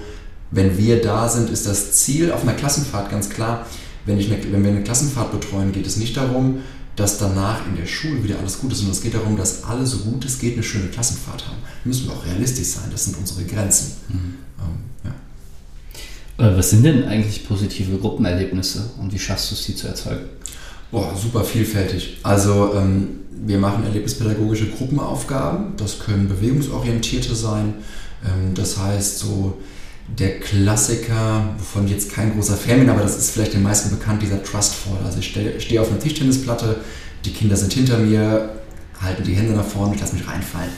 wenn 0.51 0.79
wir 0.79 1.03
da 1.03 1.29
sind, 1.29 1.51
ist 1.51 1.67
das 1.67 1.93
Ziel 1.93 2.33
auf 2.33 2.43
einer 2.43 2.55
Klassenfahrt 2.55 3.11
ganz 3.11 3.29
klar. 3.29 3.67
Wenn, 4.07 4.19
ich 4.19 4.33
eine, 4.33 4.43
wenn 4.53 4.63
wir 4.63 4.71
eine 4.71 4.83
Klassenfahrt 4.83 5.33
betreuen, 5.33 5.73
geht 5.73 5.87
es 5.87 5.97
nicht 5.97 6.17
darum, 6.17 6.61
dass 6.97 7.19
danach 7.19 7.67
in 7.67 7.77
der 7.77 7.87
Schule 7.87 8.25
wieder 8.25 8.39
alles 8.39 8.59
gut 8.59 8.73
ist, 8.73 8.79
sondern 8.79 8.97
es 8.97 9.03
geht 9.03 9.15
darum, 9.15 9.37
dass 9.37 9.65
alle 9.65 9.87
so 9.87 9.99
gut 9.99 10.25
es 10.25 10.39
geht 10.39 10.55
eine 10.55 10.63
schöne 10.63 10.89
Klassenfahrt 10.89 11.47
haben. 11.47 11.59
Da 11.63 11.89
müssen 11.89 12.07
wir 12.07 12.15
auch 12.15 12.27
realistisch 12.27 12.69
sein, 12.69 12.89
das 12.91 13.05
sind 13.05 13.17
unsere 13.19 13.45
Grenzen. 13.45 13.93
Mhm. 14.09 14.35
Ähm, 14.59 15.15
ja. 16.39 16.47
Äh, 16.47 16.57
was 16.57 16.71
sind 16.71 16.83
denn 16.83 17.05
eigentlich 17.05 17.47
positive 17.47 17.99
Gruppenerlebnisse 17.99 18.91
und 18.99 19.13
wie 19.13 19.19
schaffst 19.19 19.51
du 19.51 19.55
es, 19.55 19.65
sie 19.65 19.77
zu 19.77 19.87
erzeugen? 19.87 20.25
Boah, 20.91 21.15
super 21.15 21.45
vielfältig. 21.45 22.19
Also 22.23 22.73
ähm, 22.75 23.09
wir 23.47 23.59
machen 23.59 23.85
erlebnispädagogische 23.85 24.71
Gruppenaufgaben. 24.71 25.77
Das 25.77 25.99
können 25.99 26.29
bewegungsorientierte 26.29 27.35
sein. 27.35 27.75
Ähm, 28.25 28.55
das 28.55 28.79
heißt 28.79 29.19
so 29.19 29.59
der 30.19 30.41
Klassiker, 30.41 31.55
wovon 31.59 31.85
ich 31.85 31.93
jetzt 31.93 32.13
kein 32.13 32.33
großer 32.33 32.57
Fan 32.57 32.81
bin, 32.81 32.89
aber 32.91 33.03
das 33.03 33.19
ist 33.19 33.33
vielleicht 33.33 33.53
den 33.53 33.63
meisten 33.63 33.91
bekannt, 33.91 34.23
dieser 34.23 34.43
Trust 34.43 34.75
Fall. 34.75 34.99
Also 35.05 35.19
ich 35.19 35.27
stehe 35.27 35.81
auf 35.81 35.91
einer 35.91 35.99
Tischtennisplatte, 35.99 36.77
die 37.25 37.33
Kinder 37.33 37.57
sind 37.57 37.73
hinter 37.73 37.99
mir, 37.99 38.49
halten 39.01 39.23
die 39.23 39.35
Hände 39.35 39.53
nach 39.53 39.67
vorne, 39.67 39.95
ich 39.95 40.01
lasse 40.01 40.15
mich 40.15 40.27
reinfallen. 40.27 40.71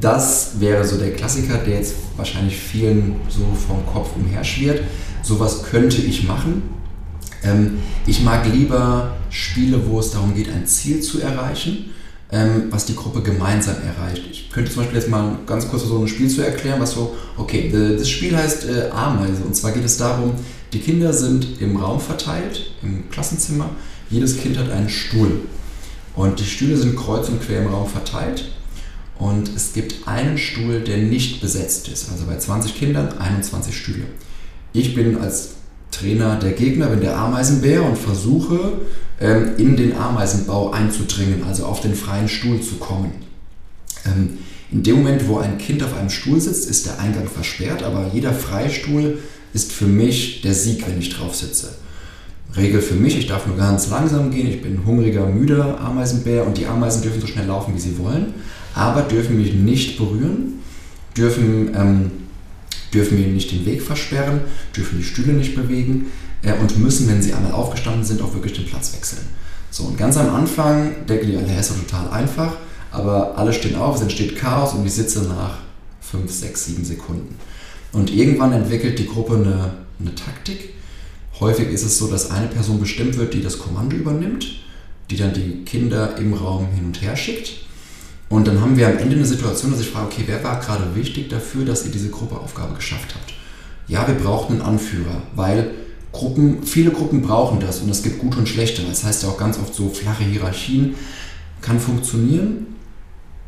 Das 0.00 0.60
wäre 0.60 0.84
so 0.84 0.98
der 0.98 1.12
Klassiker, 1.12 1.58
der 1.58 1.76
jetzt 1.76 1.94
wahrscheinlich 2.16 2.56
vielen 2.56 3.16
so 3.28 3.46
vom 3.66 3.84
Kopf 3.86 4.10
umherschwirrt. 4.16 4.82
Sowas 5.22 5.64
könnte 5.64 6.00
ich 6.00 6.24
machen. 6.24 6.62
Ähm, 7.44 7.78
ich 8.06 8.22
mag 8.22 8.46
lieber 8.50 9.16
Spiele, 9.30 9.88
wo 9.88 10.00
es 10.00 10.10
darum 10.10 10.34
geht, 10.34 10.48
ein 10.48 10.66
Ziel 10.66 11.00
zu 11.00 11.20
erreichen, 11.20 11.90
ähm, 12.32 12.64
was 12.70 12.86
die 12.86 12.96
Gruppe 12.96 13.22
gemeinsam 13.22 13.76
erreicht. 13.76 14.22
Ich 14.30 14.50
könnte 14.50 14.70
zum 14.70 14.82
Beispiel 14.82 14.98
jetzt 14.98 15.10
mal 15.10 15.38
ganz 15.46 15.68
kurz 15.68 15.84
so 15.84 16.00
ein 16.00 16.08
Spiel 16.08 16.28
zu 16.28 16.42
erklären, 16.42 16.80
was 16.80 16.92
so, 16.92 17.14
okay, 17.36 17.70
das 17.70 18.08
Spiel 18.08 18.36
heißt 18.36 18.66
äh, 18.68 18.90
Ameise. 18.90 19.42
Und 19.44 19.54
zwar 19.54 19.72
geht 19.72 19.84
es 19.84 19.96
darum, 19.96 20.34
die 20.72 20.80
Kinder 20.80 21.12
sind 21.12 21.60
im 21.60 21.76
Raum 21.76 22.00
verteilt, 22.00 22.72
im 22.82 23.08
Klassenzimmer, 23.10 23.70
jedes 24.10 24.38
Kind 24.38 24.58
hat 24.58 24.70
einen 24.70 24.88
Stuhl. 24.88 25.42
Und 26.16 26.40
die 26.40 26.44
Stühle 26.44 26.76
sind 26.76 26.96
kreuz 26.96 27.28
und 27.28 27.42
quer 27.42 27.62
im 27.62 27.68
Raum 27.68 27.88
verteilt. 27.88 28.52
Und 29.18 29.50
es 29.54 29.72
gibt 29.72 30.06
einen 30.06 30.38
Stuhl, 30.38 30.80
der 30.80 30.98
nicht 30.98 31.40
besetzt 31.40 31.88
ist, 31.88 32.10
also 32.10 32.26
bei 32.26 32.36
20 32.36 32.74
Kindern 32.74 33.16
21 33.18 33.76
Stühle. 33.76 34.06
Ich 34.72 34.94
bin 34.94 35.18
als 35.18 35.50
Trainer 35.94 36.36
der 36.36 36.52
Gegner, 36.52 36.86
bin 36.86 37.00
der 37.00 37.16
Ameisenbär 37.16 37.84
und 37.84 37.96
versuche 37.96 38.74
ähm, 39.20 39.52
in 39.58 39.76
den 39.76 39.96
Ameisenbau 39.96 40.70
einzudringen, 40.72 41.44
also 41.46 41.66
auf 41.66 41.80
den 41.80 41.94
freien 41.94 42.28
Stuhl 42.28 42.60
zu 42.60 42.76
kommen. 42.76 43.12
Ähm, 44.04 44.38
in 44.72 44.82
dem 44.82 44.96
Moment, 44.96 45.28
wo 45.28 45.38
ein 45.38 45.58
Kind 45.58 45.82
auf 45.82 45.96
einem 45.96 46.10
Stuhl 46.10 46.40
sitzt, 46.40 46.68
ist 46.68 46.86
der 46.86 46.98
Eingang 46.98 47.28
versperrt, 47.28 47.82
aber 47.82 48.10
jeder 48.12 48.32
Freistuhl 48.32 49.18
ist 49.52 49.72
für 49.72 49.86
mich 49.86 50.40
der 50.40 50.54
Sieg, 50.54 50.86
wenn 50.88 50.98
ich 50.98 51.10
drauf 51.10 51.34
sitze. 51.34 51.76
Regel 52.56 52.80
für 52.80 52.94
mich, 52.94 53.16
ich 53.16 53.26
darf 53.26 53.46
nur 53.46 53.56
ganz 53.56 53.88
langsam 53.90 54.30
gehen, 54.30 54.48
ich 54.48 54.62
bin 54.62 54.84
hungriger, 54.84 55.26
müder 55.26 55.80
Ameisenbär 55.80 56.46
und 56.46 56.56
die 56.58 56.66
Ameisen 56.66 57.02
dürfen 57.02 57.20
so 57.20 57.26
schnell 57.26 57.46
laufen, 57.46 57.74
wie 57.74 57.80
sie 57.80 57.98
wollen, 57.98 58.34
aber 58.74 59.02
dürfen 59.02 59.36
mich 59.36 59.54
nicht 59.54 59.96
berühren, 59.96 60.60
dürfen 61.16 61.72
ähm, 61.74 62.10
dürfen 62.94 63.20
mir 63.20 63.26
nicht 63.26 63.50
den 63.50 63.66
Weg 63.66 63.82
versperren, 63.82 64.40
dürfen 64.74 64.98
die 64.98 65.04
Stühle 65.04 65.32
nicht 65.32 65.54
bewegen 65.54 66.06
äh, 66.42 66.52
und 66.54 66.78
müssen, 66.78 67.08
wenn 67.08 67.20
sie 67.20 67.34
einmal 67.34 67.52
aufgestanden 67.52 68.04
sind, 68.04 68.22
auch 68.22 68.32
wirklich 68.32 68.54
den 68.54 68.66
Platz 68.66 68.94
wechseln. 68.94 69.22
So, 69.70 69.84
und 69.84 69.98
ganz 69.98 70.16
am 70.16 70.32
Anfang 70.34 71.06
denken 71.08 71.26
die 71.26 71.36
alle, 71.36 71.58
ist 71.58 71.70
doch 71.70 71.78
total 71.78 72.10
einfach, 72.10 72.56
aber 72.92 73.36
alle 73.36 73.52
stehen 73.52 73.76
auf, 73.76 73.96
es 73.96 74.02
entsteht 74.02 74.36
Chaos 74.36 74.72
und 74.72 74.86
ich 74.86 74.94
sitze 74.94 75.22
nach 75.24 75.58
5, 76.00 76.30
6, 76.30 76.66
7 76.66 76.84
Sekunden. 76.84 77.34
Und 77.92 78.12
irgendwann 78.12 78.52
entwickelt 78.52 78.98
die 78.98 79.06
Gruppe 79.06 79.34
eine, 79.34 79.74
eine 79.98 80.14
Taktik. 80.14 80.74
Häufig 81.40 81.68
ist 81.70 81.84
es 81.84 81.98
so, 81.98 82.06
dass 82.06 82.30
eine 82.30 82.46
Person 82.46 82.78
bestimmt 82.78 83.16
wird, 83.16 83.34
die 83.34 83.42
das 83.42 83.58
Kommando 83.58 83.96
übernimmt, 83.96 84.46
die 85.10 85.16
dann 85.16 85.34
die 85.34 85.64
Kinder 85.64 86.16
im 86.18 86.32
Raum 86.34 86.68
hin 86.72 86.86
und 86.86 87.02
her 87.02 87.16
schickt 87.16 87.63
und 88.34 88.48
dann 88.48 88.60
haben 88.60 88.76
wir 88.76 88.88
am 88.88 88.98
Ende 88.98 89.14
eine 89.14 89.24
Situation, 89.24 89.70
dass 89.70 89.80
ich 89.80 89.90
frage, 89.90 90.06
okay, 90.06 90.24
wer 90.26 90.42
war 90.42 90.58
gerade 90.58 90.96
wichtig 90.96 91.28
dafür, 91.28 91.64
dass 91.64 91.84
ihr 91.84 91.92
diese 91.92 92.10
Gruppeaufgabe 92.10 92.74
geschafft 92.74 93.14
habt? 93.14 93.32
Ja, 93.86 94.08
wir 94.08 94.16
brauchen 94.16 94.54
einen 94.54 94.62
Anführer, 94.62 95.22
weil 95.36 95.70
Gruppen, 96.10 96.64
viele 96.64 96.90
Gruppen 96.90 97.22
brauchen 97.22 97.60
das 97.60 97.78
und 97.78 97.90
es 97.90 98.02
gibt 98.02 98.18
gute 98.18 98.38
und 98.38 98.48
schlechte. 98.48 98.82
Das 98.82 99.04
heißt 99.04 99.22
ja 99.22 99.28
auch 99.28 99.38
ganz 99.38 99.56
oft 99.56 99.72
so 99.72 99.88
flache 99.88 100.24
Hierarchien 100.24 100.96
kann 101.60 101.78
funktionieren. 101.78 102.66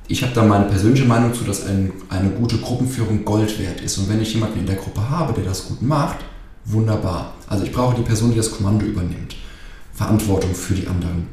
Ich 0.07 0.23
habe 0.23 0.33
da 0.33 0.45
meine 0.45 0.67
persönliche 0.67 1.05
Meinung 1.05 1.35
zu, 1.35 1.43
dass 1.43 1.67
ein, 1.67 1.91
eine 2.09 2.31
gute 2.31 2.59
Gruppenführung 2.59 3.25
Gold 3.25 3.59
wert 3.59 3.81
ist. 3.81 3.99
Und 3.99 4.09
wenn 4.09 4.23
ich 4.23 4.35
jemanden 4.35 4.61
in 4.61 4.67
der 4.67 4.77
Gruppe 4.77 5.11
habe, 5.11 5.33
der 5.33 5.43
das 5.43 5.67
gut 5.67 5.83
macht, 5.83 6.19
wunderbar. 6.65 7.35
Also 7.49 7.65
ich 7.65 7.73
brauche 7.73 7.97
die 7.97 8.03
Person, 8.03 8.31
die 8.31 8.37
das 8.37 8.53
Kommando 8.53 8.87
übernimmt. 8.87 9.35
Verantwortung 9.93 10.55
für 10.55 10.75
die 10.75 10.87
anderen. 10.87 11.27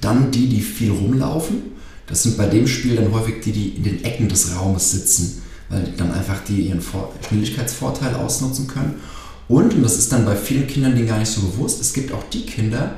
Dann 0.00 0.30
die, 0.30 0.48
die 0.48 0.60
viel 0.60 0.92
rumlaufen 0.92 1.74
das 2.06 2.22
sind 2.22 2.36
bei 2.36 2.46
dem 2.46 2.66
Spiel 2.66 2.96
dann 2.96 3.12
häufig 3.12 3.40
die, 3.44 3.52
die 3.52 3.68
in 3.70 3.82
den 3.82 4.04
Ecken 4.04 4.28
des 4.28 4.54
Raumes 4.56 4.92
sitzen, 4.92 5.42
weil 5.68 5.92
dann 5.96 6.12
einfach 6.12 6.44
die 6.44 6.68
ihren 6.68 6.80
Vor 6.80 7.12
Schnelligkeitsvorteil 7.26 8.14
ausnutzen 8.14 8.68
können. 8.68 8.94
Und, 9.48 9.74
und 9.74 9.82
das 9.82 9.98
ist 9.98 10.12
dann 10.12 10.24
bei 10.24 10.36
vielen 10.36 10.66
Kindern 10.66 10.94
denen 10.94 11.08
gar 11.08 11.18
nicht 11.18 11.30
so 11.30 11.40
bewusst, 11.40 11.80
es 11.80 11.92
gibt 11.92 12.12
auch 12.12 12.22
die 12.32 12.46
Kinder, 12.46 12.96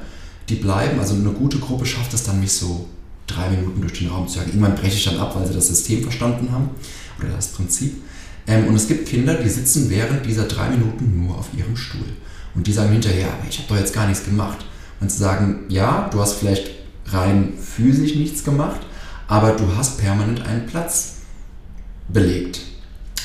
die 0.48 0.56
bleiben, 0.56 0.98
also 0.98 1.14
eine 1.14 1.30
gute 1.30 1.58
Gruppe 1.58 1.84
schafft 1.84 2.14
es 2.14 2.24
dann, 2.24 2.40
mich 2.40 2.52
so 2.52 2.88
drei 3.26 3.50
Minuten 3.50 3.80
durch 3.82 3.98
den 3.98 4.08
Raum 4.08 4.26
zu 4.26 4.38
jagen. 4.38 4.50
Irgendwann 4.50 4.74
breche 4.74 4.96
ich 4.96 5.04
dann 5.04 5.18
ab, 5.18 5.36
weil 5.36 5.46
sie 5.46 5.52
das 5.52 5.68
System 5.68 6.02
verstanden 6.02 6.50
haben 6.50 6.70
oder 7.18 7.28
das 7.28 7.48
Prinzip. 7.48 7.96
Ähm, 8.46 8.66
und 8.66 8.74
es 8.74 8.88
gibt 8.88 9.08
Kinder, 9.08 9.34
die 9.34 9.48
sitzen 9.48 9.90
während 9.90 10.24
dieser 10.24 10.44
drei 10.44 10.70
Minuten 10.70 11.26
nur 11.26 11.36
auf 11.36 11.48
ihrem 11.56 11.76
Stuhl. 11.76 12.06
Und 12.54 12.66
die 12.66 12.72
sagen 12.72 12.92
hinterher, 12.92 13.28
aber 13.28 13.48
ich 13.48 13.58
habe 13.58 13.68
doch 13.68 13.76
jetzt 13.76 13.92
gar 13.92 14.08
nichts 14.08 14.24
gemacht. 14.24 14.64
Und 15.00 15.12
sie 15.12 15.18
sagen, 15.18 15.66
ja, 15.68 16.08
du 16.10 16.20
hast 16.20 16.34
vielleicht 16.34 16.70
rein 17.06 17.52
physisch 17.60 18.14
nichts 18.14 18.42
gemacht, 18.42 18.80
aber 19.28 19.52
du 19.52 19.64
hast 19.76 19.98
permanent 19.98 20.44
einen 20.44 20.66
Platz 20.66 21.18
belegt. 22.08 22.60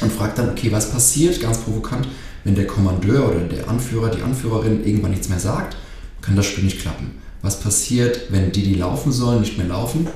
Und 0.01 0.11
fragt 0.11 0.37
dann, 0.37 0.49
okay, 0.49 0.71
was 0.71 0.91
passiert, 0.91 1.41
ganz 1.41 1.59
provokant, 1.59 2.07
wenn 2.43 2.55
der 2.55 2.67
Kommandeur 2.67 3.29
oder 3.29 3.39
der 3.39 3.69
Anführer, 3.69 4.09
die 4.09 4.21
Anführerin 4.21 4.85
irgendwann 4.85 5.11
nichts 5.11 5.29
mehr 5.29 5.39
sagt, 5.39 5.77
kann 6.21 6.35
das 6.35 6.45
Spiel 6.45 6.65
nicht 6.65 6.81
klappen. 6.81 7.11
Was 7.41 7.59
passiert, 7.59 8.31
wenn 8.31 8.51
die, 8.51 8.63
die 8.63 8.75
laufen 8.75 9.11
sollen, 9.11 9.41
nicht 9.41 9.57
mehr 9.57 9.67
laufen? 9.67 10.07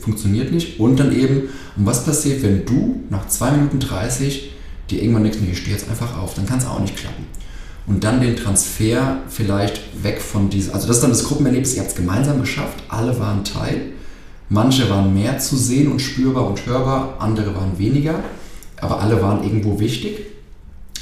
funktioniert 0.00 0.50
nicht. 0.50 0.80
Und 0.80 0.98
dann 0.98 1.16
eben, 1.16 1.42
und 1.76 1.86
was 1.86 2.04
passiert, 2.04 2.42
wenn 2.42 2.66
du 2.66 3.04
nach 3.08 3.28
2 3.28 3.52
Minuten 3.52 3.78
30 3.78 4.50
dir 4.90 5.00
irgendwann 5.00 5.22
nichts 5.22 5.40
mehr, 5.40 5.52
ich 5.52 5.58
stehe 5.58 5.76
jetzt 5.76 5.88
einfach 5.88 6.18
auf, 6.18 6.34
dann 6.34 6.44
kann 6.44 6.58
es 6.58 6.66
auch 6.66 6.80
nicht 6.80 6.96
klappen. 6.96 7.26
Und 7.86 8.02
dann 8.02 8.20
den 8.20 8.34
Transfer 8.34 9.18
vielleicht 9.28 9.80
weg 10.02 10.20
von 10.20 10.50
diesem, 10.50 10.74
also 10.74 10.88
das 10.88 10.96
ist 10.96 11.02
dann 11.02 11.12
das 11.12 11.22
Gruppenerlebnis, 11.22 11.74
ihr 11.74 11.82
habt 11.82 11.92
es 11.92 11.96
gemeinsam 11.96 12.40
geschafft, 12.40 12.82
alle 12.88 13.16
waren 13.20 13.44
Teil 13.44 13.92
Manche 14.52 14.90
waren 14.90 15.14
mehr 15.14 15.38
zu 15.38 15.56
sehen 15.56 15.90
und 15.90 15.98
spürbar 15.98 16.46
und 16.46 16.66
hörbar, 16.66 17.16
andere 17.20 17.54
waren 17.54 17.78
weniger, 17.78 18.22
aber 18.82 19.00
alle 19.00 19.22
waren 19.22 19.42
irgendwo 19.42 19.80
wichtig. 19.80 20.26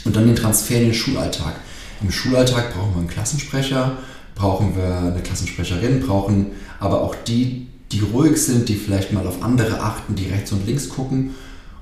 Und 0.04 0.14
dann 0.14 0.26
den 0.26 0.36
Transfer 0.36 0.76
in 0.76 0.84
den 0.84 0.94
Schulalltag. 0.94 1.56
Im 2.00 2.12
Schulalltag 2.12 2.72
brauchen 2.72 2.94
wir 2.94 3.00
einen 3.00 3.08
Klassensprecher, 3.08 3.98
brauchen 4.36 4.76
wir 4.76 4.98
eine 4.98 5.20
Klassensprecherin, 5.20 5.98
brauchen 5.98 6.52
aber 6.78 7.00
auch 7.00 7.16
die, 7.26 7.66
die 7.90 7.98
ruhig 7.98 8.36
sind, 8.36 8.68
die 8.68 8.76
vielleicht 8.76 9.12
mal 9.12 9.26
auf 9.26 9.42
andere 9.42 9.80
achten, 9.80 10.14
die 10.14 10.26
rechts 10.26 10.52
und 10.52 10.64
links 10.64 10.88
gucken. 10.88 11.34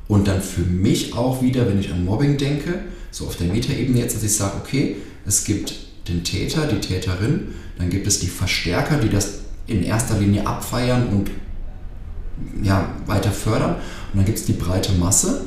Und 0.09 0.27
dann 0.27 0.41
für 0.41 0.63
mich 0.63 1.15
auch 1.15 1.43
wieder, 1.43 1.69
wenn 1.69 1.79
ich 1.79 1.93
an 1.93 2.03
Mobbing 2.03 2.39
denke, 2.39 2.79
so 3.11 3.27
auf 3.27 3.37
der 3.37 3.49
Metaebene 3.49 3.99
jetzt, 3.99 4.17
dass 4.17 4.23
ich 4.23 4.35
sage, 4.35 4.55
okay, 4.59 4.97
es 5.27 5.45
gibt 5.45 5.75
den 6.09 6.25
Täter, 6.25 6.67
die 6.67 6.81
Täterin, 6.81 7.49
dann 7.77 7.91
gibt 7.91 8.07
es 8.07 8.21
die 8.21 8.27
Verstärker, 8.27 8.97
die 8.97 9.11
das 9.11 9.41
in 9.67 9.83
erster 9.83 10.19
Linie 10.19 10.47
abfeiern 10.47 11.09
und 11.09 11.31
ja, 12.63 12.91
weiter 13.07 13.31
fördern. 13.31 13.77
Und 14.13 14.19
dann 14.19 14.25
gibt 14.25 14.39
es 14.39 14.45
die 14.45 14.53
breite 14.53 14.93
Masse 14.93 15.43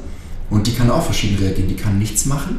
und 0.50 0.68
die 0.68 0.74
kann 0.74 0.90
auch 0.90 1.04
verschieden 1.04 1.38
reagieren. 1.38 1.70
Die 1.70 1.76
kann 1.76 2.00
nichts 2.00 2.26
machen. 2.26 2.58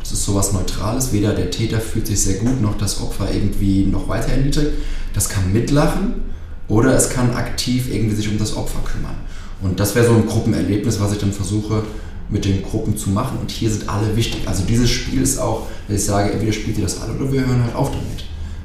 Das 0.00 0.12
ist 0.12 0.24
sowas 0.24 0.52
Neutrales. 0.52 1.12
Weder 1.12 1.34
der 1.34 1.50
Täter 1.50 1.80
fühlt 1.80 2.06
sich 2.06 2.20
sehr 2.20 2.38
gut, 2.38 2.60
noch 2.60 2.78
das 2.78 3.00
Opfer 3.00 3.32
irgendwie 3.32 3.84
noch 3.86 4.08
weiter 4.08 4.32
erniedrigt. 4.32 4.72
Das 5.14 5.28
kann 5.28 5.52
mitlachen 5.52 6.22
oder 6.68 6.94
es 6.94 7.10
kann 7.10 7.34
aktiv 7.34 7.92
irgendwie 7.92 8.16
sich 8.16 8.28
um 8.28 8.38
das 8.38 8.56
Opfer 8.56 8.80
kümmern. 8.84 9.16
Und 9.60 9.80
das 9.80 9.94
wäre 9.94 10.06
so 10.06 10.14
ein 10.14 10.26
Gruppenerlebnis, 10.26 11.00
was 11.00 11.12
ich 11.12 11.18
dann 11.18 11.32
versuche 11.32 11.82
mit 12.30 12.44
den 12.44 12.62
Gruppen 12.62 12.96
zu 12.96 13.10
machen. 13.10 13.38
Und 13.38 13.50
hier 13.50 13.70
sind 13.70 13.88
alle 13.88 14.14
wichtig. 14.14 14.46
Also 14.46 14.62
dieses 14.64 14.90
Spiel 14.90 15.22
ist 15.22 15.38
auch, 15.38 15.66
wenn 15.86 15.96
ich 15.96 16.04
sage, 16.04 16.32
entweder 16.32 16.52
spielt 16.52 16.76
ihr 16.78 16.84
das 16.84 17.00
alle 17.00 17.14
oder 17.14 17.32
wir 17.32 17.46
hören 17.46 17.62
halt 17.62 17.74
auf 17.74 17.90
damit. 17.90 18.24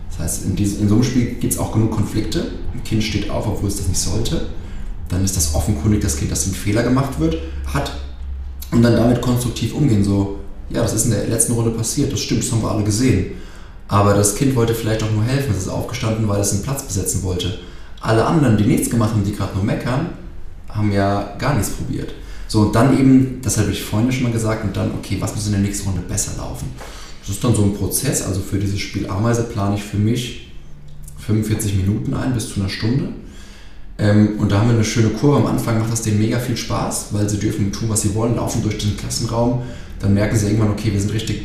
Das 0.09 0.19
heißt, 0.19 0.45
in, 0.45 0.55
diesem, 0.55 0.83
in 0.83 0.89
so 0.89 0.95
einem 0.95 1.03
Spiel 1.03 1.35
gibt 1.35 1.53
es 1.53 1.59
auch 1.59 1.71
genug 1.71 1.91
Konflikte. 1.91 2.51
Ein 2.73 2.83
Kind 2.83 3.03
steht 3.03 3.29
auf, 3.29 3.47
obwohl 3.47 3.69
es 3.69 3.77
das 3.77 3.87
nicht 3.87 3.99
sollte. 3.99 4.47
Dann 5.13 5.23
ist 5.23 5.37
das 5.37 5.53
offenkundig 5.53 6.01
das 6.01 6.17
Kind, 6.17 6.31
das 6.31 6.45
einen 6.45 6.55
Fehler 6.55 6.83
gemacht 6.83 7.19
wird, 7.19 7.37
hat. 7.71 7.91
Und 8.71 8.81
dann 8.81 8.95
damit 8.95 9.21
konstruktiv 9.21 9.75
umgehen. 9.75 10.03
So, 10.03 10.39
ja, 10.69 10.81
das 10.81 10.93
ist 10.93 11.05
in 11.05 11.11
der 11.11 11.27
letzten 11.27 11.53
Runde 11.53 11.71
passiert, 11.71 12.11
das 12.11 12.19
stimmt, 12.19 12.43
das 12.43 12.51
haben 12.51 12.63
wir 12.63 12.71
alle 12.71 12.83
gesehen. 12.83 13.33
Aber 13.87 14.15
das 14.15 14.35
Kind 14.35 14.55
wollte 14.55 14.73
vielleicht 14.73 15.03
auch 15.03 15.11
nur 15.11 15.23
helfen, 15.23 15.51
es 15.51 15.63
ist 15.63 15.69
aufgestanden, 15.69 16.27
weil 16.27 16.41
es 16.41 16.51
einen 16.51 16.63
Platz 16.63 16.83
besetzen 16.83 17.21
wollte. 17.21 17.59
Alle 18.01 18.25
anderen, 18.25 18.57
die 18.57 18.63
nichts 18.63 18.89
gemacht 18.89 19.11
haben, 19.11 19.23
die 19.23 19.33
gerade 19.35 19.53
nur 19.55 19.63
meckern, 19.63 20.09
haben 20.67 20.91
ja 20.91 21.35
gar 21.37 21.53
nichts 21.53 21.69
probiert. 21.69 22.13
So, 22.47 22.61
und 22.61 22.75
dann 22.75 22.97
eben, 22.99 23.39
das 23.41 23.57
habe 23.57 23.71
ich 23.71 23.83
vorhin 23.83 24.11
schon 24.11 24.23
mal 24.23 24.31
gesagt, 24.31 24.63
und 24.63 24.75
dann, 24.75 24.91
okay, 24.95 25.17
was 25.19 25.35
muss 25.35 25.45
in 25.45 25.53
der 25.53 25.61
nächsten 25.61 25.87
Runde 25.87 26.01
besser 26.07 26.31
laufen? 26.37 26.67
Das 27.21 27.29
ist 27.29 27.43
dann 27.43 27.55
so 27.55 27.63
ein 27.63 27.75
Prozess, 27.75 28.23
also 28.23 28.41
für 28.41 28.57
dieses 28.57 28.79
Spiel 28.79 29.09
Ameise 29.09 29.43
plane 29.43 29.75
ich 29.75 29.83
für 29.83 29.97
mich 29.97 30.51
45 31.19 31.75
Minuten 31.75 32.13
ein 32.13 32.33
bis 32.33 32.49
zu 32.49 32.59
einer 32.59 32.69
Stunde. 32.69 33.09
Ähm, 33.97 34.39
und 34.39 34.51
da 34.51 34.59
haben 34.59 34.69
wir 34.69 34.75
eine 34.75 34.83
schöne 34.83 35.09
Kurve. 35.09 35.37
Am 35.37 35.45
Anfang 35.45 35.79
macht 35.79 35.91
das 35.91 36.01
denen 36.01 36.19
mega 36.19 36.39
viel 36.39 36.57
Spaß, 36.57 37.07
weil 37.11 37.29
sie 37.29 37.37
dürfen 37.37 37.71
tun, 37.71 37.89
was 37.89 38.01
sie 38.01 38.15
wollen, 38.15 38.35
laufen 38.35 38.63
durch 38.63 38.77
den 38.77 38.97
Klassenraum. 38.97 39.61
Dann 39.99 40.13
merken 40.13 40.35
sie 40.35 40.47
irgendwann, 40.47 40.71
okay, 40.71 40.91
wir 40.91 40.99
sind 40.99 41.13
richtig 41.13 41.43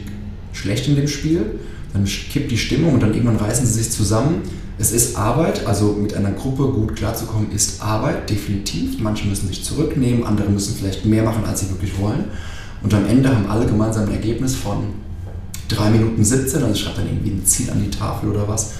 schlecht 0.53 0.89
in 0.89 0.97
dem 0.97 1.09
Spiel. 1.09 1.59
Dann 1.93 2.05
kippt 2.05 2.51
die 2.51 2.59
Stimmung 2.59 2.95
und 2.95 3.03
dann 3.03 3.15
irgendwann 3.15 3.37
reißen 3.37 3.67
sie 3.67 3.73
sich 3.73 3.91
zusammen. 3.91 4.43
Es 4.79 4.93
ist 4.93 5.17
Arbeit, 5.17 5.67
also 5.67 5.93
mit 6.01 6.15
einer 6.15 6.31
Gruppe 6.31 6.65
gut 6.73 6.95
klarzukommen, 6.95 7.51
ist 7.51 7.83
Arbeit, 7.83 8.31
definitiv. 8.31 9.01
Manche 9.01 9.27
müssen 9.27 9.49
sich 9.49 9.65
zurücknehmen, 9.65 10.25
andere 10.25 10.49
müssen 10.51 10.77
vielleicht 10.77 11.05
mehr 11.05 11.25
machen, 11.25 11.45
als 11.45 11.61
sie 11.61 11.71
wirklich 11.71 11.99
wollen. 11.99 12.27
Und 12.83 12.95
am 12.95 13.07
Ende 13.07 13.35
haben 13.35 13.51
alle 13.51 13.67
gemeinsam 13.67 14.05
ein 14.05 14.13
Ergebnis 14.13 14.55
von 14.55 14.85
3 15.69 15.91
Minuten 15.91 16.25
17, 16.25 16.63
also 16.63 16.75
schreibt 16.77 16.99
dann 16.99 17.07
irgendwie 17.07 17.31
ein 17.31 17.45
Ziel 17.45 17.71
an 17.71 17.83
die 17.83 17.91
Tafel 17.91 18.31
oder 18.31 18.47
was. 18.47 18.75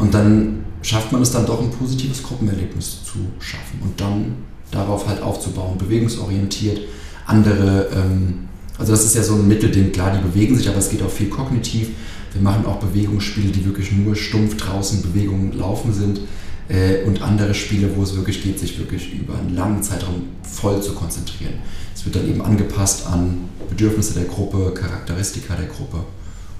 Und 0.00 0.14
dann 0.14 0.64
schafft 0.82 1.12
man 1.12 1.20
es 1.22 1.30
dann 1.30 1.46
doch, 1.46 1.60
ein 1.60 1.70
positives 1.70 2.22
Gruppenerlebnis 2.22 3.04
zu 3.04 3.18
schaffen 3.38 3.80
und 3.82 4.00
dann 4.00 4.34
darauf 4.70 5.06
halt 5.06 5.22
aufzubauen, 5.22 5.76
bewegungsorientiert, 5.76 6.80
andere, 7.26 7.88
ähm, 7.94 8.48
also 8.78 8.92
das 8.92 9.04
ist 9.04 9.14
ja 9.14 9.22
so 9.22 9.34
ein 9.34 9.46
Mittelding, 9.46 9.92
klar, 9.92 10.16
die 10.16 10.26
bewegen 10.26 10.56
sich, 10.56 10.68
aber 10.68 10.78
es 10.78 10.88
geht 10.88 11.02
auch 11.02 11.10
viel 11.10 11.28
kognitiv. 11.28 11.90
Wir 12.32 12.40
machen 12.40 12.64
auch 12.64 12.76
Bewegungsspiele, 12.76 13.50
die 13.50 13.64
wirklich 13.64 13.92
nur 13.92 14.16
stumpf 14.16 14.56
draußen 14.56 15.02
Bewegungen 15.02 15.52
laufen 15.58 15.92
sind 15.92 16.20
äh, 16.68 17.04
und 17.04 17.20
andere 17.22 17.52
Spiele, 17.52 17.90
wo 17.94 18.02
es 18.02 18.16
wirklich 18.16 18.42
geht, 18.42 18.58
sich 18.58 18.78
wirklich 18.78 19.12
über 19.12 19.38
einen 19.38 19.54
langen 19.54 19.82
Zeitraum 19.82 20.22
voll 20.42 20.80
zu 20.80 20.94
konzentrieren. 20.94 21.54
Es 21.94 22.04
wird 22.06 22.16
dann 22.16 22.28
eben 22.28 22.40
angepasst 22.40 23.06
an 23.06 23.48
Bedürfnisse 23.68 24.14
der 24.14 24.24
Gruppe, 24.24 24.72
Charakteristika 24.72 25.56
der 25.56 25.66
Gruppe. 25.66 25.98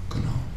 Genau. 0.09 0.50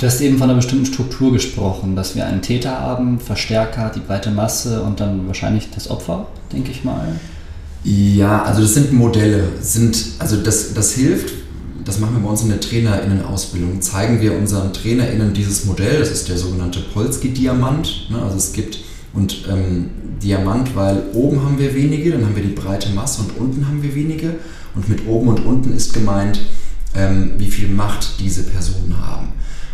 Du 0.00 0.06
hast 0.06 0.22
eben 0.22 0.38
von 0.38 0.44
einer 0.44 0.54
bestimmten 0.54 0.86
Struktur 0.86 1.30
gesprochen, 1.30 1.94
dass 1.94 2.16
wir 2.16 2.24
einen 2.24 2.40
Täter 2.40 2.80
haben, 2.80 3.20
Verstärker, 3.20 3.92
die 3.94 4.00
breite 4.00 4.30
Masse 4.30 4.82
und 4.82 4.98
dann 4.98 5.26
wahrscheinlich 5.26 5.68
das 5.74 5.90
Opfer, 5.90 6.26
denke 6.50 6.70
ich 6.70 6.84
mal. 6.84 7.20
Ja, 7.84 8.42
also 8.44 8.62
das 8.62 8.72
sind 8.72 8.94
Modelle. 8.94 9.44
Sind, 9.60 10.02
also 10.18 10.38
das, 10.38 10.72
das 10.72 10.92
hilft, 10.92 11.34
das 11.84 11.98
machen 11.98 12.14
wir 12.14 12.22
bei 12.22 12.30
uns 12.30 12.40
in 12.40 12.48
der 12.48 12.60
TrainerInnen-Ausbildung. 12.60 13.82
Zeigen 13.82 14.22
wir 14.22 14.38
unseren 14.38 14.72
TrainerInnen 14.72 15.34
dieses 15.34 15.66
Modell, 15.66 15.98
das 15.98 16.10
ist 16.10 16.30
der 16.30 16.38
sogenannte 16.38 16.80
Polski-Diamant. 16.80 18.08
Ne? 18.10 18.22
Also 18.22 18.38
es 18.38 18.54
gibt 18.54 18.78
und 19.12 19.44
ähm, 19.50 19.90
Diamant, 20.22 20.74
weil 20.74 21.02
oben 21.12 21.44
haben 21.44 21.58
wir 21.58 21.74
wenige, 21.74 22.12
dann 22.12 22.24
haben 22.24 22.36
wir 22.36 22.42
die 22.42 22.54
breite 22.54 22.88
Masse 22.94 23.20
und 23.20 23.36
unten 23.36 23.68
haben 23.68 23.82
wir 23.82 23.94
wenige. 23.94 24.36
Und 24.74 24.88
mit 24.88 25.06
oben 25.06 25.28
und 25.28 25.44
unten 25.44 25.74
ist 25.74 25.92
gemeint, 25.92 26.40
ähm, 26.94 27.32
wie 27.36 27.50
viel 27.50 27.68
Macht 27.68 28.18
diese 28.18 28.44
Personen 28.44 28.96
haben. 28.98 29.32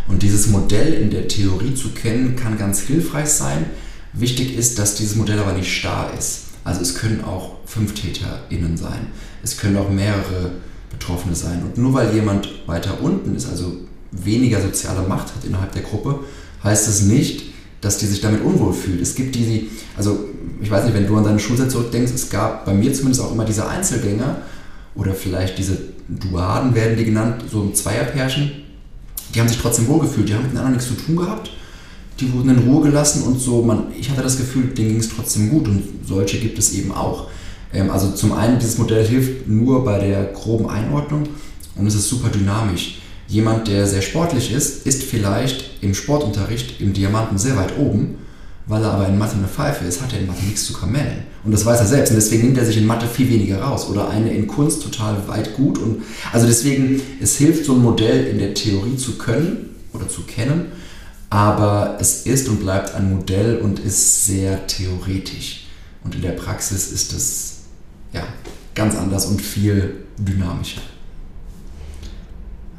Und 0.09 0.23
dieses 0.23 0.49
Modell 0.49 0.95
in 0.95 1.11
der 1.11 1.29
Theorie 1.29 1.75
zu 1.75 1.91
kennen, 1.91 2.37
kann 2.37 2.59
ganz 2.59 2.81
hilfreich 2.81 3.29
sein. 3.29 3.67
Wichtig 4.13 4.57
ist, 4.57 4.79
dass 4.79 4.95
dieses 4.95 5.17
Modell 5.17 5.39
aber 5.39 5.53
nicht 5.53 5.75
starr 5.75 6.13
ist. 6.19 6.43
Also 6.65 6.81
es 6.81 6.95
können 6.95 7.23
auch 7.25 7.57
fünf 7.67 7.95
TäterInnen 7.95 8.77
sein. 8.77 9.09
Es 9.43 9.57
können 9.57 9.77
auch 9.77 9.91
mehrere 9.91 10.53
Betroffene 10.91 11.35
sein. 11.35 11.63
Und 11.63 11.79
nur 11.79 11.95
weil 11.95 12.15
jemand 12.15 12.49
weiter 12.67 13.01
unten 13.01 13.37
ist, 13.37 13.49
also 13.49 13.77
weniger 14.13 14.61
soziale 14.61 15.07
Macht 15.07 15.35
hat 15.35 15.45
innerhalb 15.45 15.73
der 15.73 15.83
Gruppe, 15.83 16.21
heißt 16.63 16.89
es 16.89 17.03
nicht, 17.03 17.45
dass 17.81 17.99
die 17.99 18.07
sich 18.07 18.21
damit 18.21 18.43
unwohl 18.43 18.73
fühlt. 18.73 19.01
Es 19.01 19.15
gibt 19.15 19.35
die, 19.35 19.45
die, 19.45 19.71
also 19.97 20.25
ich 20.61 20.71
weiß 20.71 20.85
nicht, 20.85 20.95
wenn 20.95 21.07
du 21.07 21.17
an 21.17 21.25
deine 21.25 21.39
Schulzeit 21.39 21.71
zurückdenkst, 21.71 22.13
es 22.13 22.31
gab 22.31 22.65
bei 22.65 22.73
mir 22.73 22.93
zumindest 22.93 23.23
auch 23.23 23.33
immer 23.33 23.45
diese 23.45 23.69
Einzelgänger 23.69 24.39
oder 24.95 25.15
vielleicht 25.15 25.59
diese 25.59 25.79
Duaden 26.09 26.75
werden 26.75 26.97
die 26.97 27.05
genannt, 27.05 27.45
so 27.51 27.63
ein 27.63 27.75
Zweierpärchen, 27.75 28.51
die 29.35 29.41
haben 29.41 29.49
sich 29.49 29.59
trotzdem 29.59 29.89
wohlgefühlt, 29.89 30.29
die 30.29 30.35
haben 30.35 30.43
mit 30.43 30.53
den 30.53 30.59
anderen 30.59 30.75
nichts 30.75 30.89
zu 30.89 30.95
tun 30.95 31.17
gehabt, 31.17 31.51
die 32.21 32.33
wurden 32.33 32.51
in 32.51 32.69
Ruhe 32.69 32.85
gelassen 32.85 33.25
und 33.25 33.39
so, 33.39 33.63
man, 33.63 33.89
ich 33.99 34.11
hatte 34.11 34.23
das 34.23 34.39
Gefühl, 34.39 34.69
denen 34.69 34.91
ging 34.91 35.01
es 35.01 35.09
trotzdem 35.09 35.51
gut 35.51 35.69
und 35.69 35.83
solche 36.07 36.39
gibt 36.39 36.59
es 36.59 36.73
eben 36.73 36.93
auch. 36.93 37.29
Ähm, 37.73 37.91
also 37.91 38.13
zum 38.13 38.33
einen, 38.33 38.59
dieses 38.59 38.79
Modell 38.79 39.07
hilft 39.07 39.49
nur 39.49 39.85
bei 39.85 39.99
der 39.99 40.25
groben 40.27 40.69
Einordnung 40.69 41.29
und 41.75 41.87
es 41.87 41.95
ist 41.95 42.09
super 42.09 42.29
dynamisch. 42.29 43.01
Jemand, 43.29 43.69
der 43.69 43.87
sehr 43.87 44.03
sportlich 44.03 44.53
ist, 44.53 44.87
ist 44.87 45.03
vielleicht 45.03 45.83
im 45.83 45.95
Sportunterricht 45.95 46.81
im 46.81 46.93
Diamanten 46.93 47.39
sehr 47.39 47.57
weit 47.57 47.77
oben 47.77 48.19
weil 48.67 48.83
er 48.83 48.93
aber 48.93 49.07
in 49.07 49.17
Mathe 49.17 49.37
eine 49.37 49.47
Pfeife 49.47 49.85
ist, 49.85 50.03
hat 50.03 50.13
er 50.13 50.21
in 50.21 50.27
Mathe 50.27 50.45
nichts 50.45 50.67
zu 50.67 50.73
kamellen. 50.73 51.23
Und 51.45 51.53
das 51.53 51.65
weiß 51.65 51.79
er 51.79 51.87
selbst. 51.87 52.11
Und 52.11 52.17
deswegen 52.17 52.45
nimmt 52.45 52.59
er 52.59 52.65
sich 52.65 52.77
in 52.77 52.87
Mathe 52.87 53.07
viel 53.07 53.29
weniger 53.31 53.63
raus. 53.63 53.89
Oder 53.89 54.11
eine 54.11 54.33
in 54.33 54.49
Kunst 54.49 54.83
total 54.83 55.17
weit 55.29 55.55
gut. 55.55 55.79
Und 55.79 56.03
also 56.33 56.47
deswegen, 56.47 57.01
es 57.21 57.37
hilft, 57.37 57.65
so 57.65 57.75
ein 57.75 57.83
Modell 57.83 58.27
in 58.27 58.39
der 58.39 58.55
Theorie 58.55 58.97
zu 58.97 59.19
können 59.19 59.77
oder 59.93 60.09
zu 60.09 60.23
kennen. 60.23 60.73
Aber 61.31 61.97
es 62.01 62.27
ist 62.27 62.49
und 62.49 62.61
bleibt 62.61 62.95
ein 62.95 63.15
Modell 63.15 63.59
und 63.59 63.79
ist 63.79 64.27
sehr 64.27 64.67
theoretisch. 64.67 65.67
Und 66.03 66.17
in 66.17 66.23
der 66.23 66.33
Praxis 66.33 66.91
ist 66.91 67.13
es 67.13 67.57
ja, 68.13 68.23
ganz 68.75 68.97
anders 68.97 69.27
und 69.27 69.41
viel 69.41 69.95
dynamischer. 70.19 70.83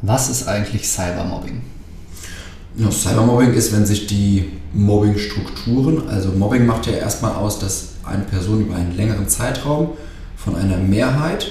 Was 0.01 0.29
ist 0.29 0.47
eigentlich 0.47 0.87
Cybermobbing? 0.87 1.61
Ja, 2.75 2.91
Cybermobbing 2.91 3.53
ist, 3.53 3.73
wenn 3.73 3.85
sich 3.85 4.07
die 4.07 4.51
Mobbingstrukturen, 4.73 6.07
also 6.09 6.29
Mobbing 6.29 6.65
macht 6.65 6.87
ja 6.87 6.93
erstmal 6.93 7.35
aus, 7.35 7.59
dass 7.59 7.89
eine 8.03 8.23
Person 8.23 8.61
über 8.61 8.75
einen 8.75 8.95
längeren 8.95 9.27
Zeitraum 9.27 9.91
von 10.35 10.55
einer 10.55 10.77
Mehrheit 10.77 11.47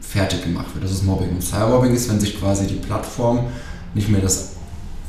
fertig 0.00 0.42
gemacht 0.42 0.74
wird. 0.74 0.84
Das 0.84 0.92
ist 0.92 1.04
Mobbing. 1.04 1.30
Und 1.30 1.42
Cybermobbing 1.42 1.94
ist, 1.94 2.08
wenn 2.08 2.20
sich 2.20 2.38
quasi 2.38 2.66
die 2.66 2.74
Plattform 2.74 3.46
nicht 3.94 4.08
mehr 4.08 4.20
das 4.20 4.52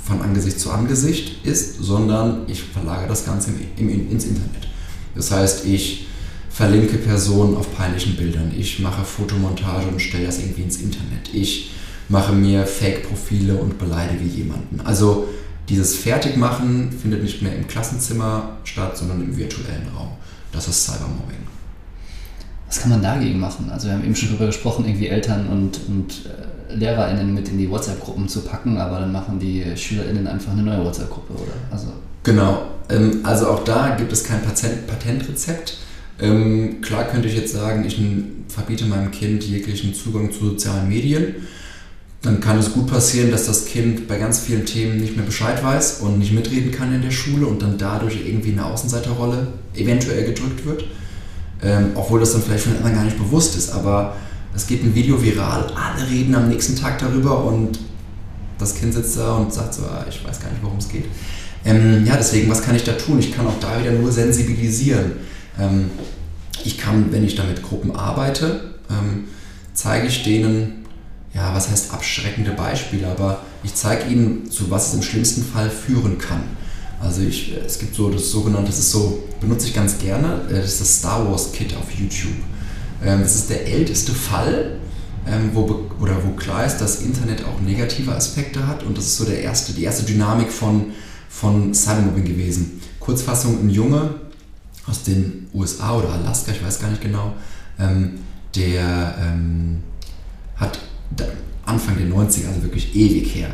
von 0.04 0.22
Angesicht 0.22 0.60
zu 0.60 0.72
Angesicht 0.72 1.46
ist, 1.46 1.82
sondern 1.82 2.42
ich 2.48 2.64
verlagere 2.64 3.08
das 3.08 3.26
Ganze 3.26 3.52
im, 3.78 3.90
im, 3.90 4.12
ins 4.12 4.26
Internet. 4.26 4.68
Das 5.16 5.32
heißt, 5.32 5.66
ich 5.66 6.08
verlinke 6.50 6.98
Personen 6.98 7.56
auf 7.56 7.76
peinlichen 7.76 8.16
Bildern, 8.16 8.52
ich 8.58 8.80
mache 8.80 9.06
Fotomontage 9.06 9.88
und 9.88 10.00
stelle 10.02 10.26
das 10.26 10.40
irgendwie 10.40 10.64
ins 10.64 10.78
Internet, 10.78 11.30
ich 11.32 11.72
mache 12.10 12.34
mir 12.34 12.66
Fake-Profile 12.66 13.56
und 13.56 13.78
beleidige 13.78 14.26
jemanden. 14.26 14.82
Also 14.84 15.28
dieses 15.70 15.96
Fertigmachen 15.96 16.92
findet 16.92 17.24
nicht 17.24 17.42
mehr 17.42 17.56
im 17.56 17.68
Klassenzimmer 17.68 18.58
statt, 18.64 18.98
sondern 18.98 19.22
im 19.22 19.38
virtuellen 19.38 19.88
Raum. 19.96 20.12
Das 20.52 20.68
ist 20.68 20.86
Cybermobbing. 20.86 21.48
Was 22.68 22.82
kann 22.82 22.90
man 22.90 23.02
dagegen 23.02 23.40
machen? 23.40 23.70
Also 23.72 23.88
wir 23.88 23.94
haben 23.94 24.04
eben 24.04 24.16
schon 24.16 24.30
darüber 24.30 24.48
gesprochen, 24.48 24.86
irgendwie 24.86 25.08
Eltern 25.08 25.48
und, 25.48 25.80
und 25.88 26.26
äh, 26.26 26.76
LehrerInnen 26.76 27.34
mit 27.34 27.50
in 27.50 27.58
die 27.58 27.70
WhatsApp-Gruppen 27.70 28.28
zu 28.28 28.42
packen, 28.42 28.78
aber 28.78 29.00
dann 29.00 29.12
machen 29.12 29.40
die 29.40 29.64
SchülerInnen 29.76 30.28
einfach 30.28 30.52
eine 30.52 30.64
neue 30.64 30.84
WhatsApp-Gruppe, 30.84 31.34
oder? 31.34 31.54
Also 31.72 31.88
genau. 32.24 32.64
Ähm, 32.90 33.20
also 33.24 33.50
auch 33.50 33.64
da 33.64 33.96
gibt 33.96 34.12
es 34.12 34.24
kein 34.24 34.42
Patentrezept. 34.42 35.78
Ähm, 36.20 36.82
klar 36.82 37.06
könnte 37.06 37.28
ich 37.28 37.36
jetzt 37.36 37.54
sagen, 37.54 37.86
ich 37.86 38.00
verbiete 38.50 38.86
meinem 38.86 39.12
Kind 39.12 39.44
jeglichen 39.44 39.94
Zugang 39.94 40.32
zu 40.32 40.50
sozialen 40.50 40.90
Medien 40.90 41.36
dann 42.22 42.42
kann 42.42 42.58
es 42.58 42.74
gut 42.74 42.88
passieren, 42.88 43.32
dass 43.32 43.46
das 43.46 43.66
Kind 43.66 44.08
bei 44.08 44.18
ganz 44.18 44.40
vielen 44.40 44.66
Themen 44.66 44.98
nicht 44.98 45.16
mehr 45.16 45.26
Bescheid 45.26 45.64
weiß 45.64 46.02
und 46.02 46.20
nicht 46.20 46.34
mitreden 46.34 46.72
kann 46.72 46.94
in 46.94 47.02
der 47.02 47.12
Schule 47.12 47.46
und 47.46 47.62
dann 47.62 47.78
dadurch 47.78 48.18
irgendwie 48.26 48.52
eine 48.52 48.66
Außenseiterrolle 48.66 49.48
eventuell 49.74 50.26
gedrückt 50.26 50.66
wird. 50.66 50.84
ähm, 51.62 51.92
obwohl 51.96 52.20
das 52.20 52.32
dann 52.34 52.42
vielleicht 52.42 52.64
von 52.64 52.74
den 52.74 52.78
anderen 52.78 52.96
gar 52.96 53.06
nicht 53.06 53.18
bewusst 53.18 53.58
ist. 53.58 53.72
Aber 53.72 54.16
es 54.56 54.68
geht 54.68 54.84
ein 54.84 54.96
Video 54.96 55.22
viral, 55.22 55.72
alle 55.76 56.10
reden 56.10 56.36
am 56.36 56.50
nächsten 56.50 56.76
Tag 56.76 57.00
darüber 57.00 57.44
und 57.46 57.80
das 58.58 58.76
Kind 58.76 58.94
sitzt 58.94 59.18
da 59.18 59.36
und 59.36 59.54
sagt 59.54 59.74
so, 59.74 59.84
ah, 59.84 60.06
ich 60.10 60.26
weiß 60.26 60.40
gar 60.40 60.50
nicht, 60.50 60.62
worum 60.62 60.78
es 60.78 60.90
geht. 60.90 61.06
Ähm, 61.66 62.06
ja, 62.06 62.16
deswegen, 62.16 62.50
was 62.50 62.62
kann 62.62 62.76
ich 62.76 62.84
da 62.84 62.94
tun? 62.94 63.20
Ich 63.20 63.34
kann 63.34 63.46
auch 63.48 63.60
da 63.60 63.80
wieder 63.80 63.92
nur 63.92 64.12
sensibilisieren. 64.12 65.12
Ähm, 65.60 65.90
ich 66.64 66.78
kann, 66.78 67.12
wenn 67.12 67.24
ich 67.24 67.36
da 67.36 67.44
mit 67.44 67.64
Gruppen 67.64 67.96
arbeite, 67.96 68.76
ähm, 68.90 69.26
zeige 69.74 70.08
ich 70.08 70.24
denen, 70.24 70.79
ja, 71.34 71.54
was 71.54 71.70
heißt 71.70 71.94
abschreckende 71.94 72.52
Beispiele, 72.52 73.08
aber 73.08 73.42
ich 73.64 73.76
zeige 73.76 74.10
ihnen, 74.10 74.50
zu 74.50 74.70
was 74.72 74.90
es 74.90 74.94
im 74.96 75.02
schlimmsten 75.02 75.44
Fall 75.44 75.70
führen 75.70 76.18
kann. 76.18 76.44
Also 77.02 77.22
ich, 77.22 77.54
es 77.66 77.80
gibt 77.80 77.96
so 77.96 78.10
das 78.10 78.30
sogenannte, 78.30 78.68
das 78.68 78.80
ist 78.80 78.92
so, 78.92 79.24
benutze 79.40 79.68
ich 79.68 79.74
ganz 79.74 80.00
gerne, 80.00 80.42
äh, 80.50 80.56
das 80.56 80.74
ist 80.74 80.82
das 80.82 80.96
Star 80.98 81.30
Wars 81.30 81.52
Kit 81.52 81.76
auf 81.76 81.92
YouTube. 81.92 82.34
Ähm, 83.04 83.22
das 83.22 83.36
ist 83.36 83.50
der 83.50 83.68
älteste 83.68 84.12
Fall, 84.12 84.80
ähm, 85.28 85.52
wo, 85.54 85.86
oder 86.02 86.16
wo 86.26 86.32
klar 86.32 86.66
ist, 86.66 86.78
dass 86.78 87.02
Internet 87.02 87.46
auch 87.46 87.62
negative 87.62 88.14
Aspekte 88.14 88.68
hat 88.68 88.84
und 88.84 88.98
das 88.98 89.06
ist 89.06 89.18
so 89.18 89.26
der 89.26 89.42
erste, 89.42 89.74
die 89.74 89.84
erste 89.84 90.04
Dynamik 90.04 90.52
von, 90.52 90.88
von 91.30 91.74
Cybermobbing 91.74 92.26
gewesen. 92.26 92.82
Kurzfassung, 93.00 93.60
ein 93.62 93.70
Junge 93.70 94.16
aus 94.88 95.04
den 95.04 95.48
USA 95.54 95.96
oder 95.96 96.10
Alaska, 96.10 96.52
ich 96.52 96.64
weiß 96.64 96.80
gar 96.80 96.90
nicht 96.90 97.02
genau, 97.02 97.34
ähm, 97.80 98.20
der 98.56 99.16
Anfang 101.80 101.98
der 101.98 102.08
90er, 102.08 102.50
also 102.50 102.64
wirklich 102.64 102.94
ewig 102.94 103.34
her, 103.34 103.50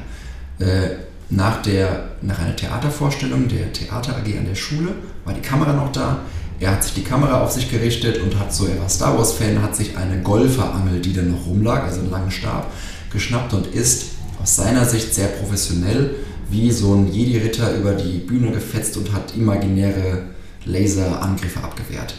äh, 0.60 0.96
nach, 1.30 1.62
der, 1.62 2.10
nach 2.22 2.40
einer 2.40 2.56
Theatervorstellung 2.56 3.48
der 3.48 3.72
Theater 3.72 4.16
AG 4.18 4.38
an 4.38 4.46
der 4.48 4.56
Schule 4.56 4.94
war 5.26 5.34
die 5.34 5.42
Kamera 5.42 5.74
noch 5.74 5.92
da. 5.92 6.20
Er 6.60 6.72
hat 6.72 6.84
sich 6.84 6.94
die 6.94 7.04
Kamera 7.04 7.44
auf 7.44 7.52
sich 7.52 7.70
gerichtet 7.70 8.20
und 8.22 8.40
hat 8.40 8.54
so, 8.54 8.66
er 8.66 8.80
war 8.80 8.90
Star 8.90 9.18
Wars-Fan, 9.18 9.62
hat 9.62 9.76
sich 9.76 9.98
eine 9.98 10.22
Golferangel, 10.22 11.02
die 11.02 11.14
dann 11.14 11.32
noch 11.32 11.46
rumlag, 11.46 11.84
also 11.84 12.00
einen 12.00 12.12
langen 12.12 12.32
Stab, 12.32 12.72
geschnappt 13.12 13.54
und 13.54 13.68
ist 13.68 14.06
aus 14.42 14.56
seiner 14.56 14.86
Sicht 14.86 15.14
sehr 15.14 15.28
professionell 15.28 16.16
wie 16.50 16.72
so 16.72 16.94
ein 16.94 17.12
Jedi-Ritter 17.12 17.76
über 17.76 17.94
die 17.94 18.20
Bühne 18.20 18.52
gefetzt 18.52 18.98
und 18.98 19.12
hat 19.14 19.36
imaginäre 19.36 20.24
Laserangriffe 20.66 21.62
abgewehrt. 21.62 22.16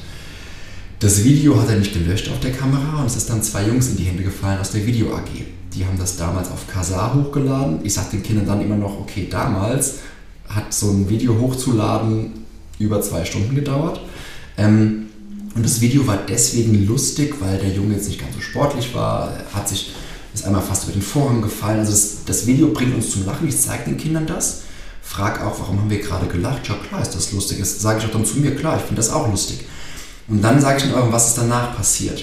Das 0.98 1.24
Video 1.24 1.60
hat 1.60 1.68
er 1.68 1.76
nicht 1.76 1.92
gelöscht 1.92 2.28
auf 2.30 2.40
der 2.40 2.52
Kamera 2.52 3.00
und 3.00 3.06
es 3.06 3.16
ist 3.16 3.28
dann 3.28 3.42
zwei 3.42 3.66
Jungs 3.66 3.88
in 3.88 3.96
die 3.96 4.04
Hände 4.04 4.22
gefallen 4.22 4.58
aus 4.60 4.70
der 4.70 4.86
Video 4.86 5.14
AG 5.14 5.28
die 5.76 5.84
haben 5.84 5.98
das 5.98 6.16
damals 6.16 6.50
auf 6.50 6.66
Kazaa 6.66 7.14
hochgeladen. 7.14 7.80
Ich 7.84 7.94
sage 7.94 8.08
den 8.12 8.22
Kindern 8.22 8.46
dann 8.46 8.62
immer 8.62 8.76
noch, 8.76 8.98
okay, 8.98 9.28
damals 9.30 9.96
hat 10.48 10.72
so 10.72 10.90
ein 10.90 11.08
Video 11.08 11.38
hochzuladen 11.38 12.32
über 12.78 13.00
zwei 13.02 13.24
Stunden 13.24 13.54
gedauert. 13.54 14.00
Ähm, 14.56 15.06
und 15.54 15.64
das 15.64 15.80
Video 15.80 16.06
war 16.06 16.18
deswegen 16.28 16.86
lustig, 16.86 17.34
weil 17.40 17.58
der 17.58 17.70
Junge 17.70 17.94
jetzt 17.94 18.08
nicht 18.08 18.20
ganz 18.20 18.34
so 18.34 18.40
sportlich 18.40 18.94
war, 18.94 19.32
hat 19.52 19.68
sich, 19.68 19.92
ist 20.34 20.44
einmal 20.44 20.62
fast 20.62 20.84
über 20.84 20.92
den 20.92 21.02
Vorhang 21.02 21.42
gefallen. 21.42 21.80
Also 21.80 21.92
das, 21.92 22.24
das 22.24 22.46
Video 22.46 22.68
bringt 22.68 22.94
uns 22.94 23.10
zum 23.10 23.26
Lachen, 23.26 23.48
ich 23.48 23.58
zeige 23.58 23.84
den 23.84 23.96
Kindern 23.96 24.26
das, 24.26 24.62
frag 25.02 25.42
auch, 25.42 25.58
warum 25.60 25.80
haben 25.80 25.90
wir 25.90 26.00
gerade 26.00 26.26
gelacht? 26.26 26.68
Ja 26.68 26.74
klar 26.88 27.02
ist 27.02 27.14
das 27.14 27.32
lustig, 27.32 27.58
das 27.58 27.80
sage 27.80 28.00
ich 28.00 28.06
auch 28.06 28.12
dann 28.12 28.24
zu 28.24 28.38
mir, 28.38 28.54
klar, 28.54 28.76
ich 28.76 28.82
finde 28.82 28.96
das 28.96 29.10
auch 29.10 29.28
lustig. 29.30 29.66
Und 30.28 30.42
dann 30.42 30.60
sage 30.60 30.78
ich 30.78 30.84
ihnen, 30.84 30.94
was 31.10 31.28
ist 31.28 31.38
danach 31.38 31.76
passiert? 31.76 32.22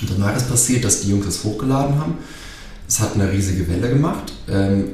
Und 0.00 0.10
danach 0.10 0.36
ist 0.36 0.48
passiert, 0.48 0.84
dass 0.84 1.02
die 1.02 1.10
Jungs 1.10 1.26
es 1.26 1.44
hochgeladen 1.44 1.98
haben 1.98 2.18
es 2.88 3.00
hat 3.00 3.14
eine 3.14 3.30
riesige 3.30 3.68
Welle 3.68 3.90
gemacht. 3.90 4.32
Ähm, 4.48 4.86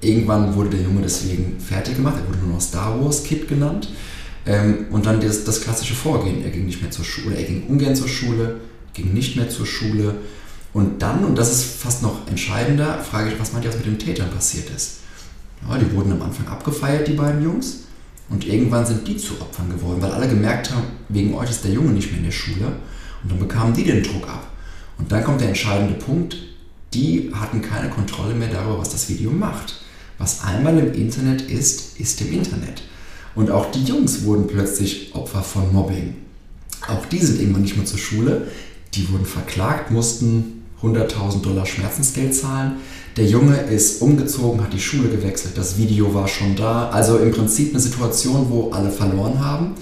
irgendwann 0.00 0.54
wurde 0.54 0.70
der 0.70 0.80
Junge 0.80 1.00
deswegen 1.02 1.58
fertig 1.60 1.94
gemacht. 1.94 2.16
Er 2.18 2.28
wurde 2.28 2.40
nur 2.44 2.54
noch 2.54 2.60
Star 2.60 3.02
Wars 3.02 3.22
Kid 3.22 3.48
genannt. 3.48 3.88
Ähm, 4.44 4.86
und 4.90 5.06
dann 5.06 5.20
das, 5.20 5.44
das, 5.44 5.60
klassische 5.60 5.94
Vorgehen. 5.94 6.42
Er 6.42 6.50
ging 6.50 6.66
nicht 6.66 6.82
mehr 6.82 6.90
zur 6.90 7.04
Schule, 7.04 7.36
er 7.36 7.44
ging 7.44 7.66
ungern 7.68 7.96
zur 7.96 8.08
Schule, 8.08 8.60
ging 8.94 9.14
nicht 9.14 9.36
mehr 9.36 9.48
zur 9.48 9.66
Schule. 9.66 10.16
Und 10.72 11.00
dann, 11.00 11.24
und 11.24 11.36
das 11.36 11.52
ist 11.52 11.64
fast 11.64 12.02
noch 12.02 12.28
entscheidender, 12.28 12.98
frage 12.98 13.30
ich, 13.30 13.40
was 13.40 13.52
meint 13.52 13.64
ihr, 13.64 13.70
was 13.70 13.78
mit 13.78 13.86
den 13.86 13.98
Tätern 13.98 14.30
passiert 14.30 14.68
ist? 14.74 14.98
Ja, 15.66 15.78
die 15.78 15.90
wurden 15.92 16.12
am 16.12 16.22
Anfang 16.22 16.46
abgefeiert, 16.48 17.08
die 17.08 17.14
beiden 17.14 17.42
Jungs. 17.42 17.85
Und 18.28 18.46
irgendwann 18.46 18.84
sind 18.84 19.06
die 19.06 19.16
zu 19.16 19.40
Opfern 19.40 19.70
geworden, 19.70 20.02
weil 20.02 20.10
alle 20.10 20.28
gemerkt 20.28 20.72
haben, 20.72 20.86
wegen 21.08 21.34
euch 21.34 21.50
ist 21.50 21.64
der 21.64 21.70
Junge 21.70 21.92
nicht 21.92 22.10
mehr 22.10 22.18
in 22.18 22.24
der 22.24 22.32
Schule. 22.32 22.66
Und 23.22 23.30
dann 23.30 23.38
bekamen 23.38 23.74
die 23.74 23.84
den 23.84 24.02
Druck 24.02 24.28
ab. 24.28 24.48
Und 24.98 25.12
dann 25.12 25.22
kommt 25.22 25.40
der 25.40 25.48
entscheidende 25.48 25.94
Punkt, 25.94 26.36
die 26.92 27.30
hatten 27.34 27.62
keine 27.62 27.90
Kontrolle 27.90 28.34
mehr 28.34 28.48
darüber, 28.48 28.78
was 28.78 28.90
das 28.90 29.08
Video 29.08 29.30
macht. 29.30 29.80
Was 30.18 30.42
einmal 30.42 30.78
im 30.78 30.94
Internet 30.94 31.42
ist, 31.42 32.00
ist 32.00 32.20
im 32.22 32.32
Internet. 32.32 32.82
Und 33.34 33.50
auch 33.50 33.70
die 33.70 33.84
Jungs 33.84 34.24
wurden 34.24 34.46
plötzlich 34.46 35.14
Opfer 35.14 35.42
von 35.42 35.72
Mobbing. 35.72 36.16
Auch 36.88 37.04
die 37.06 37.18
sind 37.18 37.38
irgendwann 37.38 37.62
nicht 37.62 37.76
mehr 37.76 37.84
zur 37.84 37.98
Schule. 37.98 38.48
Die 38.94 39.10
wurden 39.10 39.26
verklagt, 39.26 39.90
mussten 39.90 40.55
100.000 40.82 41.42
Dollar 41.42 41.66
Schmerzensgeld 41.66 42.34
zahlen. 42.34 42.76
Der 43.16 43.26
Junge 43.26 43.56
ist 43.56 44.02
umgezogen, 44.02 44.62
hat 44.62 44.72
die 44.72 44.80
Schule 44.80 45.08
gewechselt, 45.08 45.56
das 45.56 45.78
Video 45.78 46.12
war 46.12 46.28
schon 46.28 46.54
da. 46.54 46.90
Also 46.90 47.18
im 47.18 47.30
Prinzip 47.32 47.70
eine 47.70 47.80
Situation, 47.80 48.46
wo 48.50 48.70
alle 48.70 48.90
verloren 48.90 49.44
haben. 49.44 49.74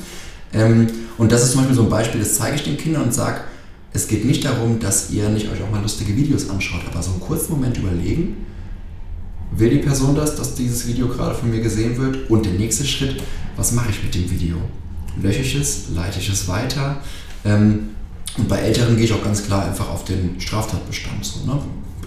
Ähm, 0.52 0.86
und 1.18 1.32
das 1.32 1.42
ist 1.42 1.52
zum 1.52 1.62
Beispiel 1.62 1.76
so 1.76 1.82
ein 1.82 1.88
Beispiel, 1.88 2.20
das 2.20 2.34
zeige 2.34 2.56
ich 2.56 2.62
den 2.62 2.76
Kindern 2.76 3.04
und 3.04 3.14
sage, 3.14 3.40
es 3.92 4.08
geht 4.08 4.24
nicht 4.24 4.44
darum, 4.44 4.80
dass 4.80 5.10
ihr 5.10 5.28
nicht 5.28 5.50
euch 5.50 5.62
auch 5.62 5.70
mal 5.70 5.80
lustige 5.80 6.16
Videos 6.16 6.50
anschaut, 6.50 6.80
aber 6.90 7.02
so 7.02 7.12
einen 7.12 7.20
kurzen 7.20 7.52
Moment 7.52 7.78
überlegen, 7.78 8.36
will 9.52 9.70
die 9.70 9.78
Person 9.78 10.16
das, 10.16 10.34
dass 10.34 10.54
dieses 10.54 10.86
Video 10.86 11.08
gerade 11.08 11.34
von 11.34 11.50
mir 11.50 11.60
gesehen 11.60 11.96
wird? 11.96 12.28
Und 12.30 12.44
der 12.44 12.54
nächste 12.54 12.84
Schritt, 12.84 13.22
was 13.56 13.72
mache 13.72 13.90
ich 13.90 14.02
mit 14.02 14.14
dem 14.14 14.28
Video? 14.30 14.56
Lösche 15.20 15.40
ich 15.40 15.54
es? 15.54 15.84
Leite 15.94 16.18
ich 16.18 16.28
es 16.28 16.48
weiter? 16.48 16.96
Ähm, 17.44 17.90
und 18.36 18.48
bei 18.48 18.58
Älteren 18.58 18.96
gehe 18.96 19.04
ich 19.04 19.12
auch 19.12 19.22
ganz 19.22 19.44
klar 19.44 19.66
einfach 19.66 19.88
auf 19.90 20.04
den 20.04 20.40
Straftatbestand, 20.40 21.24
so, 21.24 21.46
ne? 21.46 21.60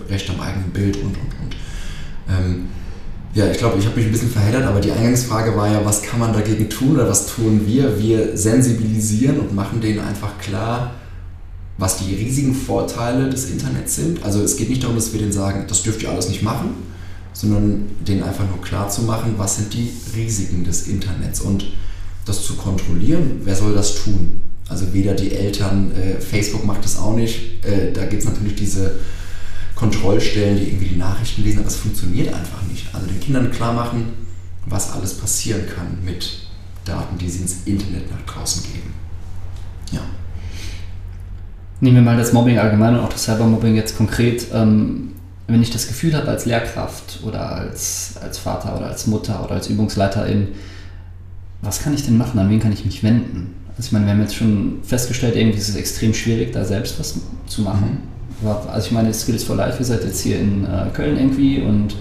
Recht 0.09 0.29
am 0.29 0.39
eigenen 0.39 0.71
Bild 0.71 0.97
und, 0.97 1.03
und, 1.03 1.15
und. 1.15 1.55
Ähm, 2.29 2.67
ja, 3.33 3.49
ich 3.51 3.57
glaube, 3.57 3.77
ich 3.77 3.85
habe 3.85 3.95
mich 3.97 4.05
ein 4.05 4.11
bisschen 4.11 4.31
verheddert, 4.31 4.63
aber 4.63 4.79
die 4.79 4.91
Eingangsfrage 4.91 5.55
war 5.55 5.71
ja, 5.71 5.85
was 5.85 6.01
kann 6.01 6.19
man 6.19 6.33
dagegen 6.33 6.69
tun 6.69 6.95
oder 6.95 7.07
was 7.07 7.27
tun 7.27 7.61
wir? 7.65 7.99
Wir 7.99 8.37
sensibilisieren 8.37 9.39
und 9.39 9.53
machen 9.53 9.79
denen 9.79 9.99
einfach 9.99 10.37
klar, 10.39 10.95
was 11.77 11.97
die 11.97 12.15
riesigen 12.15 12.55
Vorteile 12.55 13.29
des 13.29 13.51
Internets 13.51 13.95
sind. 13.95 14.23
Also 14.23 14.41
es 14.41 14.57
geht 14.57 14.69
nicht 14.69 14.83
darum, 14.83 14.95
dass 14.95 15.13
wir 15.13 15.19
denen 15.19 15.31
sagen, 15.31 15.65
das 15.67 15.83
dürft 15.83 16.01
ihr 16.01 16.09
alles 16.09 16.29
nicht 16.29 16.41
machen, 16.41 16.71
sondern 17.33 17.85
denen 18.07 18.23
einfach 18.23 18.45
nur 18.49 18.61
klar 18.61 18.89
zu 18.89 19.03
machen, 19.03 19.35
was 19.37 19.57
sind 19.57 19.73
die 19.73 19.91
Risiken 20.15 20.63
des 20.63 20.87
Internets 20.87 21.41
und 21.41 21.65
das 22.25 22.43
zu 22.43 22.55
kontrollieren, 22.55 23.41
wer 23.43 23.55
soll 23.55 23.73
das 23.75 24.03
tun? 24.03 24.41
Also 24.69 24.93
weder 24.93 25.13
die 25.13 25.33
Eltern, 25.33 25.91
äh, 25.93 26.19
Facebook 26.19 26.65
macht 26.65 26.83
das 26.83 26.97
auch 26.97 27.15
nicht, 27.15 27.65
äh, 27.65 27.93
da 27.93 28.05
gibt 28.05 28.23
es 28.23 28.27
natürlich 28.27 28.55
diese 28.55 28.99
Kontrollstellen, 29.75 30.57
die 30.57 30.67
irgendwie 30.67 30.89
die 30.89 30.97
Nachrichten 30.97 31.43
lesen, 31.43 31.59
aber 31.59 31.67
es 31.67 31.77
funktioniert 31.77 32.33
einfach 32.33 32.63
nicht. 32.63 32.93
Also 32.93 33.07
den 33.07 33.19
Kindern 33.19 33.51
klar 33.51 33.73
machen, 33.73 34.13
was 34.65 34.91
alles 34.91 35.13
passieren 35.13 35.61
kann 35.73 36.03
mit 36.03 36.39
Daten, 36.83 37.17
die 37.17 37.29
sie 37.29 37.41
ins 37.41 37.63
Internet 37.65 38.09
nach 38.11 38.33
draußen 38.33 38.63
geben. 38.63 38.93
Ja. 39.91 40.01
Nehmen 41.79 41.97
wir 41.97 42.03
mal 42.03 42.17
das 42.17 42.33
Mobbing 42.33 42.57
allgemein 42.57 42.95
und 42.95 43.01
auch 43.01 43.09
das 43.09 43.23
Cybermobbing 43.23 43.75
jetzt 43.75 43.97
konkret. 43.97 44.47
Ähm, 44.51 45.13
wenn 45.47 45.61
ich 45.61 45.69
das 45.69 45.87
Gefühl 45.87 46.13
habe 46.15 46.27
als 46.27 46.45
Lehrkraft 46.45 47.19
oder 47.23 47.49
als, 47.49 48.15
als 48.21 48.37
Vater 48.37 48.75
oder 48.75 48.87
als 48.87 49.07
Mutter 49.07 49.43
oder 49.45 49.55
als 49.55 49.69
Übungsleiterin, 49.69 50.49
was 51.61 51.81
kann 51.81 51.93
ich 51.93 52.03
denn 52.03 52.17
machen? 52.17 52.39
An 52.39 52.49
wen 52.49 52.59
kann 52.59 52.73
ich 52.73 52.83
mich 52.83 53.03
wenden? 53.03 53.53
Also 53.77 53.87
ich 53.87 53.91
meine, 53.91 54.05
wir 54.05 54.13
haben 54.13 54.21
jetzt 54.21 54.35
schon 54.35 54.79
festgestellt, 54.83 55.35
irgendwie 55.35 55.59
ist 55.59 55.69
es 55.69 55.75
extrem 55.75 56.13
schwierig, 56.13 56.51
da 56.51 56.65
selbst 56.65 56.99
was 56.99 57.19
zu 57.45 57.61
machen. 57.61 57.99
Mhm. 58.41 58.47
Also 58.71 58.87
ich 58.87 58.91
meine, 58.91 59.13
Skills 59.13 59.43
for 59.43 59.55
Life, 59.55 59.77
ihr 59.79 59.85
seid 59.85 60.03
jetzt 60.03 60.21
hier 60.21 60.39
in 60.39 60.65
äh, 60.65 60.87
Köln 60.93 61.17
irgendwie 61.17 61.61
und 61.61 61.95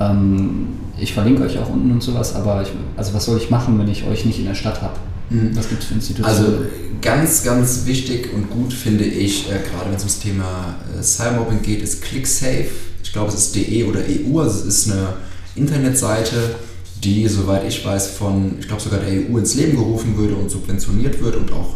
ähm, 0.00 0.68
ich 0.98 1.12
verlinke 1.12 1.42
euch 1.42 1.58
auch 1.58 1.70
unten 1.70 1.90
und 1.90 2.02
sowas, 2.02 2.34
aber 2.34 2.62
ich, 2.62 2.68
also 2.96 3.14
was 3.14 3.24
soll 3.24 3.38
ich 3.38 3.50
machen, 3.50 3.78
wenn 3.78 3.88
ich 3.88 4.04
euch 4.04 4.24
nicht 4.24 4.38
in 4.38 4.46
der 4.46 4.54
Stadt 4.54 4.80
habe? 4.80 4.94
Mhm. 5.30 5.56
Was 5.56 5.68
gibt 5.68 5.82
es 5.82 5.88
für 5.88 5.94
Institutionen? 5.94 6.36
Also 6.36 6.52
ganz, 7.00 7.42
ganz 7.42 7.86
wichtig 7.86 8.32
und 8.32 8.50
gut 8.50 8.72
finde 8.72 9.04
ich, 9.04 9.48
äh, 9.48 9.54
gerade 9.54 9.86
wenn 9.86 9.94
es 9.94 10.02
ums 10.02 10.20
Thema 10.20 10.76
äh, 10.96 11.02
Cybermobbing 11.02 11.62
geht, 11.62 11.82
ist 11.82 12.02
ClickSafe. 12.02 12.68
Ich 13.02 13.12
glaube, 13.12 13.28
es 13.28 13.34
ist 13.34 13.56
DE 13.56 13.84
oder 13.84 14.00
EU, 14.00 14.38
also 14.40 14.60
es 14.60 14.86
ist 14.86 14.92
eine 14.92 15.08
Internetseite, 15.56 16.54
die, 17.02 17.26
soweit 17.28 17.66
ich 17.66 17.84
weiß, 17.84 18.08
von, 18.08 18.56
ich 18.60 18.68
glaube 18.68 18.82
sogar 18.82 19.00
der 19.00 19.10
EU 19.10 19.36
ins 19.38 19.54
Leben 19.54 19.76
gerufen 19.76 20.16
würde 20.16 20.36
und 20.36 20.50
subventioniert 20.50 21.22
wird 21.22 21.36
und 21.36 21.52
auch 21.52 21.74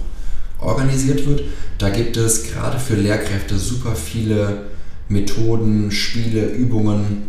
organisiert 0.60 1.26
wird. 1.26 1.42
Da 1.78 1.90
gibt 1.90 2.16
es 2.16 2.44
gerade 2.44 2.78
für 2.78 2.94
Lehrkräfte 2.94 3.58
super 3.58 3.94
viele 3.94 4.66
Methoden, 5.08 5.90
Spiele, 5.90 6.46
Übungen 6.46 7.24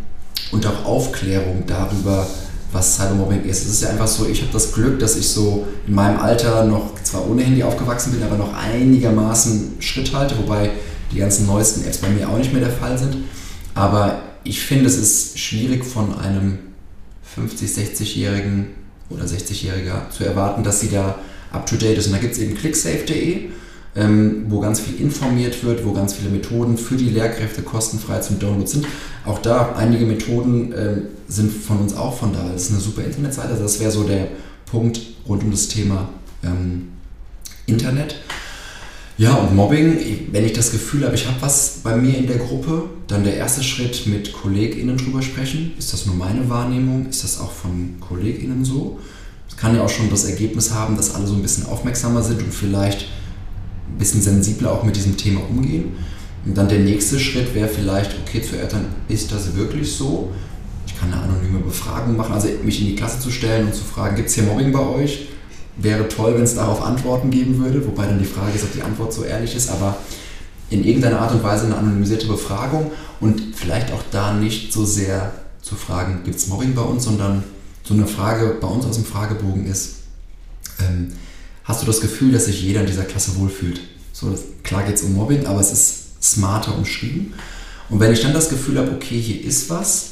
und 0.51 0.65
auch 0.65 0.85
Aufklärung 0.85 1.63
darüber, 1.65 2.27
was 2.71 2.95
Cybermobbing 2.95 3.43
ist. 3.43 3.63
Es 3.63 3.73
ist 3.73 3.81
ja 3.81 3.89
einfach 3.89 4.07
so, 4.07 4.27
ich 4.27 4.41
habe 4.41 4.51
das 4.53 4.73
Glück, 4.73 4.99
dass 4.99 5.15
ich 5.15 5.27
so 5.27 5.67
in 5.87 5.95
meinem 5.95 6.19
Alter 6.19 6.65
noch 6.65 7.01
zwar 7.03 7.27
ohne 7.27 7.43
Handy 7.43 7.63
aufgewachsen 7.63 8.13
bin, 8.13 8.23
aber 8.23 8.37
noch 8.37 8.53
einigermaßen 8.53 9.75
Schritt 9.79 10.13
halte, 10.13 10.37
wobei 10.37 10.71
die 11.11 11.17
ganzen 11.17 11.47
neuesten 11.47 11.85
Apps 11.85 11.97
bei 11.99 12.09
mir 12.09 12.29
auch 12.29 12.37
nicht 12.37 12.51
mehr 12.51 12.61
der 12.61 12.71
Fall 12.71 12.97
sind. 12.97 13.17
Aber 13.73 14.21
ich 14.43 14.61
finde, 14.61 14.85
es 14.85 14.97
ist 14.97 15.39
schwierig 15.39 15.85
von 15.85 16.17
einem 16.19 16.59
50, 17.41 17.69
60-Jährigen 17.69 18.67
oder 19.09 19.23
60-Jähriger 19.23 20.09
zu 20.09 20.25
erwarten, 20.25 20.63
dass 20.63 20.79
sie 20.79 20.89
da 20.89 21.19
up 21.51 21.65
to 21.65 21.75
date 21.75 21.97
ist. 21.97 22.07
Und 22.07 22.13
da 22.13 22.19
gibt 22.19 22.33
es 22.33 22.39
eben 22.39 22.55
clicksafe.de 22.55 23.49
ähm, 23.97 24.45
wo 24.49 24.59
ganz 24.59 24.79
viel 24.79 25.01
informiert 25.01 25.63
wird, 25.63 25.83
wo 25.83 25.91
ganz 25.91 26.13
viele 26.13 26.29
Methoden 26.29 26.77
für 26.77 26.95
die 26.95 27.09
Lehrkräfte 27.09 27.63
kostenfrei 27.63 28.19
zum 28.19 28.39
Download 28.39 28.67
sind. 28.67 28.85
Auch 29.25 29.39
da, 29.39 29.73
einige 29.75 30.05
Methoden 30.05 30.73
ähm, 30.77 31.01
sind 31.27 31.51
von 31.51 31.79
uns 31.79 31.95
auch 31.95 32.15
von 32.15 32.31
da. 32.31 32.47
Das 32.53 32.63
ist 32.63 32.71
eine 32.71 32.79
super 32.79 33.03
Internetseite. 33.03 33.49
Also 33.49 33.63
das 33.63 33.79
wäre 33.79 33.91
so 33.91 34.03
der 34.03 34.27
Punkt 34.67 35.01
rund 35.27 35.43
um 35.43 35.51
das 35.51 35.67
Thema 35.67 36.09
ähm, 36.43 36.89
Internet. 37.65 38.15
Ja, 39.19 39.33
und 39.33 39.55
Mobbing, 39.55 39.97
wenn 40.31 40.45
ich 40.45 40.53
das 40.53 40.69
Gefühl 40.69 41.03
habe, 41.03 41.15
ich 41.15 41.25
habe 41.25 41.41
was 41.41 41.79
bei 41.83 41.95
mir 41.95 42.15
in 42.15 42.27
der 42.27 42.37
Gruppe, 42.37 42.83
dann 43.07 43.23
der 43.23 43.35
erste 43.35 43.63
Schritt 43.63 44.05
mit 44.05 44.31
KollegInnen 44.31 44.95
drüber 44.95 45.23
sprechen. 45.23 45.73
Ist 45.79 45.91
das 45.91 46.05
nur 46.05 46.13
meine 46.13 46.47
Wahrnehmung? 46.51 47.07
Ist 47.09 47.23
das 47.23 47.39
auch 47.39 47.51
von 47.51 47.95
KollegInnen 47.99 48.63
so? 48.63 48.99
Es 49.49 49.57
kann 49.57 49.75
ja 49.75 49.83
auch 49.83 49.89
schon 49.89 50.11
das 50.11 50.25
Ergebnis 50.25 50.71
haben, 50.71 50.95
dass 50.95 51.15
alle 51.15 51.25
so 51.25 51.33
ein 51.33 51.41
bisschen 51.41 51.65
aufmerksamer 51.65 52.21
sind 52.21 52.43
und 52.43 52.53
vielleicht 52.53 53.07
ein 53.87 53.97
bisschen 53.97 54.21
sensibler 54.21 54.71
auch 54.71 54.83
mit 54.83 54.95
diesem 54.95 55.17
Thema 55.17 55.41
umgehen. 55.49 55.93
Und 56.45 56.55
dann 56.55 56.69
der 56.69 56.79
nächste 56.79 57.19
Schritt 57.19 57.55
wäre 57.55 57.69
vielleicht, 57.69 58.15
okay, 58.21 58.43
zu 58.43 58.55
erörtern, 58.55 58.85
ist 59.07 59.31
das 59.31 59.55
wirklich 59.55 59.91
so? 59.91 60.29
Ich 60.85 60.95
kann 60.95 61.11
eine 61.11 61.23
anonyme 61.23 61.59
Befragung 61.59 62.15
machen, 62.15 62.33
also 62.33 62.49
mich 62.63 62.81
in 62.81 62.87
die 62.87 62.95
Klasse 62.95 63.19
zu 63.19 63.31
stellen 63.31 63.65
und 63.65 63.73
zu 63.73 63.83
fragen, 63.83 64.15
gibt 64.15 64.29
es 64.29 64.35
hier 64.35 64.43
Mobbing 64.43 64.71
bei 64.71 64.79
euch? 64.79 65.29
Wäre 65.77 66.07
toll, 66.07 66.35
wenn 66.35 66.43
es 66.43 66.55
darauf 66.55 66.81
Antworten 66.81 67.29
geben 67.29 67.63
würde, 67.63 67.85
wobei 67.85 68.05
dann 68.05 68.19
die 68.19 68.25
Frage 68.25 68.53
ist, 68.55 68.63
ob 68.63 68.73
die 68.73 68.81
Antwort 68.81 69.13
so 69.13 69.23
ehrlich 69.23 69.55
ist, 69.55 69.69
aber 69.69 69.97
in 70.69 70.83
irgendeiner 70.83 71.21
Art 71.21 71.33
und 71.33 71.43
Weise 71.43 71.65
eine 71.65 71.77
anonymisierte 71.77 72.27
Befragung 72.27 72.91
und 73.19 73.41
vielleicht 73.55 73.91
auch 73.91 74.03
da 74.11 74.33
nicht 74.33 74.73
so 74.73 74.85
sehr 74.85 75.33
zu 75.61 75.75
fragen, 75.75 76.21
gibt 76.23 76.37
es 76.37 76.47
Mobbing 76.47 76.73
bei 76.73 76.81
uns, 76.81 77.05
sondern 77.05 77.43
so 77.83 77.93
eine 77.93 78.07
Frage 78.07 78.57
bei 78.59 78.67
uns 78.67 78.85
aus 78.85 78.95
dem 78.95 79.05
Fragebogen 79.05 79.65
ist, 79.65 79.97
ähm, 80.79 81.13
hast 81.63 81.81
du 81.81 81.85
das 81.85 82.01
Gefühl, 82.01 82.31
dass 82.31 82.45
sich 82.45 82.61
jeder 82.61 82.81
in 82.81 82.87
dieser 82.87 83.03
Klasse 83.03 83.37
wohlfühlt? 83.37 83.79
So, 84.11 84.29
das, 84.29 84.41
klar 84.63 84.83
geht 84.83 84.95
es 84.95 85.03
um 85.03 85.13
Mobbing, 85.13 85.45
aber 85.45 85.59
es 85.59 85.71
ist 85.71 86.23
smarter 86.23 86.75
umschrieben. 86.75 87.33
Und 87.89 87.99
wenn 87.99 88.11
ich 88.11 88.21
dann 88.21 88.33
das 88.33 88.49
Gefühl 88.49 88.77
habe, 88.77 88.91
okay, 88.91 89.19
hier 89.19 89.41
ist 89.43 89.69
was, 89.69 90.11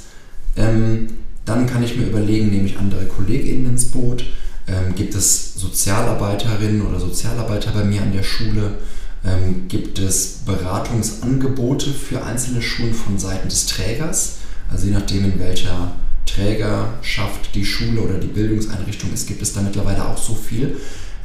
ähm, 0.56 1.08
dann 1.44 1.68
kann 1.68 1.84
ich 1.84 1.98
mir 1.98 2.08
überlegen, 2.08 2.50
nehme 2.50 2.66
ich 2.66 2.78
andere 2.78 3.06
KollegInnen 3.06 3.72
ins 3.72 3.86
Boot, 3.86 4.26
ähm, 4.68 4.96
gibt 4.96 5.16
es 5.16 5.54
Sozialarbeiterinnen 5.56 6.82
oder 6.82 7.00
Sozialarbeiter 7.00 7.72
bei 7.72 7.84
mir 7.84 8.02
an 8.02 8.14
der 8.14 8.24
Schule? 8.24 8.78
Ähm, 9.24 9.68
gibt 9.68 10.00
es 10.00 10.40
Beratungsangebote 10.46 11.92
für 11.92 12.24
einzelne 12.24 12.62
Schulen 12.62 12.94
von 12.94 13.18
Seiten 13.18 13.50
des 13.50 13.66
Trägers? 13.68 14.38
Also 14.72 14.88
je 14.88 14.94
nachdem, 14.94 15.26
in 15.26 15.40
welcher 15.40 15.94
Trägerschaft 16.26 17.54
die 17.54 17.66
Schule 17.66 18.02
oder 18.02 18.18
die 18.18 18.28
Bildungseinrichtung 18.28 19.14
ist, 19.14 19.28
gibt 19.28 19.42
es 19.42 19.54
da 19.54 19.62
mittlerweile 19.62 20.08
auch 20.08 20.18
so 20.18 20.34
viel, 20.34 20.78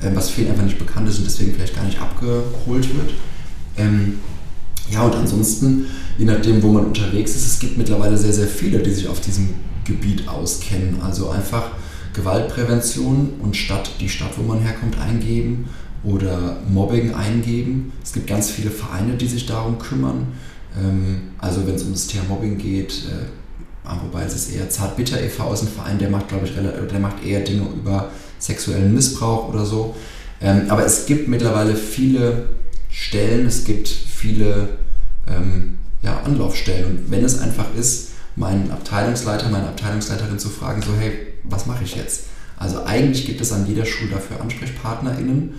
ähm, 0.03 0.15
was 0.15 0.31
vielen 0.31 0.51
einfach 0.51 0.65
nicht 0.65 0.79
bekannt 0.79 1.09
ist 1.09 1.19
und 1.19 1.25
deswegen 1.25 1.55
vielleicht 1.55 1.75
gar 1.77 1.85
nicht 1.85 2.01
abgeholt 2.01 2.95
wird. 2.95 3.15
Ähm, 3.77 4.21
ja, 4.91 5.03
und 5.03 5.15
ansonsten, 5.15 5.87
je 6.19 6.25
nachdem, 6.25 6.63
wo 6.63 6.69
man 6.69 6.87
unterwegs 6.87 7.35
ist, 7.37 7.47
es 7.47 7.59
gibt 7.59 7.79
mittlerweile 7.79 8.19
sehr, 8.19 8.33
sehr 8.33 8.49
viele, 8.49 8.81
die 8.81 8.93
sich 8.93 9.09
auf 9.09 9.21
diesem 9.21 9.55
Gebiet 9.85 10.29
auskennen. 10.29 11.01
Also 11.03 11.31
einfach 11.31 11.71
Gewaltprävention 12.15 13.35
und 13.41 13.57
Stadt, 13.57 13.91
die 14.01 14.09
Stadt, 14.09 14.33
wo 14.37 14.43
man 14.43 14.61
herkommt, 14.61 14.99
eingeben 14.99 15.69
oder 16.03 16.57
Mobbing 16.69 17.15
eingeben. 17.15 17.93
Es 18.03 18.13
gibt 18.13 18.27
ganz 18.27 18.51
viele 18.51 18.71
Vereine, 18.71 19.15
die 19.15 19.29
sich 19.29 19.47
darum 19.47 19.79
kümmern. 19.79 20.29
Ähm, 20.79 21.23
also 21.39 21.67
wenn 21.67 21.75
es 21.75 21.83
um 21.83 21.93
das 21.93 22.07
Thema 22.07 22.25
Mobbing 22.29 22.59
geht, 22.59 23.05
äh, 23.09 23.27
ah, 23.85 24.01
wobei 24.03 24.25
es 24.25 24.35
ist 24.35 24.55
eher 24.55 24.69
Zartbitter 24.69 25.21
e.V. 25.23 25.45
aus 25.45 25.61
dem 25.61 25.69
Verein, 25.69 25.99
der 25.99 26.11
macht, 26.11 26.29
glaube 26.29 26.47
ich, 26.47 26.55
der 26.55 27.01
macht 27.01 27.25
eher 27.25 27.41
Dinge 27.41 27.67
über 27.75 28.11
sexuellen 28.39 28.95
Missbrauch 28.95 29.49
oder 29.49 29.65
so. 29.65 29.95
Ähm, 30.41 30.63
aber 30.69 30.85
es 30.85 31.07
gibt 31.07 31.29
mittlerweile 31.29 31.77
viele 31.77 32.49
Stellen, 32.91 33.47
es 33.47 33.65
gibt 33.65 33.89
viele 33.89 34.79
ähm, 35.29 35.79
ja, 36.03 36.21
Anlaufstellen. 36.25 36.87
Und 36.87 37.11
wenn 37.11 37.25
es 37.25 37.39
einfach 37.39 37.67
ist, 37.79 38.11
meinen 38.37 38.71
Abteilungsleiter, 38.71 39.51
meine 39.51 39.69
Abteilungsleiterin 39.69 40.39
zu 40.39 40.49
fragen, 40.49 40.83
so 40.83 40.93
hey, 40.99 41.30
was 41.51 41.67
mache 41.67 41.85
ich 41.85 41.97
jetzt? 41.97 42.25
Also 42.57 42.85
eigentlich 42.85 43.27
gibt 43.27 43.41
es 43.41 43.53
an 43.53 43.67
jeder 43.67 43.87
Schule 43.87 44.13
dafür 44.13 44.41
AnsprechpartnerInnen. 44.41 45.55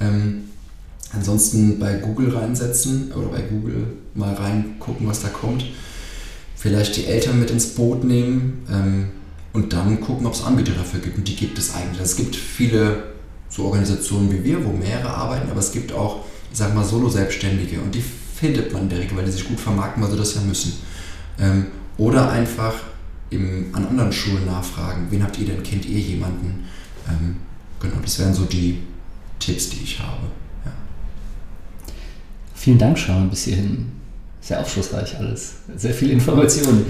Ähm, 0.00 0.44
ansonsten 1.12 1.78
bei 1.78 1.94
Google 1.94 2.36
reinsetzen 2.36 3.12
oder 3.12 3.28
bei 3.28 3.42
Google 3.42 3.86
mal 4.14 4.34
reingucken, 4.34 5.06
was 5.06 5.20
da 5.22 5.28
kommt. 5.28 5.64
Vielleicht 6.56 6.96
die 6.96 7.06
Eltern 7.06 7.40
mit 7.40 7.50
ins 7.50 7.74
Boot 7.74 8.04
nehmen 8.04 8.64
ähm, 8.70 9.08
und 9.52 9.72
dann 9.72 10.00
gucken, 10.00 10.26
ob 10.26 10.34
es 10.34 10.44
Anbieter 10.44 10.72
dafür 10.72 11.00
gibt. 11.00 11.18
Und 11.18 11.28
die 11.28 11.36
gibt 11.36 11.58
es 11.58 11.74
eigentlich. 11.74 12.00
Es 12.00 12.16
gibt 12.16 12.36
viele 12.36 13.14
so 13.48 13.64
Organisationen 13.64 14.32
wie 14.32 14.42
wir, 14.44 14.64
wo 14.64 14.70
mehrere 14.70 15.08
arbeiten, 15.08 15.50
aber 15.50 15.60
es 15.60 15.72
gibt 15.72 15.92
auch, 15.92 16.24
ich 16.50 16.58
sag 16.58 16.74
mal, 16.74 16.84
Solo-Selbstständige 16.84 17.80
und 17.80 17.94
die 17.94 18.02
findet 18.34 18.72
man 18.72 18.88
direkt, 18.88 19.16
weil 19.16 19.24
die 19.24 19.30
sich 19.30 19.46
gut 19.46 19.60
vermarkten, 19.60 20.02
weil 20.02 20.10
sie 20.10 20.16
das 20.16 20.34
ja 20.34 20.40
müssen. 20.40 20.72
Ähm, 21.38 21.66
oder 21.96 22.30
einfach 22.30 22.74
im, 23.34 23.66
an 23.72 23.86
anderen 23.86 24.12
Schulen 24.12 24.46
nachfragen, 24.46 25.06
wen 25.10 25.22
habt 25.22 25.38
ihr 25.38 25.46
denn, 25.46 25.62
kennt 25.62 25.86
ihr 25.86 25.98
jemanden? 25.98 26.64
Ähm, 27.08 27.36
genau, 27.80 27.96
das 28.02 28.18
wären 28.18 28.34
so 28.34 28.44
die 28.44 28.78
Tipps, 29.38 29.70
die 29.70 29.82
ich 29.82 29.98
habe. 30.00 30.26
Ja. 30.64 30.72
Vielen 32.54 32.78
Dank, 32.78 32.98
Sean, 32.98 33.28
bis 33.28 33.44
hierhin. 33.44 33.94
Sehr 34.40 34.60
aufschlussreich 34.60 35.16
alles. 35.18 35.54
Sehr 35.74 35.94
viel 35.94 36.10
Information. 36.10 36.84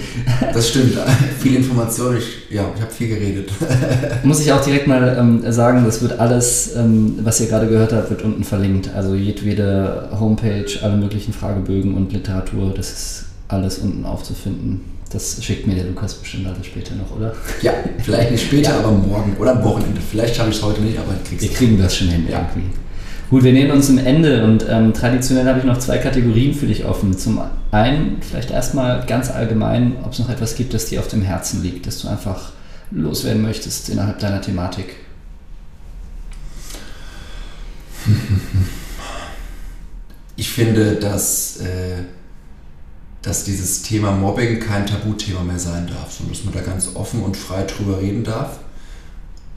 Das 0.53 0.70
stimmt, 0.70 0.99
viel 1.40 1.55
Information. 1.55 2.16
Ich, 2.16 2.53
ja, 2.53 2.68
ich 2.74 2.82
habe 2.82 2.90
viel 2.90 3.07
geredet. 3.07 3.49
Muss 4.24 4.40
ich 4.40 4.51
auch 4.53 4.61
direkt 4.61 4.88
mal 4.88 5.16
ähm, 5.16 5.53
sagen, 5.53 5.84
das 5.84 6.03
wird 6.03 6.18
alles, 6.18 6.74
ähm, 6.74 7.20
was 7.22 7.40
ihr 7.40 7.47
gerade 7.47 7.68
gehört 7.68 7.92
habt, 7.92 8.11
wird 8.11 8.22
unten 8.22 8.42
verlinkt. 8.42 8.90
Also 8.92 9.14
jedwede 9.14 10.09
Homepage, 10.18 10.66
alle 10.82 10.97
möglichen 10.97 11.32
Fragebögen 11.32 11.95
und 11.95 12.12
Literatur, 12.12 12.74
das 12.74 12.90
ist 12.90 13.24
alles 13.47 13.78
unten 13.78 14.05
aufzufinden. 14.05 14.80
Das 15.15 15.43
schickt 15.45 15.65
mir 15.69 15.77
der 15.77 15.85
Lukas 15.85 16.15
bestimmt 16.15 16.49
alles 16.49 16.67
später 16.67 16.97
noch, 16.97 17.17
oder? 17.17 17.33
Ja, 17.62 17.73
vielleicht 18.03 18.33
nicht 18.33 18.47
später, 18.47 18.71
ja. 18.73 18.79
aber 18.81 18.91
morgen 18.91 19.37
oder 19.39 19.53
am 19.53 19.62
Wochenende. 19.62 20.01
Vielleicht 20.01 20.37
habe 20.41 20.51
ich 20.51 20.57
es 20.57 20.62
heute 20.62 20.81
nicht, 20.81 20.99
aber 20.99 21.15
Wir 21.39 21.49
kriegen 21.51 21.79
das 21.79 21.97
schon 21.97 22.09
hin, 22.09 22.27
ja. 22.29 22.41
irgendwie. 22.41 22.69
Gut, 23.31 23.45
wir 23.45 23.53
nähern 23.53 23.71
uns 23.71 23.87
zum 23.87 23.99
Ende 23.99 24.43
und 24.43 24.67
ähm, 24.69 24.93
traditionell 24.93 25.47
habe 25.47 25.61
ich 25.61 25.65
noch 25.65 25.79
zwei 25.79 25.99
Kategorien 25.99 26.53
für 26.53 26.67
dich 26.67 26.85
offen. 26.85 27.17
Zum 27.17 27.41
einen 27.71 28.17
vielleicht 28.29 28.51
erstmal 28.51 29.07
ganz 29.07 29.31
allgemein, 29.31 29.97
ob 30.05 30.12
es 30.12 30.19
noch 30.19 30.31
etwas 30.31 30.57
gibt, 30.57 30.75
das 30.75 30.87
dir 30.87 30.99
auf 30.99 31.07
dem 31.07 31.23
Herzen 31.23 31.62
liegt, 31.62 31.87
das 31.87 32.03
du 32.03 32.09
einfach 32.09 32.51
loswerden 32.91 33.41
möchtest 33.41 33.89
innerhalb 33.91 34.19
deiner 34.19 34.41
Thematik. 34.41 34.97
Ich 40.37 40.51
finde, 40.51 40.97
dass 40.97 41.61
äh, 41.61 42.03
dass 43.25 43.45
dieses 43.45 43.81
Thema 43.81 44.12
Mobbing 44.12 44.61
kein 44.61 44.87
Tabuthema 44.87 45.41
mehr 45.41 45.59
sein 45.59 45.87
darf, 45.87 46.12
sondern 46.12 46.35
dass 46.35 46.45
man 46.45 46.55
da 46.55 46.61
ganz 46.61 46.95
offen 46.95 47.22
und 47.22 47.37
frei 47.37 47.62
drüber 47.62 48.01
reden 48.01 48.22
darf. 48.22 48.59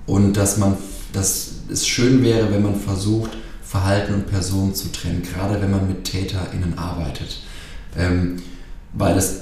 Und 0.05 0.37
dass 0.37 0.57
man, 0.57 0.77
dass 1.11 1.49
es 1.69 1.85
schön 1.85 2.23
wäre, 2.23 2.51
wenn 2.51 2.63
man 2.63 2.79
versucht, 2.79 3.31
Verhalten 3.61 4.13
und 4.13 4.27
Personen 4.27 4.73
zu 4.73 4.89
trennen, 4.93 5.21
gerade 5.21 5.61
wenn 5.61 5.69
man 5.69 5.85
mit 5.85 6.05
TäterInnen 6.05 6.77
arbeitet. 6.77 7.41
Ähm, 7.97 8.37
weil 8.93 9.17
es, 9.17 9.41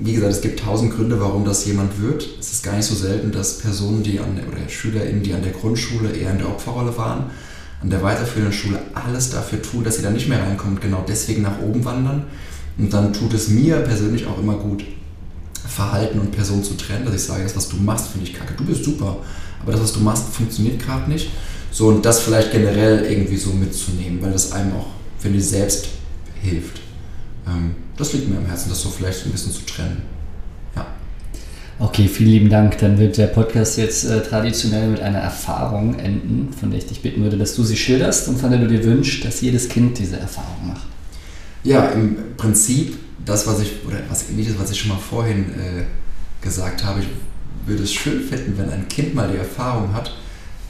wie 0.00 0.12
gesagt, 0.12 0.32
es 0.32 0.42
gibt 0.42 0.60
tausend 0.60 0.94
Gründe, 0.94 1.18
warum 1.18 1.46
das 1.46 1.64
jemand 1.64 2.02
wird. 2.02 2.28
Es 2.38 2.52
ist 2.52 2.62
gar 2.62 2.76
nicht 2.76 2.84
so 2.84 2.94
selten, 2.94 3.32
dass 3.32 3.56
Personen, 3.56 4.02
die 4.02 4.20
an 4.20 4.36
der, 4.36 4.46
oder 4.48 4.68
SchülerInnen, 4.68 5.22
die 5.22 5.32
an 5.32 5.42
der 5.42 5.52
Grundschule 5.52 6.10
eher 6.10 6.32
in 6.32 6.38
der 6.38 6.50
Opferrolle 6.50 6.94
waren, 6.98 7.30
an 7.80 7.88
der 7.88 8.02
weiterführenden 8.02 8.52
Schule 8.52 8.80
alles 8.92 9.30
dafür 9.30 9.62
tun, 9.62 9.82
dass 9.82 9.96
sie 9.96 10.02
da 10.02 10.10
nicht 10.10 10.28
mehr 10.28 10.42
reinkommen 10.42 10.74
und 10.74 10.82
genau 10.82 11.02
deswegen 11.08 11.40
nach 11.40 11.62
oben 11.62 11.86
wandern 11.86 12.24
und 12.78 12.92
dann 12.92 13.12
tut 13.12 13.32
es 13.32 13.48
mir 13.48 13.76
persönlich 13.76 14.26
auch 14.26 14.38
immer 14.38 14.54
gut, 14.54 14.84
Verhalten 15.66 16.20
und 16.20 16.32
Person 16.32 16.62
zu 16.62 16.74
trennen, 16.74 17.04
dass 17.04 17.14
ich 17.14 17.22
sage, 17.22 17.42
das, 17.42 17.56
was 17.56 17.68
du 17.68 17.76
machst, 17.76 18.08
finde 18.08 18.26
ich 18.26 18.34
kacke. 18.34 18.54
Du 18.56 18.64
bist 18.64 18.84
super, 18.84 19.18
aber 19.62 19.72
das, 19.72 19.80
was 19.80 19.92
du 19.92 20.00
machst, 20.00 20.28
funktioniert 20.28 20.78
gerade 20.80 21.10
nicht. 21.10 21.30
So, 21.70 21.88
und 21.88 22.04
das 22.04 22.20
vielleicht 22.20 22.52
generell 22.52 23.04
irgendwie 23.04 23.36
so 23.36 23.50
mitzunehmen, 23.50 24.22
weil 24.22 24.32
das 24.32 24.52
einem 24.52 24.72
auch, 24.74 24.86
finde 25.18 25.38
ich, 25.38 25.46
selbst 25.46 25.88
hilft. 26.40 26.80
Ähm, 27.46 27.74
das 27.96 28.12
liegt 28.12 28.28
mir 28.28 28.38
am 28.38 28.46
Herzen, 28.46 28.68
das 28.68 28.80
so 28.80 28.88
vielleicht 28.88 29.26
ein 29.26 29.32
bisschen 29.32 29.52
zu 29.52 29.64
trennen. 29.66 30.02
Ja. 30.74 30.86
Okay, 31.78 32.08
vielen 32.08 32.30
lieben 32.30 32.50
Dank. 32.50 32.78
Dann 32.78 32.98
wird 32.98 33.18
der 33.18 33.26
Podcast 33.26 33.76
jetzt 33.76 34.04
äh, 34.04 34.22
traditionell 34.22 34.88
mit 34.88 35.00
einer 35.00 35.18
Erfahrung 35.18 35.98
enden, 35.98 36.52
von 36.58 36.70
der 36.70 36.78
ich 36.78 36.86
dich 36.86 37.02
bitten 37.02 37.22
würde, 37.22 37.36
dass 37.36 37.54
du 37.54 37.64
sie 37.64 37.76
schilderst 37.76 38.28
und 38.28 38.38
von 38.38 38.50
der 38.50 38.60
du 38.60 38.68
dir 38.68 38.84
wünschst, 38.84 39.24
dass 39.24 39.40
jedes 39.40 39.68
Kind 39.68 39.98
diese 39.98 40.18
Erfahrung 40.18 40.68
macht. 40.68 40.86
Ja, 41.66 41.86
im 41.86 42.16
Prinzip 42.36 42.96
das, 43.24 43.44
was 43.48 43.58
ich, 43.58 43.84
oder 43.84 43.98
was 44.08 44.30
ähnliches, 44.30 44.54
was 44.56 44.70
ich 44.70 44.78
schon 44.78 44.90
mal 44.90 44.98
vorhin 44.98 45.46
äh, 45.50 45.84
gesagt 46.40 46.84
habe, 46.84 47.00
ich 47.00 47.08
würde 47.66 47.82
es 47.82 47.92
schön 47.92 48.22
finden, 48.22 48.56
wenn 48.56 48.70
ein 48.70 48.86
Kind 48.86 49.16
mal 49.16 49.28
die 49.28 49.36
Erfahrung 49.36 49.92
hat, 49.92 50.16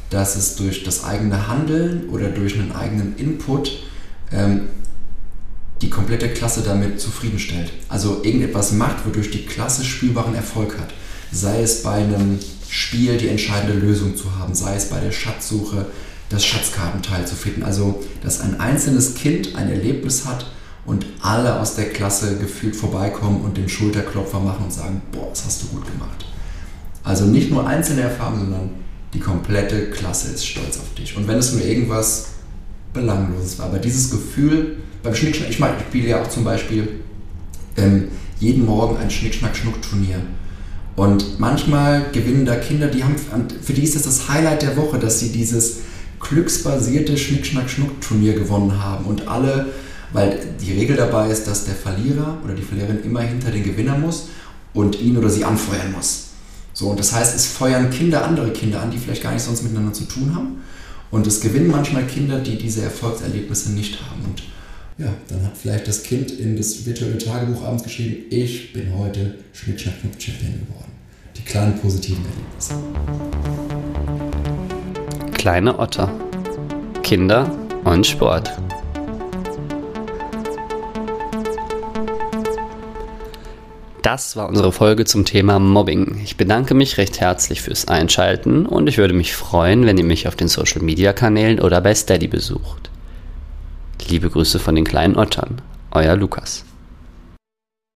dass 0.08 0.36
es 0.36 0.56
durch 0.56 0.84
das 0.84 1.04
eigene 1.04 1.48
Handeln 1.48 2.08
oder 2.08 2.30
durch 2.30 2.54
einen 2.54 2.72
eigenen 2.72 3.14
Input 3.18 3.72
ähm, 4.32 4.68
die 5.82 5.90
komplette 5.90 6.30
Klasse 6.30 6.62
damit 6.62 6.98
zufriedenstellt. 6.98 7.74
Also 7.90 8.22
irgendetwas 8.24 8.72
macht, 8.72 9.04
wodurch 9.04 9.30
die 9.30 9.44
Klasse 9.44 9.84
spürbaren 9.84 10.34
Erfolg 10.34 10.78
hat. 10.78 10.94
Sei 11.30 11.60
es 11.60 11.82
bei 11.82 11.96
einem 11.96 12.38
Spiel 12.70 13.18
die 13.18 13.28
entscheidende 13.28 13.78
Lösung 13.78 14.16
zu 14.16 14.34
haben, 14.38 14.54
sei 14.54 14.76
es 14.76 14.86
bei 14.86 15.00
der 15.00 15.12
Schatzsuche 15.12 15.84
das 16.30 16.46
Schatzkartenteil 16.46 17.26
zu 17.26 17.34
finden. 17.34 17.64
Also, 17.64 18.02
dass 18.22 18.40
ein 18.40 18.58
einzelnes 18.58 19.14
Kind 19.14 19.56
ein 19.56 19.70
Erlebnis 19.70 20.24
hat 20.24 20.46
und 20.86 21.06
alle 21.20 21.60
aus 21.60 21.74
der 21.74 21.90
Klasse 21.90 22.36
gefühlt 22.38 22.76
vorbeikommen 22.76 23.42
und 23.42 23.56
den 23.56 23.68
Schulterklopfer 23.68 24.40
machen 24.40 24.64
und 24.64 24.72
sagen, 24.72 25.02
boah, 25.12 25.28
das 25.30 25.44
hast 25.44 25.62
du 25.62 25.66
gut 25.68 25.86
gemacht. 25.86 26.24
Also 27.02 27.26
nicht 27.26 27.50
nur 27.50 27.66
einzelne 27.66 28.02
Erfahrungen, 28.02 28.40
sondern 28.40 28.70
die 29.12 29.20
komplette 29.20 29.90
Klasse 29.90 30.32
ist 30.32 30.46
stolz 30.46 30.78
auf 30.78 30.94
dich. 30.94 31.16
Und 31.16 31.26
wenn 31.28 31.38
es 31.38 31.52
nur 31.52 31.62
irgendwas 31.62 32.28
Belangloses 32.92 33.58
war, 33.58 33.66
aber 33.66 33.78
dieses 33.78 34.10
Gefühl 34.10 34.78
beim 35.02 35.14
Schnickschnack, 35.14 35.50
ich 35.50 35.58
meine, 35.58 35.76
ich 35.78 35.84
spiele 35.84 36.08
ja 36.08 36.22
auch 36.22 36.28
zum 36.28 36.44
Beispiel 36.44 37.00
ähm, 37.76 38.08
jeden 38.38 38.66
Morgen 38.66 38.96
ein 38.96 39.10
Schnick-Schnack-Schnuck-Turnier. 39.10 40.20
Und 40.96 41.38
manchmal 41.38 42.06
gewinnen 42.12 42.46
da 42.46 42.56
Kinder, 42.56 42.88
die 42.88 43.04
haben, 43.04 43.16
für 43.62 43.72
die 43.72 43.82
ist 43.82 43.96
das 43.96 44.02
das 44.02 44.28
Highlight 44.28 44.62
der 44.62 44.76
Woche, 44.76 44.98
dass 44.98 45.20
sie 45.20 45.30
dieses 45.30 45.78
glücksbasierte 46.20 47.16
Schnick-Schnack-Schnuck-Turnier 47.16 48.34
gewonnen 48.34 48.82
haben. 48.82 49.04
Und 49.04 49.28
alle, 49.28 49.66
weil 50.16 50.38
die 50.58 50.72
Regel 50.72 50.96
dabei 50.96 51.28
ist, 51.30 51.46
dass 51.46 51.66
der 51.66 51.74
Verlierer 51.74 52.38
oder 52.42 52.54
die 52.54 52.62
Verliererin 52.62 53.04
immer 53.04 53.20
hinter 53.20 53.50
den 53.50 53.62
Gewinner 53.62 53.98
muss 53.98 54.28
und 54.72 54.98
ihn 54.98 55.18
oder 55.18 55.28
sie 55.28 55.44
anfeuern 55.44 55.92
muss. 55.92 56.28
So, 56.72 56.88
und 56.88 56.98
das 56.98 57.12
heißt, 57.12 57.36
es 57.36 57.46
feuern 57.46 57.90
Kinder 57.90 58.24
andere 58.24 58.50
Kinder 58.50 58.80
an, 58.80 58.90
die 58.90 58.96
vielleicht 58.96 59.22
gar 59.22 59.32
nichts 59.32 59.44
sonst 59.46 59.62
miteinander 59.62 59.92
zu 59.92 60.04
tun 60.04 60.34
haben. 60.34 60.62
Und 61.10 61.26
es 61.26 61.42
gewinnen 61.42 61.68
manchmal 61.68 62.04
Kinder, 62.04 62.38
die 62.38 62.56
diese 62.56 62.80
Erfolgserlebnisse 62.82 63.72
nicht 63.72 64.00
haben. 64.00 64.24
Und 64.24 64.42
ja, 64.96 65.12
dann 65.28 65.44
hat 65.44 65.54
vielleicht 65.54 65.86
das 65.86 66.02
Kind 66.02 66.30
in 66.30 66.56
das 66.56 66.86
virtuelle 66.86 67.18
Tagebuch 67.18 67.62
abends 67.62 67.82
geschrieben, 67.82 68.24
ich 68.30 68.72
bin 68.72 68.96
heute 68.96 69.34
Schnick-Schnack-Champion 69.52 70.66
geworden. 70.66 70.92
Die 71.36 71.42
kleinen 71.42 71.78
positiven 71.78 72.24
Erlebnisse. 72.24 72.74
Kleine 75.34 75.78
Otter. 75.78 76.10
Kinder 77.02 77.50
und 77.84 78.06
Sport. 78.06 78.50
Das 84.06 84.36
war 84.36 84.48
unsere 84.48 84.70
Folge 84.70 85.04
zum 85.04 85.24
Thema 85.24 85.58
Mobbing. 85.58 86.20
Ich 86.22 86.36
bedanke 86.36 86.74
mich 86.74 86.96
recht 86.96 87.20
herzlich 87.20 87.60
fürs 87.60 87.88
Einschalten 87.88 88.64
und 88.64 88.86
ich 88.88 88.98
würde 88.98 89.14
mich 89.14 89.34
freuen, 89.34 89.84
wenn 89.84 89.98
ihr 89.98 90.04
mich 90.04 90.28
auf 90.28 90.36
den 90.36 90.46
Social 90.46 90.80
Media 90.80 91.12
Kanälen 91.12 91.58
oder 91.58 91.80
bei 91.80 91.92
Steady 91.92 92.28
besucht. 92.28 92.88
Liebe 94.08 94.30
Grüße 94.30 94.60
von 94.60 94.76
den 94.76 94.84
kleinen 94.84 95.16
Ottern. 95.16 95.60
Euer 95.90 96.14
Lukas. 96.14 96.64